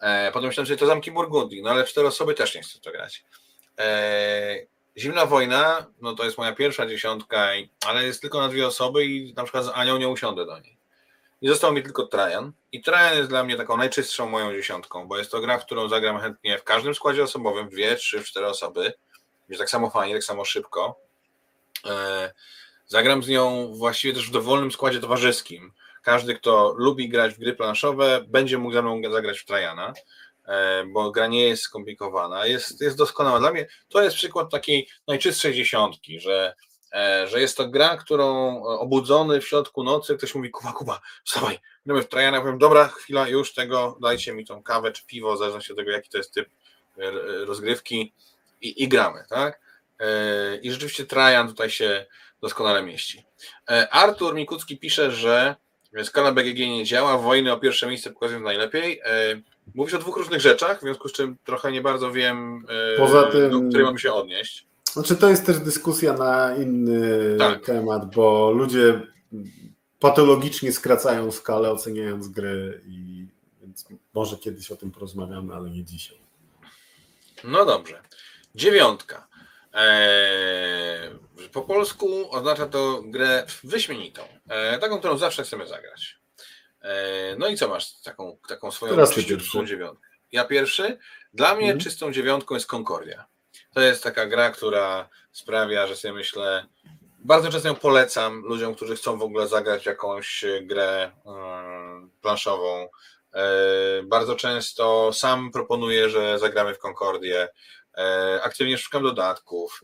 [0.00, 2.92] E, potem myślałem, że to zamki Burgundii, no ale cztery osoby też nie chcą to
[2.92, 3.24] grać.
[3.78, 4.56] E,
[4.96, 7.48] Zimna wojna, no to jest moja pierwsza dziesiątka,
[7.86, 10.76] ale jest tylko na dwie osoby i na przykład z Anią nie usiądę do niej.
[11.42, 12.52] I został mi tylko Trajan.
[12.72, 15.88] I Trajan jest dla mnie taką najczystszą moją dziesiątką, bo jest to gra, w którą
[15.88, 18.92] zagram chętnie w każdym składzie osobowym, dwie, trzy, cztery osoby.
[19.48, 21.00] Jest tak samo fajnie, tak samo szybko.
[21.86, 22.32] E,
[22.92, 25.72] Zagram z nią właściwie też w dowolnym składzie towarzyskim.
[26.02, 29.92] Każdy, kto lubi grać w gry planszowe, będzie mógł ze mną zagrać w Trajana,
[30.46, 33.38] e, bo gra nie jest skomplikowana, jest, jest doskonała.
[33.38, 36.54] Dla mnie to jest przykład takiej najczystszej dziesiątki, że,
[36.92, 41.58] e, że jest to gra, którą obudzony w środku nocy ktoś mówi, Kuba, Kuba, wstawaj,
[41.86, 45.38] gramy w Trajana, powiem, dobra, chwila, już tego, dajcie mi tą kawę czy piwo, w
[45.38, 46.48] zależności od tego, jaki to jest typ
[46.98, 47.10] e,
[47.44, 48.12] rozgrywki
[48.60, 49.62] i, i gramy, tak?
[50.62, 52.06] I rzeczywiście Trajan tutaj się
[52.42, 53.24] doskonale mieści.
[53.70, 55.56] E, Artur Mikucki pisze, że
[56.04, 59.00] skala BGG nie działa, wojny o pierwsze miejsce pokazują najlepiej.
[59.04, 59.40] E,
[59.74, 63.22] mówisz o dwóch różnych rzeczach, w związku z czym trochę nie bardzo wiem, e, Poza
[63.22, 64.66] tym, do której mamy się odnieść.
[64.92, 67.64] Znaczy to jest też dyskusja na inny tak.
[67.64, 69.00] temat, bo ludzie
[70.00, 73.26] patologicznie skracają skalę oceniając gry i
[73.62, 76.18] więc może kiedyś o tym porozmawiamy, ale nie dzisiaj.
[77.44, 78.02] No dobrze.
[78.54, 79.26] Dziewiątka.
[79.72, 81.10] Eee,
[81.52, 86.16] po polsku oznacza to grę wyśmienitą, eee, taką, którą zawsze chcemy zagrać.
[87.38, 90.08] No i co masz taką, taką swoją Teraz czyściutką dziewiątkę?
[90.32, 90.98] Ja pierwszy?
[91.34, 91.80] Dla mnie hmm.
[91.80, 93.24] czystą dziewiątką jest Concordia.
[93.74, 96.66] To jest taka gra, która sprawia, że sobie myślę,
[97.18, 101.10] bardzo często ją polecam ludziom, którzy chcą w ogóle zagrać jakąś grę
[102.20, 102.88] planszową.
[104.04, 107.48] Bardzo często sam proponuję, że zagramy w Concordię.
[108.42, 109.80] Aktywnie szukam dodatków.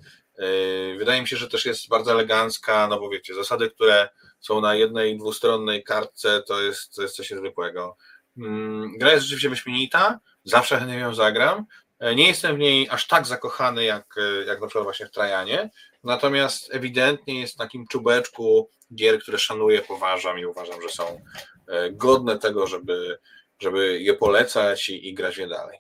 [0.99, 4.09] Wydaje mi się, że też jest bardzo elegancka, no bo wiecie, zasady, które
[4.41, 7.97] są na jednej dwustronnej kartce, to jest, to jest coś niezwykłego.
[8.39, 11.67] Mm, gra jest rzeczywiście wyśmienita, zawsze chętnie ją zagram.
[11.99, 15.11] E, nie jestem w niej aż tak zakochany, jak, e, jak na przykład właśnie w
[15.11, 15.71] Trajanie,
[16.05, 21.21] natomiast ewidentnie jest na takim czubeczku gier, które szanuję, poważam i uważam, że są
[21.69, 23.19] e, godne tego, żeby,
[23.59, 25.79] żeby je polecać i, i grać je dalej.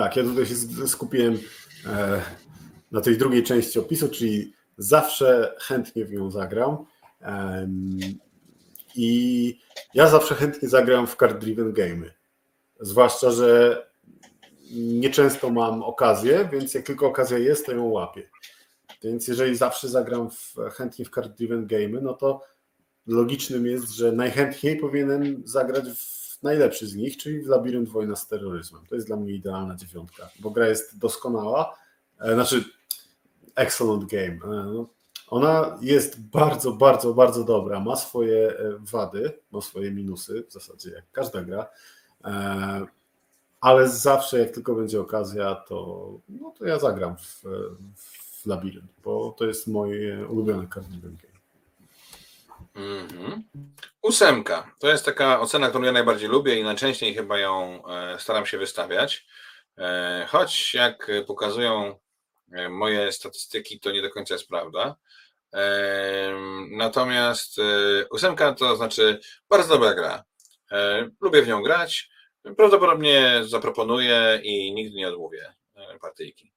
[0.00, 0.54] Tak, ja tutaj się
[0.88, 1.38] skupiłem
[2.92, 6.76] na tej drugiej części opisu, czyli zawsze chętnie w nią zagram.
[8.96, 9.58] I
[9.94, 12.10] ja zawsze chętnie zagram w card-driven gamey.
[12.80, 13.82] Zwłaszcza, że
[14.72, 18.30] nieczęsto mam okazję, więc jak tylko okazja jest, to ją łapię.
[19.02, 22.42] Więc jeżeli zawsze zagram w, chętnie w card-driven gamey, no to
[23.06, 28.28] logicznym jest, że najchętniej powinienem zagrać w najlepszy z nich, czyli w Labirynt Wojna z
[28.28, 28.86] terroryzmem.
[28.88, 31.76] To jest dla mnie idealna dziewiątka, bo gra jest doskonała,
[32.20, 32.64] e, znaczy
[33.54, 34.38] excellent game.
[34.44, 34.86] E, no,
[35.28, 37.80] ona jest bardzo, bardzo, bardzo dobra.
[37.80, 41.66] Ma swoje e, wady, ma swoje minusy, w zasadzie jak każda gra,
[43.60, 47.42] ale zawsze jak tylko będzie okazja, to, no to ja zagram w,
[48.42, 51.29] w Labirynt, bo to jest moje ulubione card game.
[52.80, 53.42] Mm-hmm.
[54.02, 54.74] Ósemka.
[54.78, 57.82] To jest taka ocena, którą ja najbardziej lubię i najczęściej chyba ją
[58.18, 59.26] staram się wystawiać.
[60.28, 61.98] Choć jak pokazują
[62.70, 64.96] moje statystyki, to nie do końca jest prawda.
[66.70, 67.62] Natomiast e,
[68.10, 70.24] ósemka to znaczy bardzo dobra gra.
[70.70, 72.10] E, lubię w nią grać.
[72.56, 76.52] Prawdopodobnie zaproponuję i nigdy nie odmówię e, partyjki.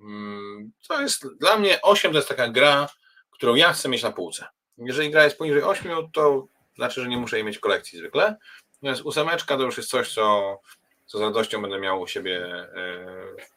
[0.00, 2.88] Mm, to jest dla mnie 8 to jest taka gra,
[3.30, 4.46] którą ja chcę mieć na półce.
[4.80, 6.46] Jeżeli gra jest poniżej 8, to
[6.76, 8.36] znaczy, że nie muszę jej mieć kolekcji zwykle.
[8.74, 10.58] Natomiast ósemeczka to już jest coś, co,
[11.06, 12.46] co z radością będę miał u siebie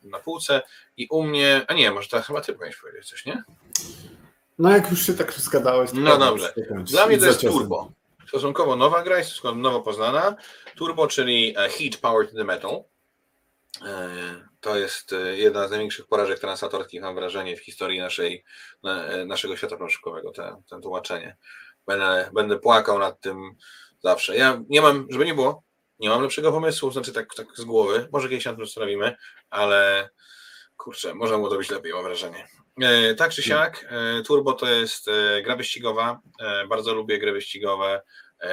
[0.04, 0.62] na półce.
[0.98, 3.44] I u mnie, a nie, może teraz chyba ty powinieneś powiedzieć coś, nie?
[4.60, 5.92] No jak już się tak zgadałeś.
[5.92, 6.54] To no dobrze.
[6.84, 7.92] Dla mnie to jest Turbo.
[8.28, 10.36] Stosunkowo nowa gra, jest stosunkowo nowo poznana.
[10.76, 12.84] Turbo, czyli e, Heat Powered to the Metal.
[14.64, 18.44] E, to jest e, jedna z największych porażek translatorskich, mam wrażenie, w historii naszej,
[19.26, 21.38] naszego świata planszówkowego, to, to tłumaczenie.
[21.88, 23.56] Będę, będę płakał nad tym
[24.00, 24.38] zawsze.
[24.38, 25.64] Ja nie mam, żeby nie było,
[26.00, 29.16] nie mam lepszego pomysłu, znaczy tak, tak z głowy, może kiedyś na tym zastanowimy,
[29.50, 30.10] ale
[30.78, 32.48] kurczę, można było to być lepiej, mam wrażenie.
[32.82, 36.20] E, tak czy siak, e, Turbo to jest e, gra wyścigowa.
[36.70, 38.02] Bardzo lubię gry wyścigowe.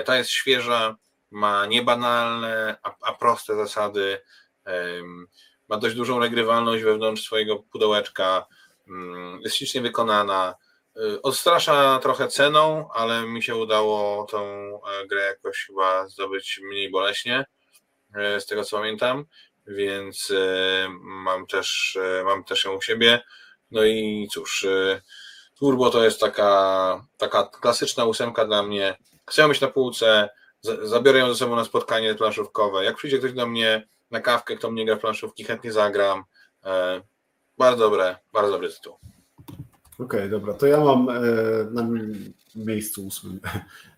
[0.04, 0.96] Ta jest świeża,
[1.30, 4.18] ma niebanalne, a, a proste zasady.
[5.70, 8.46] Ma dość dużą regrywalność wewnątrz swojego pudełeczka.
[8.88, 10.54] Mm, jest ślicznie wykonana.
[11.22, 14.40] Odstrasza trochę ceną, ale mi się udało tą
[15.08, 17.44] grę jakoś chyba zdobyć mniej boleśnie,
[18.38, 19.24] z tego co pamiętam,
[19.66, 20.32] więc
[21.00, 23.20] mam też, mam też ją u siebie.
[23.70, 25.02] No i cóż, y,
[25.58, 28.96] Turbo to jest taka, taka klasyczna ósemka dla mnie.
[29.26, 30.28] Chcę mieć na półce,
[30.82, 32.84] zabiorę ją ze sobą na spotkanie planszówkowe.
[32.84, 36.24] Jak przyjdzie ktoś do mnie na kawkę, kto mnie gra w planszówki, chętnie zagram.
[36.64, 37.00] E,
[37.58, 38.92] bardzo dobre, bardzo dobry tytuł.
[39.94, 41.22] Okej, okay, dobra, to ja mam e,
[41.70, 41.88] na
[42.54, 43.40] miejscu ósmym.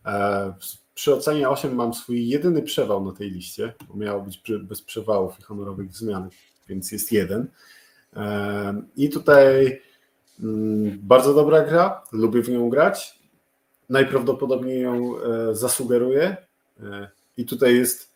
[0.04, 0.54] E,
[0.94, 5.38] przy ocenie 8 mam swój jedyny przewał na tej liście, bo miało być bez przewałów
[5.38, 6.28] i honorowych zmian,
[6.68, 7.46] więc jest jeden.
[8.96, 9.80] I tutaj
[10.40, 13.18] mm, bardzo dobra gra, lubię w nią grać.
[13.88, 15.14] Najprawdopodobniej ją
[15.52, 16.36] zasugeruję.
[17.36, 18.11] I tutaj jest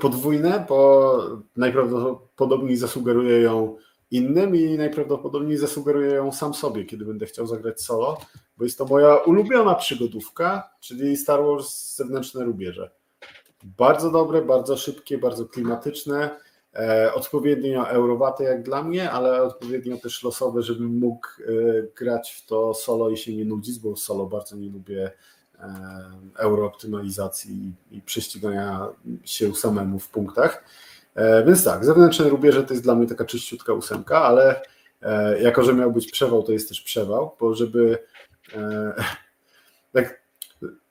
[0.00, 1.20] podwójne, bo
[1.56, 3.76] najprawdopodobniej zasugeruję ją
[4.10, 8.18] innym i najprawdopodobniej zasugeruję ją sam sobie, kiedy będę chciał zagrać solo,
[8.56, 12.90] bo jest to moja ulubiona przygodówka, czyli Star Wars Zewnętrzne Rubieże.
[13.64, 16.30] Bardzo dobre, bardzo szybkie, bardzo klimatyczne
[16.76, 21.42] E, odpowiednio eurowate jak dla mnie, ale odpowiednio też losowe, żebym mógł e,
[21.96, 25.12] grać w to solo i się nie nudzić, bo solo bardzo nie lubię
[26.36, 28.88] eurooptymalizacji i prześcigania
[29.24, 30.64] się samemu w punktach.
[31.46, 34.62] Więc tak, zewnętrzne rubieże to jest dla mnie taka czyściutka ósemka, ale
[35.40, 37.98] jako, że miał być przewał, to jest też przewał, bo żeby
[39.92, 40.24] tak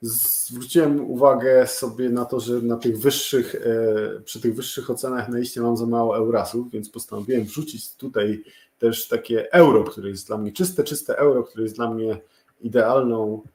[0.00, 5.38] zwróciłem uwagę sobie na to, że na tych wyższych, e, przy tych wyższych ocenach na
[5.38, 8.44] liście mam za mało eurasów, więc postanowiłem wrzucić tutaj
[8.78, 12.20] też takie euro, które jest dla mnie czyste, czyste euro, które jest dla mnie
[12.60, 13.48] idealną e,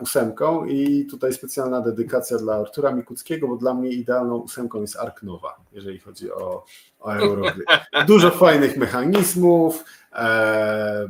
[0.00, 5.22] ósemką i tutaj specjalna dedykacja dla Artura Mikuckiego, bo dla mnie idealną ósemką jest Ark
[5.22, 6.64] Nowa, jeżeli chodzi o,
[7.00, 7.64] o Eurogry.
[8.06, 11.08] Dużo fajnych mechanizmów, e,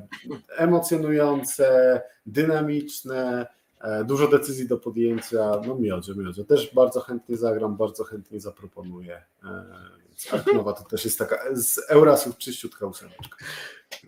[0.56, 3.61] emocjonujące, dynamiczne, e,
[4.04, 6.44] dużo decyzji do podjęcia, no miodzie, miodzie.
[6.44, 9.24] Też bardzo chętnie zagram, bardzo chętnie zaproponuję.
[9.44, 9.64] E,
[10.08, 13.36] więc Ark Nowa to też jest taka z Eurasów czyściutka ósemeczka.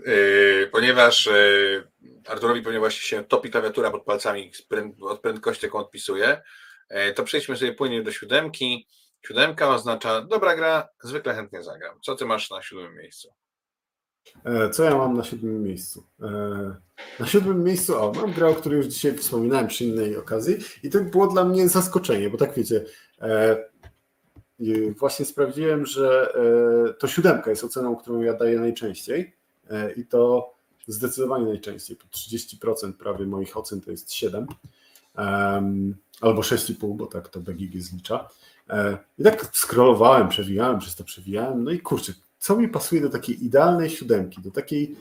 [0.06, 1.28] Yy, ponieważ
[2.28, 4.50] Arturowi właśnie się topi klawiatura pod palcami
[5.00, 6.42] od prędkości, jaką odpisuje,
[7.14, 8.86] to przejdźmy sobie płynnie do siódemki.
[9.26, 12.00] Siódemka oznacza dobra gra, zwykle chętnie zagram.
[12.00, 13.34] Co ty masz na siódmym miejscu?
[14.44, 16.04] E, co ja mam na siódmym miejscu?
[16.22, 16.28] E,
[17.20, 20.90] na siódmym miejscu, o, mam grę, o której już dzisiaj wspominałem przy innej okazji i
[20.90, 22.84] to było dla mnie zaskoczenie, bo tak wiecie,
[23.20, 23.56] e,
[24.98, 26.34] właśnie sprawdziłem, że
[26.98, 29.36] to siódemka jest oceną, którą ja daję najczęściej
[29.96, 30.52] i to
[30.86, 34.46] zdecydowanie najczęściej, po 30% prawie moich ocen to jest 7
[36.20, 38.28] albo 6,5, bo tak to BGG zlicza.
[39.18, 42.12] I tak scrollowałem, przewijałem, przez to przewijałem, no i kurczę,
[42.44, 44.96] co mi pasuje do takiej idealnej siódemki, do takiej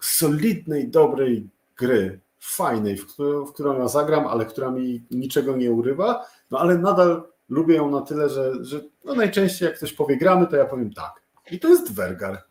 [0.00, 5.72] solidnej, dobrej gry, fajnej, w, którą, w którą ja zagram, ale która mi niczego nie
[5.72, 10.16] urywa, no ale nadal lubię ją na tyle, że, że no najczęściej jak ktoś powie
[10.16, 11.22] gramy, to ja powiem tak.
[11.50, 12.44] I to jest Wergar.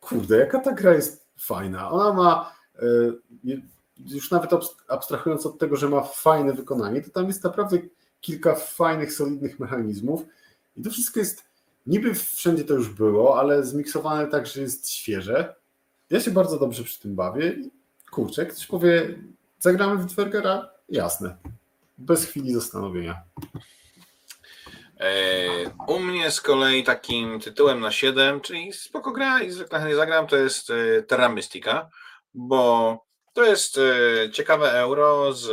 [0.00, 1.90] Kurde, jaka ta gra jest fajna.
[1.90, 3.58] Ona ma, e,
[4.06, 4.50] już nawet
[4.88, 7.78] abstrahując od tego, że ma fajne wykonanie, to tam jest naprawdę
[8.20, 10.24] kilka fajnych, solidnych mechanizmów
[10.76, 11.47] i to wszystko jest
[11.88, 15.54] Niby wszędzie to już było, ale zmiksowane tak, że jest świeże.
[16.10, 17.56] Ja się bardzo dobrze przy tym bawię.
[18.10, 19.18] Kurczę, ktoś powie,
[19.58, 20.70] zagramy w Twergera?
[20.88, 21.36] Jasne.
[21.98, 23.22] Bez chwili zastanowienia.
[25.00, 25.10] E,
[25.86, 30.36] u mnie z kolei takim tytułem na 7, czyli spoko gra i zwykle zagram, to
[30.36, 31.90] jest e, Terra Mystica,
[32.34, 32.98] bo
[33.32, 35.48] to jest e, ciekawe euro z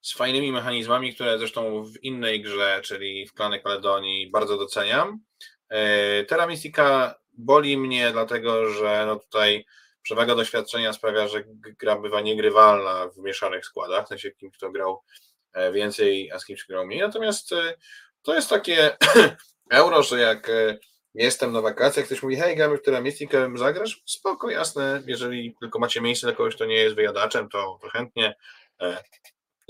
[0.00, 5.20] z fajnymi mechanizmami, które zresztą w innej grze, czyli w Klanie Kaledonii, bardzo doceniam.
[5.68, 9.64] E, Terra Mystica boli mnie, dlatego że no tutaj
[10.02, 11.44] przewaga doświadczenia sprawia, że
[11.80, 15.02] gra bywa niegrywalna w mieszanych składach, w sensie kimś, kto grał
[15.52, 17.00] e, więcej, a z kimś grał mniej.
[17.00, 17.74] Natomiast e,
[18.22, 18.96] to jest takie
[19.70, 20.50] euro, że jak
[21.14, 24.02] jestem na wakacjach, ktoś mówi, hej, gramy w Terra Mystica, zagrasz?
[24.06, 28.34] Spoko, jasne, jeżeli tylko macie miejsce dla kogoś, kto nie jest wyjadaczem, to, to chętnie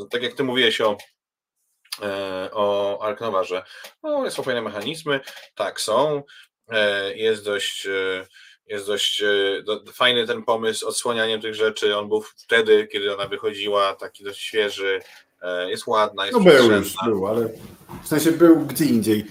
[0.06, 0.96] tak jak ty mówiłeś o,
[2.02, 3.62] e, o Arknowa, że
[4.02, 5.20] no, są fajne mechanizmy,
[5.54, 6.22] tak są,
[6.68, 8.26] e, jest dość e,
[8.66, 9.22] jest dość
[9.92, 11.96] fajny ten pomysł odsłanianiem tych rzeczy.
[11.96, 15.00] On był wtedy, kiedy ona wychodziła, taki dość świeży,
[15.66, 17.48] jest ładna, jest No był już, był, ale
[18.04, 19.26] w sensie był gdzie indziej.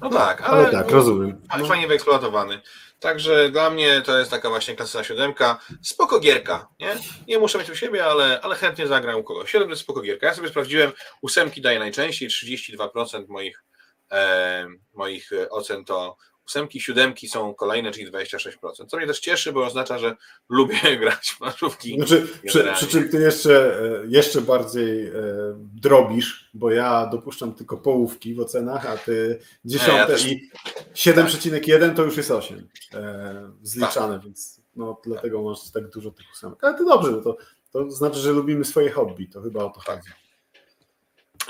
[0.00, 1.42] No tak, ale, ale tak, rozumiem.
[1.68, 2.60] Fajnie wyeksploatowany.
[3.00, 5.60] Także dla mnie to jest taka właśnie klasyczna siódemka.
[5.82, 6.96] Spoko gierka, nie?
[7.28, 9.50] Nie muszę mieć u siebie, ale, ale chętnie zagram u kogoś.
[9.50, 10.26] Siedem to jest spoko gierka.
[10.26, 13.64] Ja sobie sprawdziłem, ósemki daje najczęściej, 32% moich,
[14.12, 16.16] e, moich ocen to
[16.50, 18.86] ósemki, siódemki są kolejne, czyli 26%.
[18.88, 20.16] Co mnie też cieszy, bo oznacza, że
[20.48, 21.96] lubię grać w maszówki.
[21.96, 25.12] Znaczy, przy, przy, czym ty jeszcze, e, jeszcze bardziej e,
[25.56, 30.26] drobisz, bo ja dopuszczam tylko połówki w ocenach, a ty dziesiąte ja też...
[30.26, 30.50] i
[30.94, 31.96] 7,1 tak.
[31.96, 34.24] to już jest 8 e, zliczane, tak.
[34.24, 35.46] więc no, dlatego tak.
[35.46, 36.64] masz tak dużo tych ósemek.
[36.64, 37.36] Ale to dobrze, no to,
[37.72, 40.10] to znaczy, że lubimy swoje hobby, to chyba o to chodzi.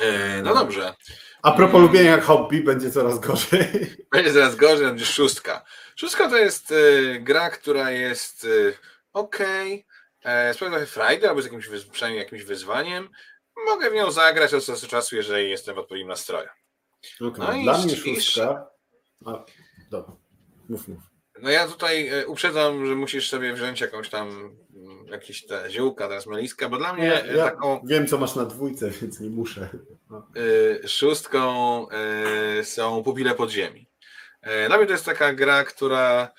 [0.00, 0.94] E, no dobrze.
[1.42, 3.68] A propos lubienia hobby, będzie coraz gorzej.
[4.12, 5.64] Będzie coraz gorzej, będzie szóstka.
[5.96, 8.74] Szóstka to jest y, gra, która jest y,
[9.12, 9.38] ok,
[10.24, 13.08] e, sprawia Friday albo z jakimś, przynajmniej jakimś wyzwaniem.
[13.66, 16.48] Mogę w nią zagrać od czasu do czasu, jeżeli jestem w odpowiednim nastroju.
[17.20, 17.56] Okay.
[17.56, 18.66] No Dla mnie szóstka...
[19.26, 19.44] A,
[19.90, 20.12] dobra,
[20.68, 21.00] mów, mów.
[21.42, 24.56] No ja tutaj uprzedzam, że musisz sobie wziąć jakąś tam
[25.06, 27.80] jakieś te ziółka, teraz meliska, bo dla mnie ja, ja taką...
[27.84, 29.68] Wiem, co masz na dwójce, więc nie muszę.
[30.10, 30.26] No.
[30.36, 31.86] Y, szóstką
[32.60, 33.86] y, są pupile podziemi.
[34.46, 36.32] Y, dla mnie to jest taka gra, która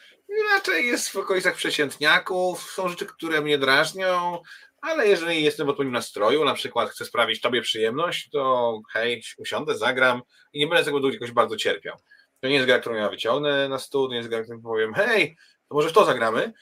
[0.53, 4.41] raczej jest w okolicach przeciętniaków, są rzeczy, które mnie drażnią,
[4.81, 9.77] ale jeżeli jestem w odpowiednim nastroju, na przykład chcę sprawić Tobie przyjemność, to hej, usiądę,
[9.77, 10.21] zagram
[10.53, 11.97] i nie będę z tego jakoś bardzo cierpiał.
[12.39, 14.93] To nie jest gra, którą ja wyciągnę na stół, to nie jest gra, którą powiem,
[14.93, 15.37] hej,
[15.69, 16.53] to może w to zagramy,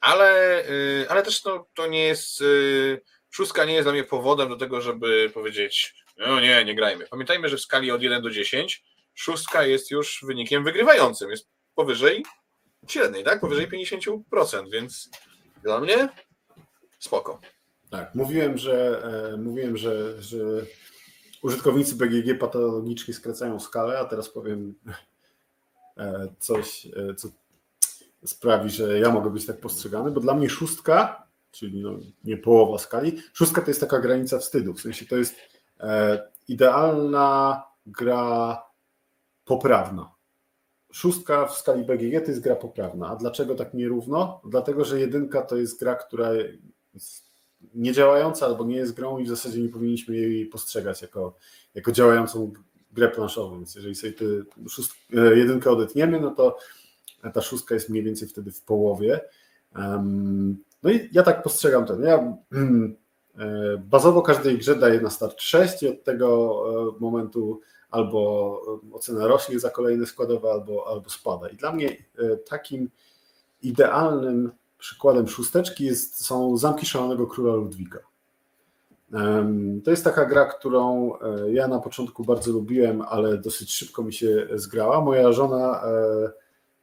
[0.00, 3.00] ale, y, ale też to, to nie jest, y,
[3.30, 7.06] szóstka nie jest dla mnie powodem do tego, żeby powiedzieć, no nie, nie grajmy.
[7.06, 8.84] Pamiętajmy, że w skali od 1 do 10
[9.14, 12.24] szóstka jest już wynikiem wygrywającym, jest powyżej
[12.86, 13.40] średniej, tak?
[13.40, 15.10] Powyżej 50%, więc
[15.62, 16.08] dla mnie
[16.98, 17.40] spoko.
[17.90, 19.02] Tak, mówiłem, że
[19.32, 20.38] e, mówiłem, że, że
[21.42, 24.74] użytkownicy BGG patologicznie skracają skalę, a teraz powiem
[25.96, 27.28] e, coś, e, co
[28.24, 32.78] sprawi, że ja mogę być tak postrzegany, bo dla mnie szóstka czyli no nie połowa
[32.78, 33.18] skali.
[33.32, 35.36] Szóstka to jest taka granica wstydu, w sensie to jest
[35.80, 38.62] e, idealna gra
[39.44, 40.14] poprawna.
[40.92, 43.08] Szóstka w skali BGG to jest gra poprawna.
[43.08, 44.40] A dlaczego tak nierówno?
[44.44, 46.28] Dlatego, że jedynka to jest gra, która
[46.94, 47.28] jest
[47.74, 51.34] niedziałająca albo nie jest grą i w zasadzie nie powinniśmy jej postrzegać jako,
[51.74, 52.52] jako działającą
[52.92, 53.56] grę planszową.
[53.56, 54.24] Więc jeżeli sobie tę
[55.16, 56.58] e, jedynkę odetniemy, no to
[57.34, 59.20] ta szóstka jest mniej więcej wtedy w połowie.
[60.82, 62.00] No i ja tak postrzegam to.
[62.00, 62.96] Ja mm,
[63.38, 66.62] e, bazowo każdej grze daję na start 6 i od tego
[66.96, 68.62] e, momentu albo
[68.92, 71.48] ocena rośnie za kolejne składowe, albo, albo spada.
[71.48, 71.96] I dla mnie
[72.48, 72.90] takim
[73.62, 77.98] idealnym przykładem szósteczki jest, są Zamki Szalonego Króla Ludwika.
[79.84, 84.12] To jest taka gra, którą e, ja na początku bardzo lubiłem, ale dosyć szybko mi
[84.12, 85.00] się zgrała.
[85.00, 85.82] Moja żona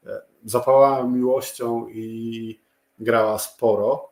[0.06, 2.60] e, e, zapałała miłością i
[3.00, 4.10] grała sporo.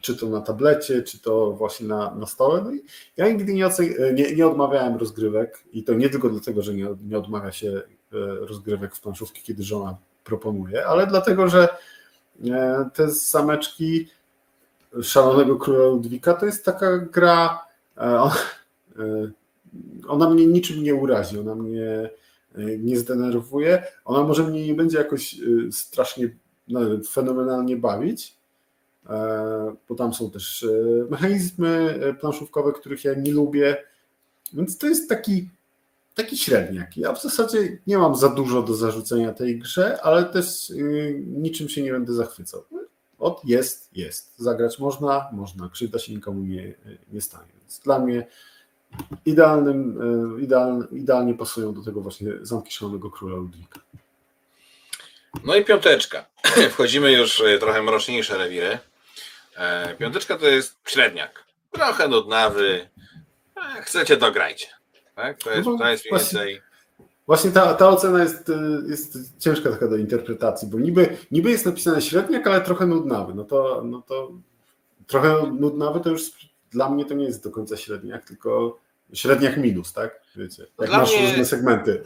[0.00, 2.62] Czy to na tablecie, czy to właśnie na, na stole.
[2.62, 2.82] No i
[3.16, 3.68] ja nigdy nie,
[4.14, 7.82] nie, nie, odmawiałem rozgrywek i to nie tylko dlatego, że nie, nie odmawia się
[8.40, 11.68] rozgrywek w planszówki, kiedy żona proponuje, ale dlatego, że
[12.94, 14.08] te zameczki
[15.02, 17.66] Szalonego Króla Ludwika to jest taka gra,
[17.96, 18.30] e, e,
[20.08, 22.10] ona mnie niczym nie urazi, ona mnie e,
[22.78, 25.36] nie zdenerwuje, ona może mnie nie będzie jakoś
[25.70, 26.36] strasznie,
[26.68, 28.36] nawet fenomenalnie bawić,
[29.88, 30.66] bo tam są też
[31.10, 33.76] mechanizmy planszówkowe, których ja nie lubię,
[34.52, 35.48] więc to jest taki,
[36.14, 36.96] taki średniak.
[36.96, 40.72] Ja w zasadzie nie mam za dużo do zarzucenia tej grze, ale też
[41.26, 42.64] niczym się nie będę zachwycał
[43.18, 44.38] od jest, jest.
[44.38, 45.68] Zagrać można, można.
[45.68, 46.74] Krzywda się nikomu nie,
[47.12, 47.52] nie stanie.
[47.60, 48.26] Więc dla mnie
[49.26, 49.98] idealnym,
[50.38, 53.80] e, idealnie, idealnie pasują do tego właśnie zamki szalonego króla Ludwika.
[55.44, 56.26] No i piąteczka.
[56.72, 58.78] Wchodzimy już e, trochę mroczniejsze rewiry.
[59.56, 61.44] E, piąteczka to jest średniak.
[61.70, 62.88] Trochę nudnawy.
[63.80, 64.66] Chcecie, to grajcie.
[65.14, 65.38] Tak?
[65.42, 66.62] To jest, no to jest więcej
[67.26, 68.52] Właśnie ta, ta ocena jest,
[68.88, 73.34] jest ciężka taka do interpretacji, bo niby, niby jest napisane średniak, ale trochę nudnawy.
[73.34, 74.32] No to, no to
[75.06, 76.30] trochę nudnawy to już
[76.70, 78.78] dla mnie to nie jest do końca średniak, tylko
[79.14, 80.20] średniak minus, tak?
[80.36, 82.02] Wiecie, jak dla masz różne segmenty.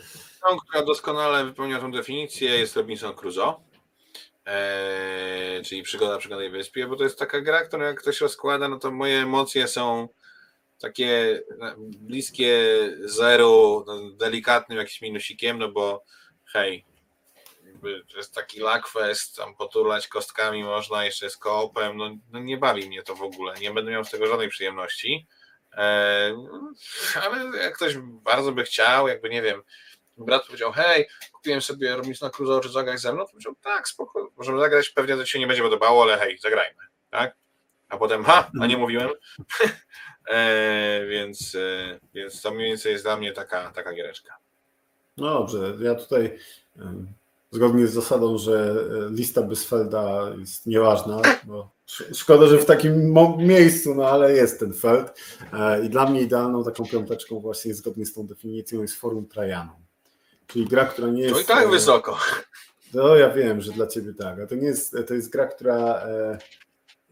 [0.49, 3.55] Tą, która doskonale wypełnia tą definicję jest Robinson Crusoe.
[4.47, 8.69] Eee, czyli przygoda przy Godnej Wyspie, bo to jest taka gra, która jak ktoś rozkłada,
[8.69, 10.09] no to moje emocje są
[10.81, 11.43] takie
[11.79, 12.59] bliskie
[13.05, 16.05] zeru, no, delikatnym jakimś minusikiem, no bo
[16.53, 16.85] hej,
[18.13, 22.89] to jest taki lagfest, tam potulać kostkami można, jeszcze z koopem, no, no, nie bawi
[22.89, 25.27] mnie to w ogóle, nie będę miał z tego żadnej przyjemności,
[27.23, 29.63] ale jak ktoś bardzo by chciał, jakby nie wiem,
[30.17, 34.31] brat powiedział, hej, kupiłem sobie Robinson Crusoe, czy zagrać ze mną, to powiedział, tak, spoko,
[34.37, 37.37] możemy zagrać, pewnie to ci się nie będzie podobało, ale hej, zagrajmy, tak?
[37.89, 39.11] A potem, ha, a nie mówiłem.
[40.31, 44.37] E, więc, e, więc to mniej więcej jest dla mnie taka, taka giereczka.
[45.17, 46.39] No dobrze, ja tutaj
[47.51, 51.71] zgodnie z zasadą, że e, lista Bysfelda jest nieważna, bo
[52.13, 55.21] szkoda, że w takim miejscu, no ale jest ten Feld
[55.85, 59.73] i dla mnie idealną taką piąteczką właśnie zgodnie z tą definicją jest Forum Trajanu.
[60.47, 61.35] Czyli gra, która nie jest...
[61.35, 62.19] To i tak wysoko.
[62.95, 66.03] No ja wiem, że dla ciebie tak, a to nie jest, to jest gra, która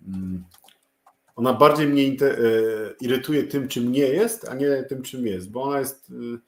[0.08, 0.44] mm,
[1.36, 2.14] ona bardziej mnie e,
[3.00, 6.38] irytuje tym, czym nie jest, a nie tym, czym jest, bo ona jest, e,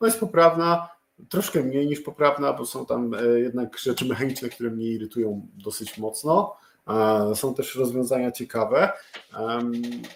[0.00, 0.88] ona jest poprawna,
[1.28, 5.98] troszkę mniej niż poprawna, bo są tam e, jednak rzeczy mechaniczne, które mnie irytują dosyć
[5.98, 6.56] mocno.
[7.34, 8.92] Są też rozwiązania ciekawe,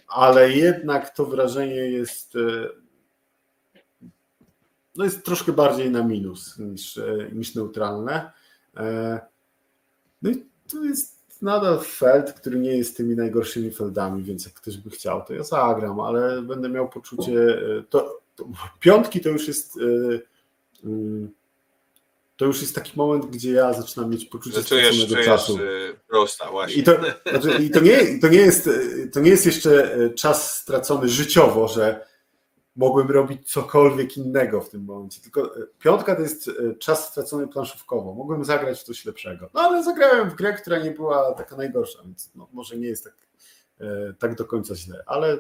[0.09, 2.35] ale jednak to wrażenie jest
[4.97, 7.01] no jest troszkę bardziej na minus niż,
[7.33, 8.33] niż neutralne.
[10.23, 14.77] No i to jest nadal feld, który nie jest tymi najgorszymi feldami, więc jak ktoś
[14.77, 17.59] by chciał, to ja zagram, ale będę miał poczucie.
[17.79, 18.49] E, to, to
[18.81, 19.77] piątki to już jest.
[19.77, 20.21] E,
[20.85, 21.31] mm,
[22.41, 25.59] to już jest taki moment, gdzie ja zaczynam mieć poczucie straconego czasu.
[25.59, 25.61] E,
[26.09, 26.81] prosta, właśnie.
[26.81, 26.93] I, to,
[27.31, 28.71] znaczy, i to, nie, to, nie jest,
[29.13, 32.07] to nie jest jeszcze czas stracony życiowo, że
[32.77, 35.21] mogłem robić cokolwiek innego w tym momencie.
[35.21, 38.15] Tylko e, piątka to jest e, czas stracony planszówkowo.
[38.15, 39.51] Mogłem zagrać w coś lepszego.
[39.55, 43.05] No ale zagrałem w grę, która nie była taka najgorsza, więc no, może nie jest
[43.05, 43.15] tak,
[43.81, 45.39] e, tak do końca źle, ale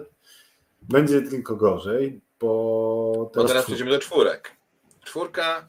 [0.82, 4.56] będzie tylko gorzej, bo teraz, teraz przejdziemy do czwórek.
[5.04, 5.68] Czwórka,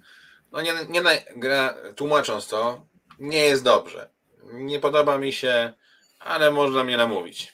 [0.52, 1.02] no nie, nie
[1.36, 2.86] gra, tłumacząc to,
[3.20, 4.10] nie jest dobrze.
[4.54, 5.74] Nie podoba mi się,
[6.20, 7.54] ale można mnie namówić.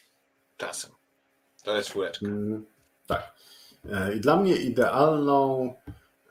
[0.58, 0.92] Czasem.
[1.64, 2.26] To jest czwóreczka.
[2.26, 2.66] Mm,
[3.08, 3.34] tak.
[3.92, 5.74] E, I dla mnie idealną,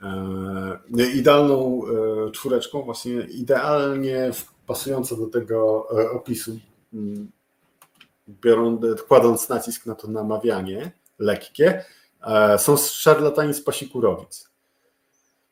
[0.03, 1.83] e, idealną
[2.27, 4.31] e, czwóreczką, właśnie idealnie
[4.67, 6.59] pasującą do tego opisu,
[6.95, 7.31] mm,
[8.29, 11.85] biorąc, kładąc nacisk na to namawianie lekkie,
[12.59, 14.46] są szarlatani z pasikurowic.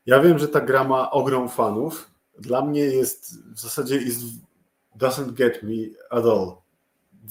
[0.06, 2.10] Ja wiem, że ta gra ma ogrom fanów.
[2.38, 4.20] Dla mnie jest w zasadzie jest,
[4.96, 5.74] doesn't get me
[6.10, 6.56] at all.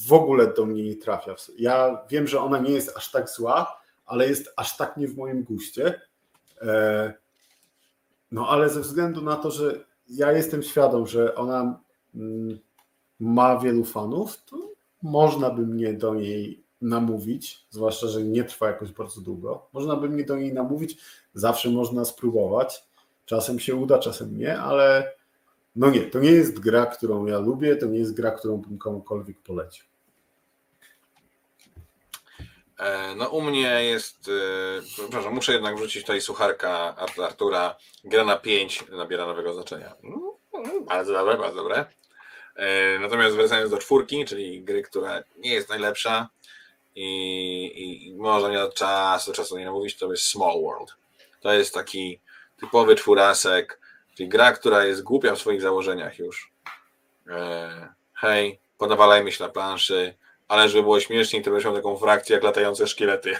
[0.08, 1.36] W ogóle do mnie nie trafia.
[1.58, 5.18] Ja wiem, że ona nie jest aż tak zła, ale jest aż tak nie w
[5.18, 6.02] moim guście.
[6.62, 7.14] E,
[8.32, 11.80] no ale ze względu na to, że ja jestem świadom, że ona
[12.16, 12.60] mm,
[13.20, 14.58] ma wielu fanów, to
[15.02, 19.68] można by mnie do niej namówić, zwłaszcza, że nie trwa jakoś bardzo długo.
[19.74, 20.98] Można by mnie do niej namówić,
[21.34, 22.84] zawsze można spróbować.
[23.26, 25.14] Czasem się uda, czasem nie, ale
[25.76, 28.78] no nie, to nie jest gra, którą ja lubię, to nie jest gra, którą bym
[28.78, 29.86] komukolwiek polecił.
[32.80, 34.30] E, no u mnie jest,
[34.78, 37.76] e, przepraszam, muszę jednak wrzucić tutaj sucharka Artura.
[38.04, 39.96] Gra na 5 nabiera nowego znaczenia.
[40.04, 40.20] Mm,
[40.54, 41.86] mm, bardzo dobre, bardzo dobre.
[42.56, 46.30] E, natomiast wracając do czwórki, czyli gry, która nie jest najlepsza
[46.96, 50.96] i, i można mnie od czasu do czasu nie namówić, to jest Small World.
[51.42, 52.20] To jest taki
[52.60, 53.80] typowy czwórasek,
[54.18, 56.52] czyli gra, która jest głupia w swoich założeniach już.
[58.14, 60.16] Hej, podawalajmy się na planszy,
[60.48, 63.38] ale żeby było śmieszniej, to miał taką frakcję jak latające szkielety.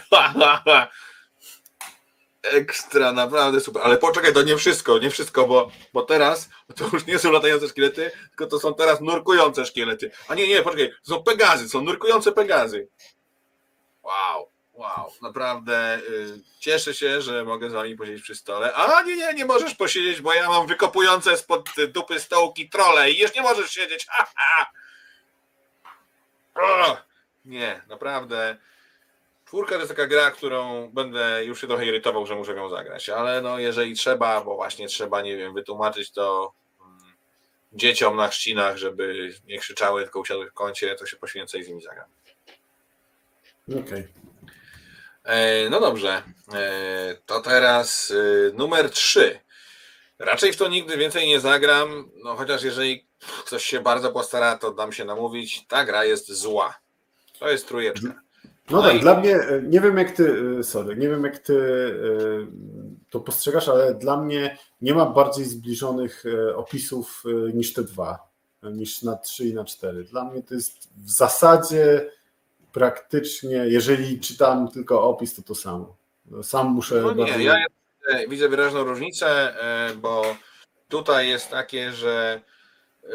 [2.42, 3.82] Ekstra, naprawdę super.
[3.82, 7.68] Ale poczekaj, to nie wszystko, nie wszystko, bo, bo teraz to już nie są latające
[7.68, 10.10] szkielety, tylko to są teraz nurkujące szkielety.
[10.28, 12.88] A nie, nie, poczekaj, są pegazy, są nurkujące pegazy.
[14.04, 18.74] Wow, wow, naprawdę y, cieszę się, że mogę z wami posiedzieć przy stole.
[18.74, 23.20] A nie, nie, nie możesz posiedzieć, bo ja mam wykopujące spod dupy stołki trole i
[23.20, 24.06] już nie możesz siedzieć.
[26.56, 27.02] Ha, ha.
[27.44, 28.56] Nie, naprawdę.
[29.46, 33.08] Czwórka to jest taka gra, którą będę już się trochę irytował, że muszę ją zagrać,
[33.08, 36.98] ale no jeżeli trzeba, bo właśnie trzeba, nie wiem, wytłumaczyć to mm,
[37.72, 41.68] dzieciom na chrzcinach, żeby nie krzyczały, tylko usiadły w kącie, to się poświęcę i z
[41.68, 42.06] nimi zagram.
[43.68, 43.82] Okej.
[43.82, 44.08] Okay.
[45.24, 46.22] E, no dobrze,
[46.54, 48.12] e, to teraz
[48.50, 49.40] e, numer 3.
[50.18, 53.06] Raczej w to nigdy więcej nie zagram, no chociaż jeżeli
[53.46, 55.66] ktoś się bardzo postara, to dam się namówić.
[55.66, 56.74] Ta gra jest zła.
[57.38, 58.08] To jest trójeczka.
[58.70, 59.00] No, no tak, i...
[59.00, 61.54] dla mnie, nie wiem jak ty, sorry, nie wiem jak ty
[63.10, 66.24] to postrzegasz, ale dla mnie nie ma bardziej zbliżonych
[66.56, 67.22] opisów
[67.54, 68.28] niż te dwa,
[68.62, 70.04] niż na trzy i na cztery.
[70.04, 72.10] Dla mnie to jest w zasadzie
[72.74, 75.96] praktycznie, jeżeli czytam tylko opis, to to samo.
[76.42, 77.00] Sam muszę.
[77.00, 77.46] No nie, bardziej...
[77.46, 77.56] ja
[78.28, 80.36] widzę wyraźną różnicę, e, bo
[80.88, 82.40] tutaj jest takie, że
[83.04, 83.08] e,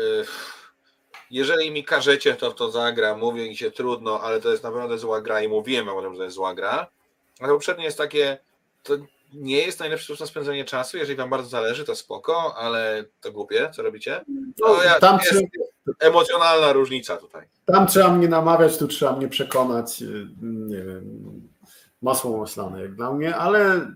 [1.32, 5.22] jeżeli mi każecie, to to zagra, mówię i się trudno, ale to jest naprawdę zła
[5.22, 6.88] gra i mówiłem o tym, że to jest zła gra.
[7.40, 8.38] A poprzednie jest takie,
[8.84, 8.98] to
[9.34, 13.32] nie jest najlepszy sposób na spędzenie czasu, jeżeli wam bardzo zależy, to spoko, ale to
[13.32, 14.26] głupie, co robicie?
[14.60, 15.44] No, ja, tam jest
[16.00, 17.48] emocjonalna różnica tutaj.
[17.66, 20.02] Tam trzeba mnie namawiać, tu trzeba mnie przekonać,
[20.42, 21.22] nie wiem,
[22.02, 23.88] masło maślane jak dla mnie, ale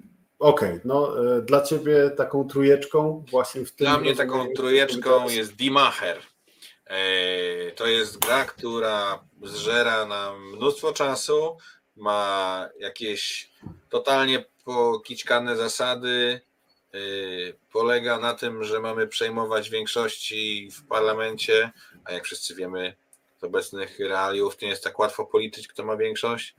[0.44, 3.88] Okej, okay, no e, dla ciebie taką trójeczką właśnie w tym.
[3.88, 6.18] Dla mnie taką trójeczką jest Dimacher.
[6.86, 11.58] E, to jest gra, która zżera nam mnóstwo czasu,
[11.96, 13.52] ma jakieś
[13.90, 16.42] totalnie pokićkane zasady,
[16.94, 16.98] e,
[17.72, 21.72] polega na tym, że mamy przejmować większości w parlamencie,
[22.06, 22.96] a jak wszyscy wiemy
[23.42, 26.56] z obecnych realiów, nie jest tak łatwo policzyć, kto ma większość.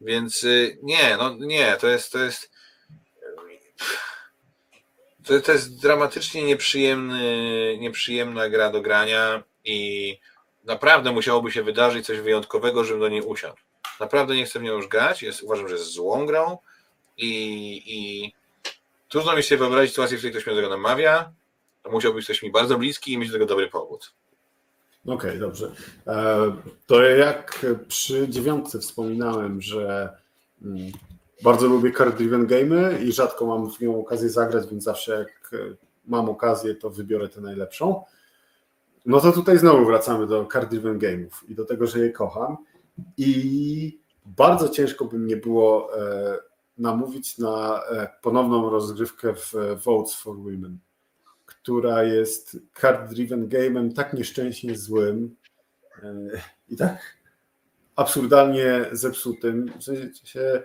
[0.00, 2.50] Więc y, nie, no nie, to jest, to jest
[5.24, 10.18] to, to jest dramatycznie nieprzyjemny, nieprzyjemna gra do grania i
[10.64, 13.56] naprawdę musiałoby się wydarzyć coś wyjątkowego, żebym do niej usiadł.
[14.00, 16.58] Naprawdę nie chcę w nią już grać, jest, uważam, że jest złą grą
[17.18, 18.32] i, i
[19.08, 21.32] trudno mi sobie wyobrazić sytuację, w której ktoś mnie do tego namawia,
[21.90, 24.12] musiał być ktoś mi bardzo bliski i mieć do tego dobry powód.
[25.06, 25.72] Okej, okay, dobrze.
[26.06, 26.52] E,
[26.86, 30.08] to jak przy dziewiątce wspominałem, że
[30.62, 30.92] mm,
[31.42, 35.50] bardzo lubię card-driven game i rzadko mam w nią okazję zagrać, więc zawsze jak
[36.06, 38.04] mam okazję, to wybiorę tę najlepszą.
[39.06, 42.56] No to tutaj znowu wracamy do card-driven game'ów i do tego, że je kocham
[43.16, 46.38] i bardzo ciężko by mnie było e,
[46.78, 49.54] namówić na e, ponowną rozgrywkę w
[49.84, 50.78] Votes for Women
[51.46, 55.36] która jest card-driven game'em tak nieszczęśnie złym
[56.02, 56.12] e,
[56.68, 57.16] i tak
[57.96, 59.72] absurdalnie zepsutym.
[59.78, 60.62] W sensie,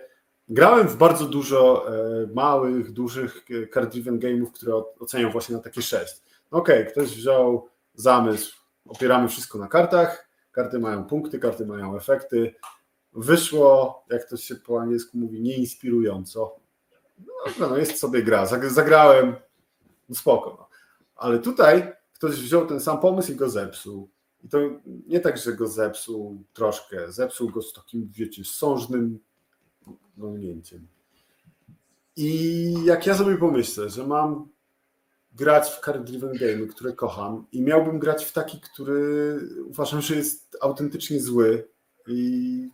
[0.48, 1.86] grałem w bardzo dużo
[2.34, 3.44] małych, dużych
[3.74, 6.22] card-driven game'ów, które oceniam właśnie na takie 6.
[6.50, 8.56] Okej, okay, ktoś wziął zamysł,
[8.88, 10.25] opieramy wszystko na kartach,
[10.56, 12.54] karty mają punkty, karty mają efekty.
[13.12, 16.56] Wyszło, jak to się po angielsku mówi, nieinspirująco.
[17.60, 18.46] No, no jest sobie gra.
[18.46, 19.36] Zagrałem,
[20.08, 20.56] no spoko.
[20.58, 20.68] No.
[21.16, 24.10] Ale tutaj ktoś wziął ten sam pomysł i go zepsuł.
[24.44, 24.58] I to
[25.06, 29.18] nie tak, że go zepsuł troszkę, zepsuł go z takim, wiecie, sążnym
[30.16, 30.86] walnięciem.
[32.16, 34.48] I jak ja sobie pomyślę, że mam
[35.36, 40.16] grać w card driven game, które kocham i miałbym grać w taki, który uważam, że
[40.16, 41.68] jest autentycznie zły
[42.06, 42.68] i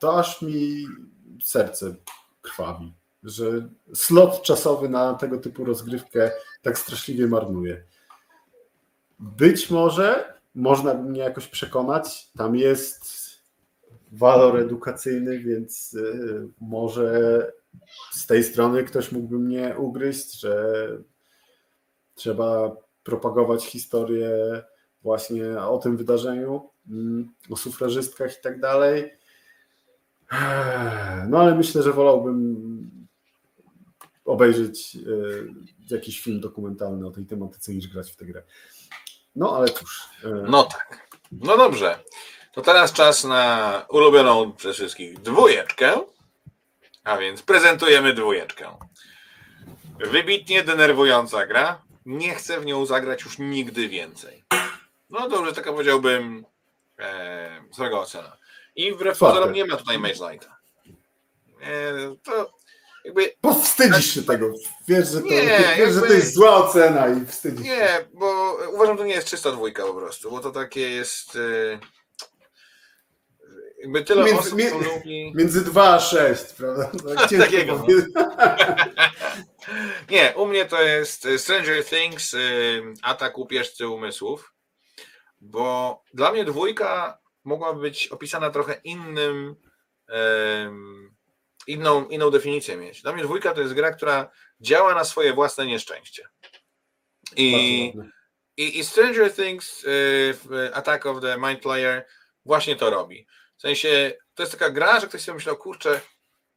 [0.00, 0.86] to aż mi
[1.42, 1.94] serce
[2.42, 6.30] krwawi, że slot czasowy na tego typu rozgrywkę
[6.62, 7.82] tak straszliwie marnuje.
[9.18, 13.26] Być może można by mnie jakoś przekonać, tam jest
[14.12, 17.52] walor edukacyjny, więc y, może
[18.12, 20.88] z tej strony ktoś mógłby mnie ugryźć, że
[22.16, 24.30] trzeba propagować historię
[25.02, 29.12] właśnie o tym wydarzeniu, mm, o sufrażystkach i tak dalej.
[31.28, 32.66] No ale myślę, że wolałbym
[34.24, 38.42] obejrzeć y, jakiś film dokumentalny o tej tematyce niż grać w tę grę.
[39.36, 40.08] No ale cóż.
[40.24, 41.08] Y, no tak.
[41.32, 41.98] No dobrze.
[42.52, 46.00] To teraz czas na ulubioną przez wszystkich dwójeczkę.
[47.04, 48.76] A więc prezentujemy dwójeczkę.
[49.98, 51.82] Wybitnie denerwująca gra.
[52.06, 54.44] Nie chcę w nią zagrać już nigdy więcej.
[55.10, 56.44] No dobrze, taka powiedziałbym
[56.98, 58.36] e, złego ocena.
[58.76, 60.56] I wbrew pozorom nie ma tutaj Mage Lighta.
[61.62, 62.50] E, to
[63.04, 63.32] jakby...
[63.42, 64.52] Bo wstydzisz się tego.
[64.88, 65.92] Wiesz, że to, nie, wiesz, jakby...
[65.92, 68.06] że to jest zła ocena i wstydzisz Nie, się.
[68.14, 71.36] bo uważam, że to nie jest czysta dwójka po prostu, bo to takie jest...
[71.36, 71.78] E,
[73.82, 75.32] jakby tyle między, osób, co lubi...
[75.34, 76.90] Między 2 a 6, prawda?
[77.16, 77.86] Tak Takiego.
[80.10, 84.54] Nie, u mnie to jest Stranger Things, y, atak upierzcy umysłów,
[85.40, 89.56] bo dla mnie dwójka mogła być opisana trochę innym,
[91.66, 93.02] inną, inną definicję mieć.
[93.02, 94.30] Dla mnie dwójka to jest gra, która
[94.60, 96.28] działa na swoje własne nieszczęście.
[97.36, 97.92] I,
[98.56, 102.06] i, i Stranger Things, y, Attack of the Mind Player
[102.44, 103.26] właśnie to robi.
[103.56, 106.00] W sensie, to jest taka gra, że ktoś sobie myślał, kurczę,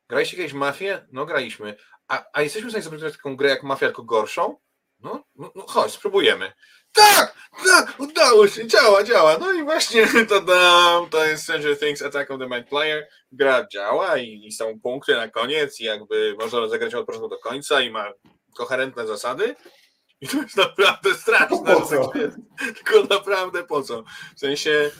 [0.09, 1.07] graliście kiedyś mafię?
[1.11, 1.75] No graliśmy.
[2.09, 4.57] A, a jesteśmy w stanie zrobić taką grę jak mafia, tylko gorszą?
[4.99, 6.51] No, no, no chodź, spróbujemy.
[6.93, 9.37] Tak, tak, udało się, działa, działa.
[9.37, 13.07] No i właśnie to dam, to jest Stranger Things Attack of the Mind Player.
[13.31, 17.37] Gra działa i, i są punkty na koniec i jakby można rozegrać od początku do
[17.37, 18.13] końca i ma
[18.55, 19.55] koherentne zasady.
[20.21, 21.75] I to jest naprawdę straszne.
[21.75, 22.07] Po co?
[22.07, 24.03] Tak Tylko naprawdę po co?
[24.35, 24.91] W sensie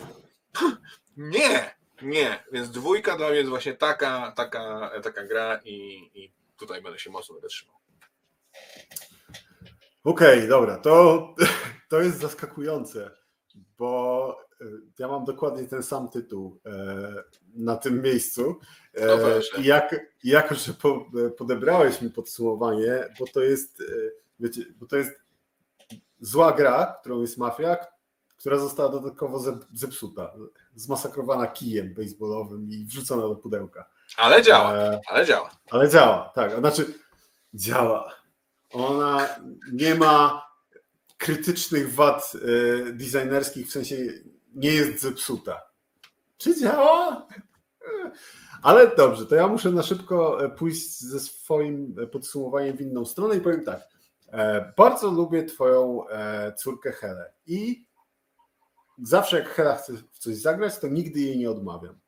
[1.18, 6.82] nie, nie, więc dwójka dla mnie jest właśnie taka, taka, taka gra i, i tutaj
[6.82, 7.76] będę się mocno trzymał.
[10.04, 11.36] Okej, okay, dobra, to,
[11.90, 13.12] to jest zaskakujące,
[13.78, 14.66] bo e,
[15.00, 17.24] ja mam dokładnie ten sam tytuł e,
[17.56, 18.60] na tym miejscu.
[18.94, 20.74] E, no I jak, jako, że
[21.38, 23.84] podebrałeś mi podsumowanie, bo to jest,
[24.40, 25.12] wiecie, bo to jest
[26.20, 27.78] zła gra, którą jest mafia,
[28.38, 30.34] która została dodatkowo zepsuta,
[30.76, 33.90] zmasakrowana kijem baseballowym i wrzucona do pudełka.
[34.18, 35.52] Ale działa, e, ale działa.
[35.72, 36.60] Ale działa, tak.
[36.60, 36.94] Znaczy,
[37.54, 38.16] działa.
[38.74, 39.30] Ona
[39.72, 40.46] nie ma
[41.18, 43.96] krytycznych wad e, designerskich, w sensie
[44.56, 45.62] nie jest zepsuta.
[46.38, 47.28] Czy działa?
[48.62, 53.36] Ale dobrze, to ja muszę na szybko e, pójść ze swoim podsumowaniem w inną stronę
[53.36, 53.90] i powiem tak.
[54.78, 56.04] Bardzo lubię Twoją
[56.58, 57.86] córkę Helę i
[59.04, 62.00] zawsze jak Hela chce w coś zagrać, to nigdy jej nie odmawiam.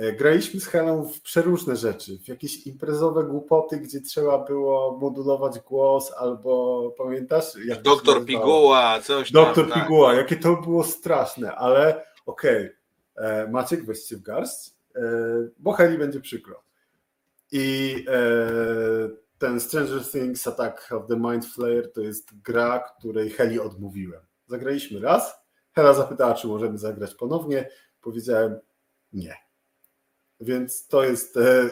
[0.00, 5.58] E, graliśmy z Helą w przeróżne rzeczy, w jakieś imprezowe głupoty, gdzie trzeba było modulować
[5.58, 7.44] głos, albo pamiętasz?
[7.64, 9.82] Jak Doktor Piguła, coś Doktor tam.
[9.82, 10.18] Piguła, tak.
[10.18, 12.70] jakie to było straszne, ale okej,
[13.16, 13.28] okay.
[13.28, 15.02] E, Maciek, weźcie w garść, e,
[15.58, 16.62] bo Heli będzie przykro.
[17.52, 18.04] I
[19.38, 24.20] ten Stranger Things Attack of the Mind Flayer to jest gra, której Heli odmówiłem.
[24.46, 25.34] Zagraliśmy raz,
[25.72, 27.68] Hela zapytała, czy możemy zagrać ponownie.
[28.00, 28.58] Powiedziałem
[29.12, 29.49] nie.
[30.40, 31.36] Więc to jest.
[31.36, 31.70] E,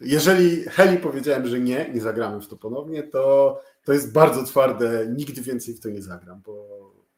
[0.00, 5.06] jeżeli Heli powiedziałem, że nie, nie zagramy w to ponownie, to, to jest bardzo twarde.
[5.08, 6.66] Nigdy więcej w to nie zagram, bo,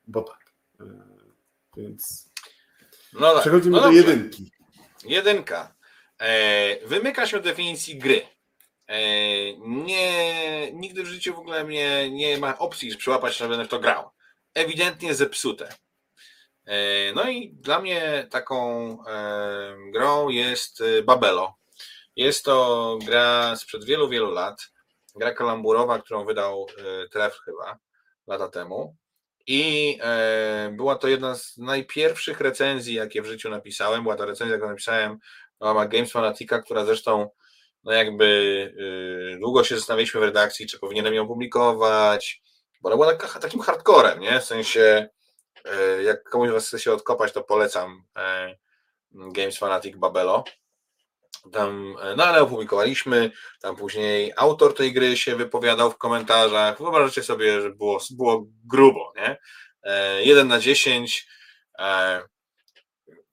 [0.07, 0.53] bo tak.
[0.81, 0.85] E,
[1.77, 2.31] więc.
[3.13, 3.41] No tak.
[3.41, 4.51] Przechodzimy no do jedynki.
[5.05, 5.75] Jedynka.
[6.19, 8.23] E, wymyka się definicji gry.
[9.67, 13.69] nie, nigdy w życiu w ogóle mnie nie ma opcji, że przyłapać, że będę w
[13.69, 14.11] to grał
[14.57, 15.69] ewidentnie zepsute.
[16.67, 21.55] E, no i dla mnie taką e, grą jest e, Babelo.
[22.17, 24.71] Jest to gra sprzed wielu, wielu lat.
[25.17, 26.67] Gra kalamburowa, którą wydał
[27.11, 27.79] Tref chyba
[28.27, 28.97] lata temu.
[29.47, 29.99] I
[30.71, 34.03] była to jedna z najpierwszych recenzji, jakie w życiu napisałem.
[34.03, 35.19] Była to recenzja, jaką napisałem
[35.61, 37.31] na Games Fanatica, która zresztą
[37.85, 38.75] no jakby
[39.41, 42.43] długo się zastanawialiśmy w redakcji, czy powinienem ją publikować,
[42.83, 44.41] bo ona była taka, takim hardcorem, nie?
[44.41, 45.09] W sensie
[46.05, 48.05] jak komuś was chce się odkopać, to polecam
[49.11, 50.45] Games Fanatic Babelo.
[51.53, 53.31] Tam, no ale opublikowaliśmy,
[53.61, 56.79] tam później autor tej gry się wypowiadał w komentarzach.
[56.79, 59.39] Wyobraźcie sobie, że było, było grubo, nie?
[60.21, 61.29] 1 na 10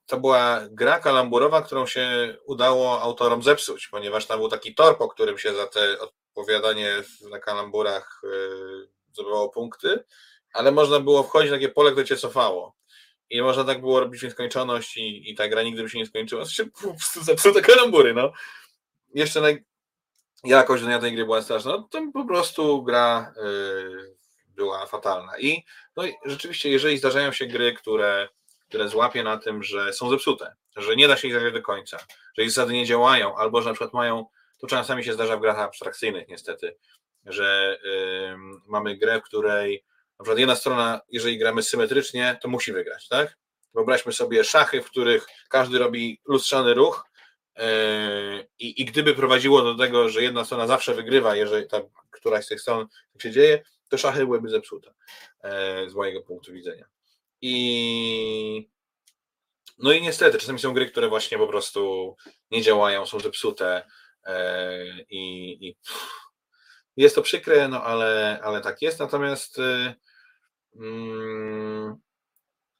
[0.06, 5.08] to była gra kalamburowa, którą się udało autorom zepsuć, ponieważ tam był taki tor, po
[5.08, 8.22] którym się za te odpowiadanie na kalamburach
[9.12, 10.04] zdobywało punkty,
[10.54, 12.74] ale można było wchodzić na takie pole, które cię cofało.
[13.30, 16.44] I można tak było robić nieskończoność i, i ta gra nigdy by się nie skończyła.
[16.44, 16.70] Znaczy,
[17.22, 18.32] zepsute kalambury, no.
[19.14, 19.48] Jeszcze na,
[20.44, 21.70] jakość dnia tej gry była straszna.
[21.70, 24.16] No, to po prostu gra yy,
[24.48, 25.38] była fatalna.
[25.38, 25.64] I
[25.96, 28.28] no, rzeczywiście, jeżeli zdarzają się gry, które
[28.74, 31.98] które złapie na tym, że są zepsute, że nie da się ich zagrać do końca,
[32.38, 34.26] że ich zasady nie działają, albo że na przykład mają,
[34.58, 36.76] to czasami się zdarza w grach abstrakcyjnych niestety,
[37.26, 38.36] że yy,
[38.66, 39.84] mamy grę, w której
[40.18, 43.36] na przykład jedna strona, jeżeli gramy symetrycznie, to musi wygrać, tak?
[43.74, 47.04] Wyobraźmy sobie szachy, w których każdy robi lustrzany ruch
[47.56, 47.64] yy,
[48.58, 51.80] i, i gdyby prowadziło do tego, że jedna strona zawsze wygrywa, jeżeli ta
[52.10, 54.94] któraś z tych stron tak się dzieje, to szachy byłyby zepsute
[55.44, 56.86] yy, z mojego punktu widzenia.
[57.40, 58.68] I
[59.78, 62.16] no i niestety, czasami są gry, które właśnie po prostu
[62.50, 63.86] nie działają, są zepsute
[64.24, 65.76] e, i, i
[66.96, 69.00] jest to przykre, no ale, ale tak jest.
[69.00, 69.94] Natomiast y,
[70.76, 71.96] mm,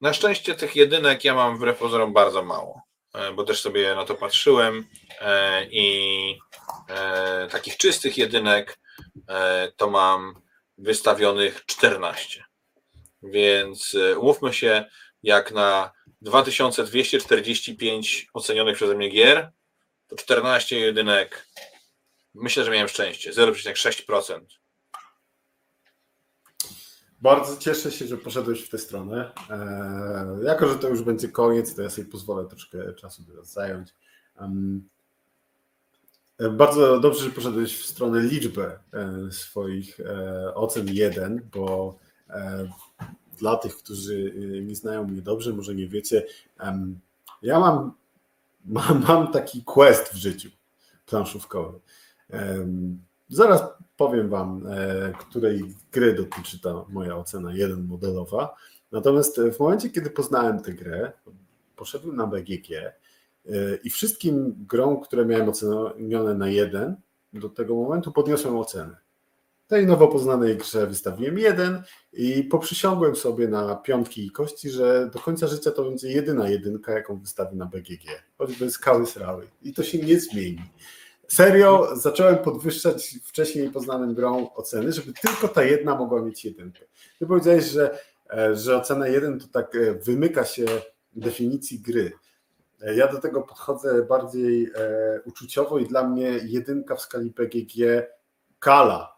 [0.00, 2.82] na szczęście tych jedynek ja mam wbrew pozorom bardzo mało,
[3.14, 4.86] e, bo też sobie na to patrzyłem
[5.20, 6.38] e, i
[7.50, 8.78] takich czystych jedynek
[9.76, 10.42] to mam
[10.78, 12.44] wystawionych 14.
[13.22, 14.84] Więc e, umówmy się,
[15.22, 19.52] jak na 2245 ocenionych przeze mnie gier,
[20.06, 21.46] to 14 jedynek.
[22.34, 23.32] Myślę, że miałem szczęście.
[23.32, 24.40] 0,6%.
[27.20, 29.32] Bardzo cieszę się, że poszedłeś w tę stronę.
[29.50, 33.94] Eee, jako, że to już będzie koniec, to ja sobie pozwolę troszkę czasu teraz zająć.
[34.40, 34.88] Um,
[36.50, 41.98] bardzo dobrze, że poszedłeś w stronę liczbę e, swoich e, ocen 1, bo
[43.38, 44.32] dla tych, którzy
[44.62, 46.26] nie znają mnie dobrze, może nie wiecie,
[47.42, 47.92] ja mam,
[48.64, 50.48] mam, mam taki quest w życiu
[51.06, 51.80] planszówkowy.
[53.28, 53.62] Zaraz
[53.96, 58.54] powiem Wam, e, której gry dotyczy ta moja ocena jeden modelowa.
[58.92, 61.12] Natomiast w momencie, kiedy poznałem tę grę,
[61.76, 62.92] poszedłem na BGG e,
[63.84, 66.96] i wszystkim grom, które miałem ocenione na jeden,
[67.32, 68.96] do tego momentu podniosłem ocenę.
[69.66, 71.82] Tej nowo poznanej grze wystawiłem jeden
[72.12, 76.92] i poprzysiągłem sobie na piątki i kości, że do końca życia to będzie jedyna jedynka,
[76.92, 79.46] jaką wystawi na BGG, choćby skały srały.
[79.62, 80.62] I to się nie zmieni.
[81.28, 86.84] Serio, zacząłem podwyższać wcześniej poznanym grą oceny, żeby tylko ta jedna mogła mieć jedynkę.
[87.18, 87.98] Ty powiedziałeś, że,
[88.30, 90.64] e, że ocena jeden to tak e, wymyka się
[91.12, 92.12] definicji gry.
[92.82, 94.70] E, ja do tego podchodzę bardziej
[95.24, 98.06] uczuciowo i dla mnie jedynka w skali BGG
[98.58, 99.16] kala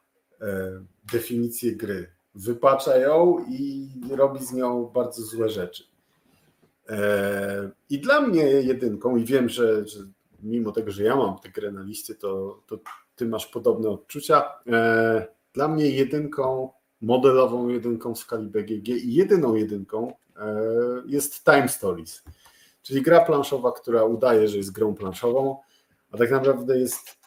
[1.13, 2.13] definicję gry.
[2.35, 5.85] Wypacza ją i robi z nią bardzo złe rzeczy.
[7.91, 10.01] I dla mnie jedynką, i wiem, że, że
[10.43, 12.79] mimo tego, że ja mam tę grę na liście, to, to
[13.17, 14.53] ty masz podobne odczucia.
[14.67, 20.13] E, dla mnie jedynką, modelową jedynką w skali BGG i jedyną jedynką
[21.07, 22.25] jest Time Stories,
[22.83, 25.59] czyli gra planszowa, która udaje, że jest grą planszową,
[26.13, 27.19] a tak naprawdę jest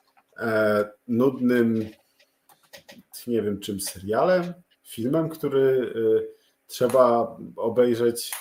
[1.07, 1.89] nudnym
[3.27, 4.53] nie wiem czym serialem,
[4.83, 5.93] filmem, który
[6.67, 8.31] trzeba obejrzeć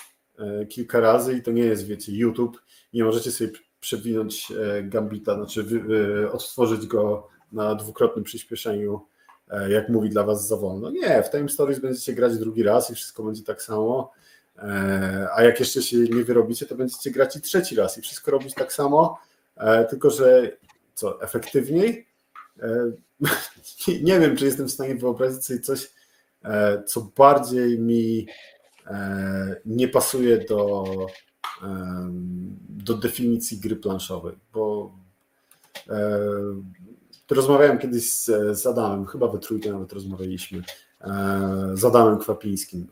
[0.69, 2.61] kilka razy i to nie jest, wiecie, YouTube.
[2.93, 3.51] Nie możecie sobie
[3.81, 5.65] przewinąć y, Gambita, znaczy
[6.31, 9.05] odtworzyć go na dwukrotnym przyspieszeniu,
[9.69, 10.91] jak mówi dla was za wolno.
[10.91, 14.11] Nie, w Time Stories będziecie grać drugi raz i wszystko będzie tak samo.
[15.35, 18.53] A jak jeszcze się nie wyrobicie, to będziecie grać i trzeci raz i wszystko robić
[18.53, 19.19] tak samo,
[19.89, 20.51] tylko że
[20.93, 22.09] co, efektywniej,
[22.61, 22.91] E,
[24.03, 25.91] nie wiem, czy jestem w stanie wyobrazić sobie coś,
[26.43, 28.27] e, co bardziej mi
[28.87, 30.85] e, nie pasuje do,
[32.69, 34.91] do definicji gry planszowej, bo
[37.29, 38.25] rozmawiałem kiedyś z,
[38.59, 40.63] z Adamem, chyba we trójkę nawet rozmawialiśmy,
[41.73, 42.87] z Adamem Kwapińskim.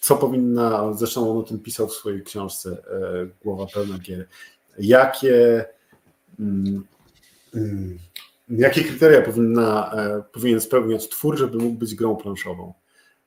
[0.00, 2.82] Co powinna, zresztą on o tym pisał w swojej książce
[3.42, 4.26] Głowa pełna gier.
[4.78, 5.64] Jakie
[8.48, 9.94] jakie kryteria powinna,
[10.32, 12.72] powinien spełniać twór, żeby mógł być grą planszową.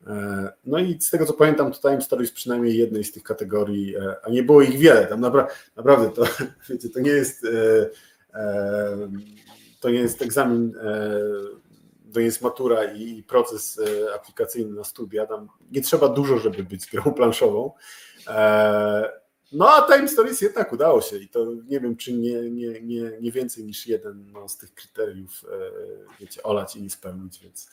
[0.07, 3.95] E, no i z tego co pamiętam, to Time Stories przynajmniej jednej z tych kategorii,
[3.95, 5.07] e, a nie było ich wiele.
[5.07, 6.23] Tam napra naprawdę to,
[6.69, 7.41] wiecie, to nie jest
[9.79, 10.73] to nie jest egzamin
[12.17, 15.25] to jest matura i proces e, aplikacyjny na studia.
[15.25, 17.71] Tam nie trzeba dużo, żeby być grą planszową.
[18.27, 19.11] E,
[19.51, 23.11] no a Time Stories jednak udało się i to nie wiem, czy nie, nie, nie,
[23.21, 25.45] nie więcej niż jeden no, z tych kryteriów
[26.19, 27.69] wiecie, olać i nie spełnić, więc...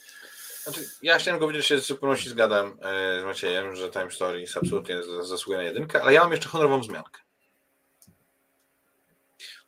[0.64, 2.78] Znaczy, ja chciałem powiedzieć, że się z zupełności zgadzam
[3.20, 7.20] z Maciejem, że Time Stories absolutnie zasługuje na jedynkę, ale ja mam jeszcze honorową wzmiankę.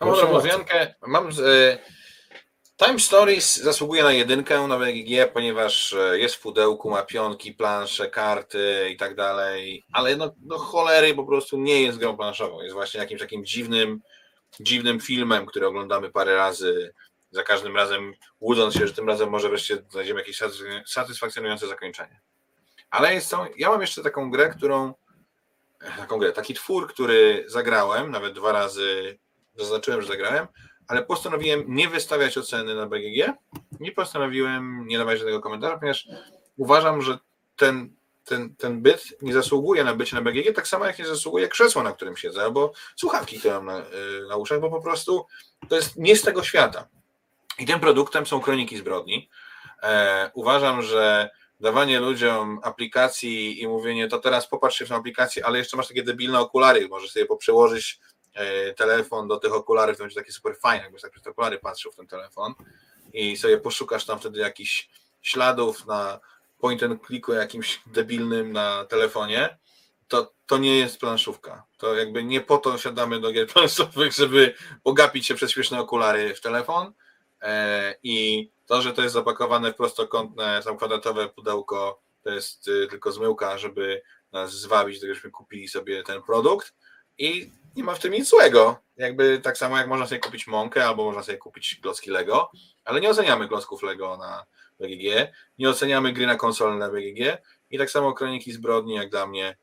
[0.00, 1.32] Mam honorową wzmiankę, mam...
[1.32, 1.80] Z,
[2.76, 8.10] Time Stories zasługuje na jedynkę na BGG, ponieważ e, jest w pudełku, ma pionki, plansze,
[8.10, 12.62] karty i tak dalej, ale no, no cholery po prostu nie jest grą planszową.
[12.62, 14.00] Jest właśnie jakimś takim dziwnym,
[14.60, 16.94] dziwnym filmem, który oglądamy parę razy,
[17.30, 20.40] za każdym razem łudząc się, że tym razem może wreszcie znajdziemy jakieś
[20.86, 22.20] satysfakcjonujące zakończenie.
[22.90, 24.94] Ale jest to, ja mam jeszcze taką grę, którą,
[25.96, 29.18] taką grę, taki twór, który zagrałem, nawet dwa razy
[29.54, 30.46] zaznaczyłem, że zagrałem,
[30.88, 33.32] ale postanowiłem nie wystawiać oceny na BGG
[33.80, 36.08] i postanowiłem nie dawać żadnego komentarza, ponieważ
[36.56, 37.18] uważam, że
[37.56, 41.48] ten, ten, ten byt nie zasługuje na bycie na BGG, tak samo jak nie zasługuje
[41.48, 43.82] krzesło, na którym siedzę, albo słuchawki, które mam na, y,
[44.28, 45.26] na uszach, bo po prostu
[45.68, 46.88] to jest nie z tego świata.
[47.58, 49.28] I tym produktem są kroniki zbrodni.
[49.82, 51.30] E, uważam, że
[51.60, 55.88] dawanie ludziom aplikacji i mówienie, to teraz popatrz się w tą aplikację, ale jeszcze masz
[55.88, 58.00] takie debilne okulary, możesz sobie poprzełożyć
[58.36, 61.58] E, telefon do tych okularów, to będzie takie super fajne, jakbyś tak przez te okulary
[61.58, 62.54] patrzył w ten telefon
[63.12, 64.88] i sobie poszukasz tam wtedy jakichś
[65.22, 66.20] śladów na
[66.58, 69.58] point and clicku jakimś debilnym na telefonie,
[70.08, 71.64] to, to nie jest planszówka.
[71.78, 76.34] To jakby nie po to siadamy do gier planszowych, żeby pogapić się przez śmieszne okulary
[76.34, 76.92] w telefon
[78.02, 83.12] i to, że to jest zapakowane w prostokątne, tam kwadratowe pudełko, to jest y, tylko
[83.12, 84.02] zmyłka, żeby
[84.32, 86.74] nas zwabić, żebyśmy kupili sobie ten produkt
[87.18, 88.78] i nie ma w tym nic złego.
[88.96, 92.50] Jakby tak samo jak można sobie kupić mąkę albo można sobie kupić klocki Lego,
[92.84, 94.46] ale nie oceniamy klocków Lego na
[94.80, 99.26] BGG, nie oceniamy gry na konsolę na BGG i tak samo Kroniki Zbrodni jak dla
[99.26, 99.56] mnie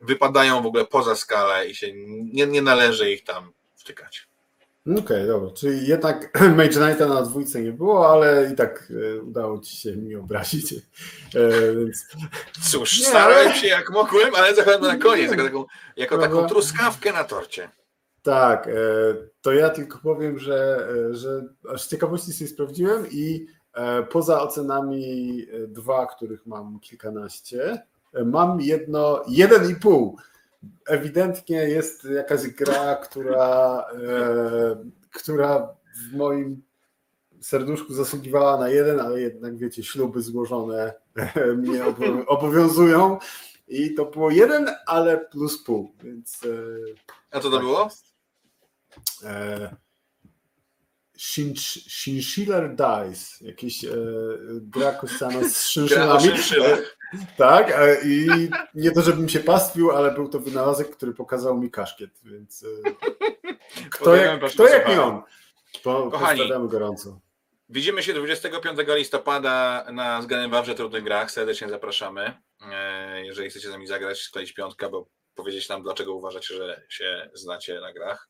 [0.00, 1.92] wypadają w ogóle poza skalę i się
[2.32, 4.28] nie, nie należy ich tam wtykać.
[4.86, 5.50] Okej, okay, dobra.
[5.50, 9.96] Czyli jednak Mage Knighta na dwójce nie było, ale i tak e, udało ci się
[9.96, 10.72] mi obrazić.
[10.72, 10.78] E,
[11.76, 12.06] więc...
[12.70, 13.56] Cóż, nie, starałem ale...
[13.56, 15.64] się jak mogłem, ale zachowałem na koniec, jako taką,
[15.96, 17.70] jako taką truskawkę na torcie.
[18.22, 18.72] Tak, e,
[19.40, 21.42] to ja tylko powiem, że, że
[21.72, 23.46] aż z ciekawości sobie sprawdziłem i
[24.10, 27.82] poza ocenami dwa, których mam kilkanaście,
[28.24, 30.18] mam jedno, jeden i pół
[30.86, 36.62] ewidentnie jest jakaś gra, która, e, która w moim
[37.40, 41.84] serduszku zasługiwała na jeden, ale jednak wiecie, śluby złożone e, mnie
[42.26, 43.18] obowiązują
[43.68, 46.40] i to było jeden, ale plus pół, więc...
[46.44, 46.48] E,
[47.30, 47.88] A co to tak było?
[49.24, 49.76] E,
[51.88, 53.96] Chinchiller Dice, jakieś e,
[54.52, 56.28] gra kościana z szynszylami.
[57.36, 57.74] Tak,
[58.04, 58.28] i
[58.74, 62.90] nie to, żebym się pastwił, ale był to wynalazek, który pokazał mi kaszkiet, więc e,
[63.90, 65.22] kto, jak, kto jak nie on?
[65.82, 67.20] Po, Kochani, gorąco.
[67.68, 71.30] Widzimy się 25 listopada na Zganym Wawrze Trudnych Grach.
[71.30, 72.32] Serdecznie zapraszamy.
[72.72, 77.30] E, jeżeli chcecie z nami zagrać, skleić piątkę, bo powiedzieć nam, dlaczego uważacie, że się
[77.34, 78.28] znacie na grach.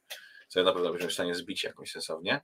[0.48, 2.40] Co na pewno będziemy w stanie zbić jakoś sensownie.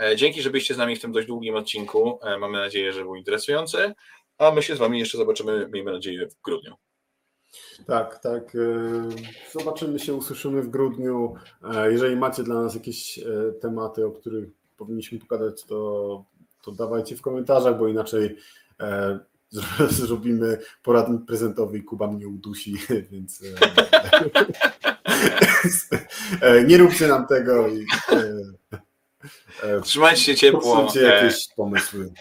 [0.00, 2.20] E, dzięki, że byliście z nami w tym dość długim odcinku.
[2.38, 3.94] Mamy nadzieję, że był interesujący.
[4.38, 6.74] A my się z Wami jeszcze zobaczymy, miejmy nadzieję, w grudniu.
[7.86, 8.54] Tak, tak.
[8.54, 9.08] E,
[9.58, 11.34] zobaczymy się, usłyszymy w grudniu.
[11.74, 13.22] E, jeżeli macie dla nas jakieś e,
[13.60, 16.24] tematy, o których powinniśmy pogadać, to,
[16.62, 18.36] to dawajcie w komentarzach, bo inaczej
[19.90, 22.76] zrobimy poradnik prezentowy i Kuba mnie udusi,
[23.10, 23.42] więc
[26.68, 27.86] nie róbcie nam tego i
[29.82, 30.88] trzymajcie się ciepło.
[30.94, 32.12] jakieś pomysły.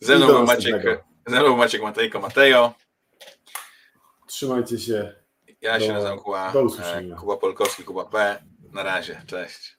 [0.00, 1.04] Ze mną Maciek.
[1.26, 2.74] Znowu Maciek Matejko Matejo.
[4.26, 5.14] Trzymajcie się.
[5.60, 6.52] Ja do, się nazywam Kuba,
[7.20, 8.42] Kuba Polkowski, Kuba P.
[8.72, 9.78] Na razie, cześć.